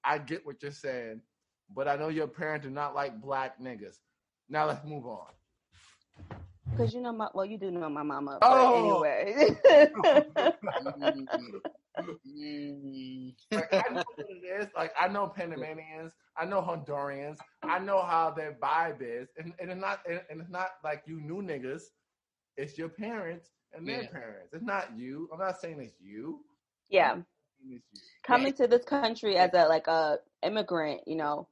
[0.04, 1.22] I get what you're saying,
[1.74, 3.98] but I know your parents do not like black niggas.
[4.50, 5.28] Now let's move on.
[6.72, 8.40] Because you know my well, you do know my mama.
[8.42, 8.74] Oh.
[8.74, 9.58] anyway.
[12.26, 13.34] Mm.
[13.54, 14.68] Like, I know what it is.
[14.76, 19.72] Like I know Panamanians, I know Hondurans, I know how their vibe is, and, and
[19.72, 21.84] it's not and, and it's not like you new niggas.
[22.58, 24.06] It's your parents and their Yeah.
[24.06, 24.54] parents.
[24.54, 25.30] It's not you.
[25.34, 26.42] I'm not saying it's you.
[26.90, 27.18] yeah.
[27.61, 28.10] I'm saying It's you.
[28.23, 31.48] coming to this country as a like a immigrant, you know,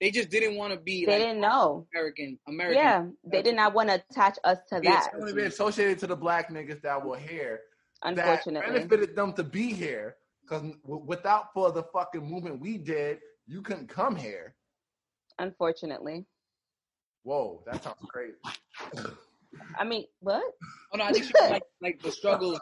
[0.00, 1.86] They just didn't want to be they like didn't know.
[1.94, 2.38] American.
[2.48, 2.82] American.
[2.82, 5.10] Yeah, they did not want to attach us to Yeah, that.
[5.14, 7.60] I want to be associated to the black niggas that were here.
[8.02, 10.16] Unfortunately, benefited them to be here.
[10.42, 14.54] Because w- without for the fucking movement we did, you couldn't come here.
[15.38, 16.26] unfortunately.
[17.22, 18.36] Whoa, that sounds crazy.
[19.78, 20.42] I mean, what?
[20.92, 22.60] Oh no, I think she like like the struggles.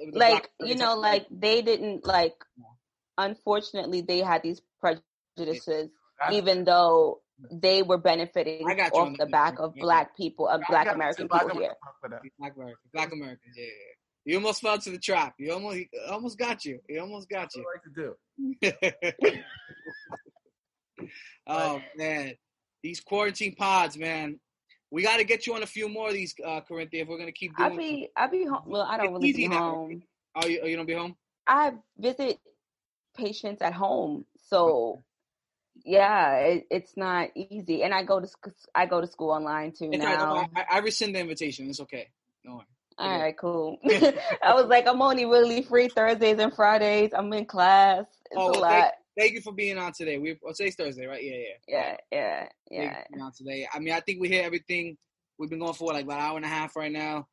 [0.00, 2.34] Of the Like you know, like they didn't like.
[3.16, 5.90] Unfortunately, they had these prejudices,
[6.32, 7.58] even though mm-hmm.
[7.60, 10.92] they were benefiting I got you on off the back of black people, of black
[10.92, 11.50] American people here.
[11.50, 12.20] American for that.
[12.38, 13.54] Black Americans, Black Americans.
[13.56, 13.94] Yeah, yeah.
[14.24, 15.34] You almost fell to the trap.
[15.38, 16.80] You almost, he almost got you.
[16.88, 17.62] He almost got you.
[17.62, 19.38] what I like to do.
[21.46, 22.34] oh man,
[22.82, 24.40] these quarantine pods, man.
[24.94, 27.18] We got to get you on a few more of these, uh, Corinthia, if we're
[27.18, 27.70] gonna keep doing.
[27.72, 28.62] I'll be I'll be home.
[28.64, 30.04] Well, I don't really be home.
[30.36, 31.16] oh, you, oh, you don't be home?
[31.48, 32.38] I visit
[33.16, 35.02] patients at home, so
[35.84, 37.82] yeah, it, it's not easy.
[37.82, 40.32] And I go to sc- I go to school online too It's now.
[40.32, 40.48] don't.
[40.56, 41.68] I, I rescind the invitation.
[41.68, 42.10] It's okay.
[42.44, 42.64] No worry.
[42.96, 43.78] All right, cool.
[43.84, 47.10] I was like, I'm only really free Thursdays and Fridays.
[47.12, 48.04] I'm in class.
[48.30, 48.92] It's Oh, a lot.
[49.16, 50.18] Thank you for being on today.
[50.18, 51.22] We oh, today's Thursday, right?
[51.22, 51.46] Yeah, yeah.
[51.68, 52.94] Yeah, yeah, Thank you yeah.
[53.02, 53.68] for being on today.
[53.72, 54.96] I mean, I think we hit everything.
[55.38, 57.26] We've been going for like about an hour and a half right now.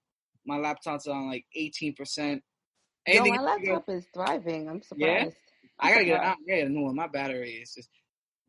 [0.45, 2.43] My laptop's on like eighteen percent.
[3.07, 4.69] Yo, my laptop is thriving.
[4.69, 5.23] I'm Yeah?
[5.23, 5.37] surprised.
[5.79, 6.29] I gotta get surprised.
[6.29, 6.37] out.
[6.47, 6.95] I gotta a new one.
[6.95, 7.89] My battery is just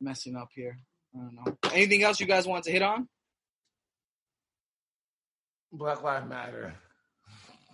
[0.01, 0.79] messing up here.
[1.15, 1.57] I don't know.
[1.73, 3.09] Anything else you guys want to hit on?
[5.73, 6.75] Black Lives Matter.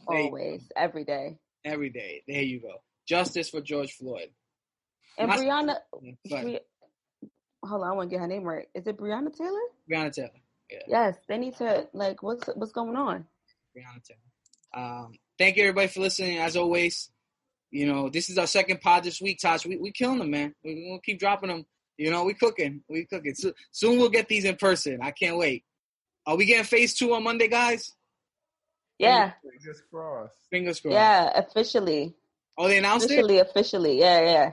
[0.07, 1.37] Always, every day.
[1.65, 2.23] Every day.
[2.29, 2.75] There you go.
[3.07, 4.29] Justice for George Floyd.
[5.19, 5.77] And My- Brianna,
[6.29, 6.61] Bri-
[7.65, 8.67] hold on, I want to get her name right.
[8.75, 9.61] Is it Brianna Taylor?
[9.91, 10.31] Breonna Taylor.
[10.87, 13.27] Yes, they need to like what's what's going on?
[13.77, 14.21] Brianna Taylor.
[14.87, 16.39] Um, thank you everybody for listening.
[16.39, 17.11] As always,
[17.71, 19.39] you know this is our second pod this week.
[19.41, 20.55] Tosh, we we killing them, man.
[20.63, 21.67] We we gonna keep dropping them.
[21.97, 22.83] You know we cooking.
[22.89, 23.35] We cooking.
[23.35, 25.01] So, soon we'll get these in person.
[25.03, 25.65] I can't wait.
[26.27, 27.95] Are we getting phase two on Monday, guys?
[28.99, 30.35] Yeah, Fingers crossed.
[30.51, 30.93] Fingers crossed.
[30.95, 32.15] yeah, officially,
[32.59, 33.13] Oh, they announced it.
[33.15, 33.99] officially, officially.
[34.01, 34.53] Yeah, yeah.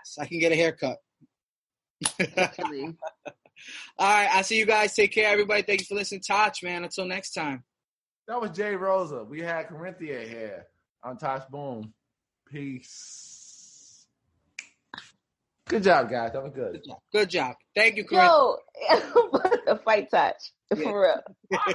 [0.00, 0.98] Yes, I can get a haircut.
[3.98, 4.94] All right, I see you guys.
[4.94, 5.62] Take care, everybody.
[5.62, 6.22] Thank you for listening.
[6.22, 6.84] Touch, man.
[6.84, 7.64] Until next time.
[8.28, 9.24] That was Jay Rosa.
[9.24, 10.66] We had Corinthia here
[11.02, 11.92] on Tosh Boom.
[12.50, 14.06] Peace.
[15.68, 16.32] Good job, guys.
[16.32, 16.72] That was good.
[16.72, 16.98] Good job.
[17.12, 17.54] Good job.
[17.76, 18.26] Thank you, Corinne.
[18.26, 18.56] Yo,
[19.66, 20.36] the fight touch
[20.74, 20.82] Yeah.
[20.84, 21.60] for real.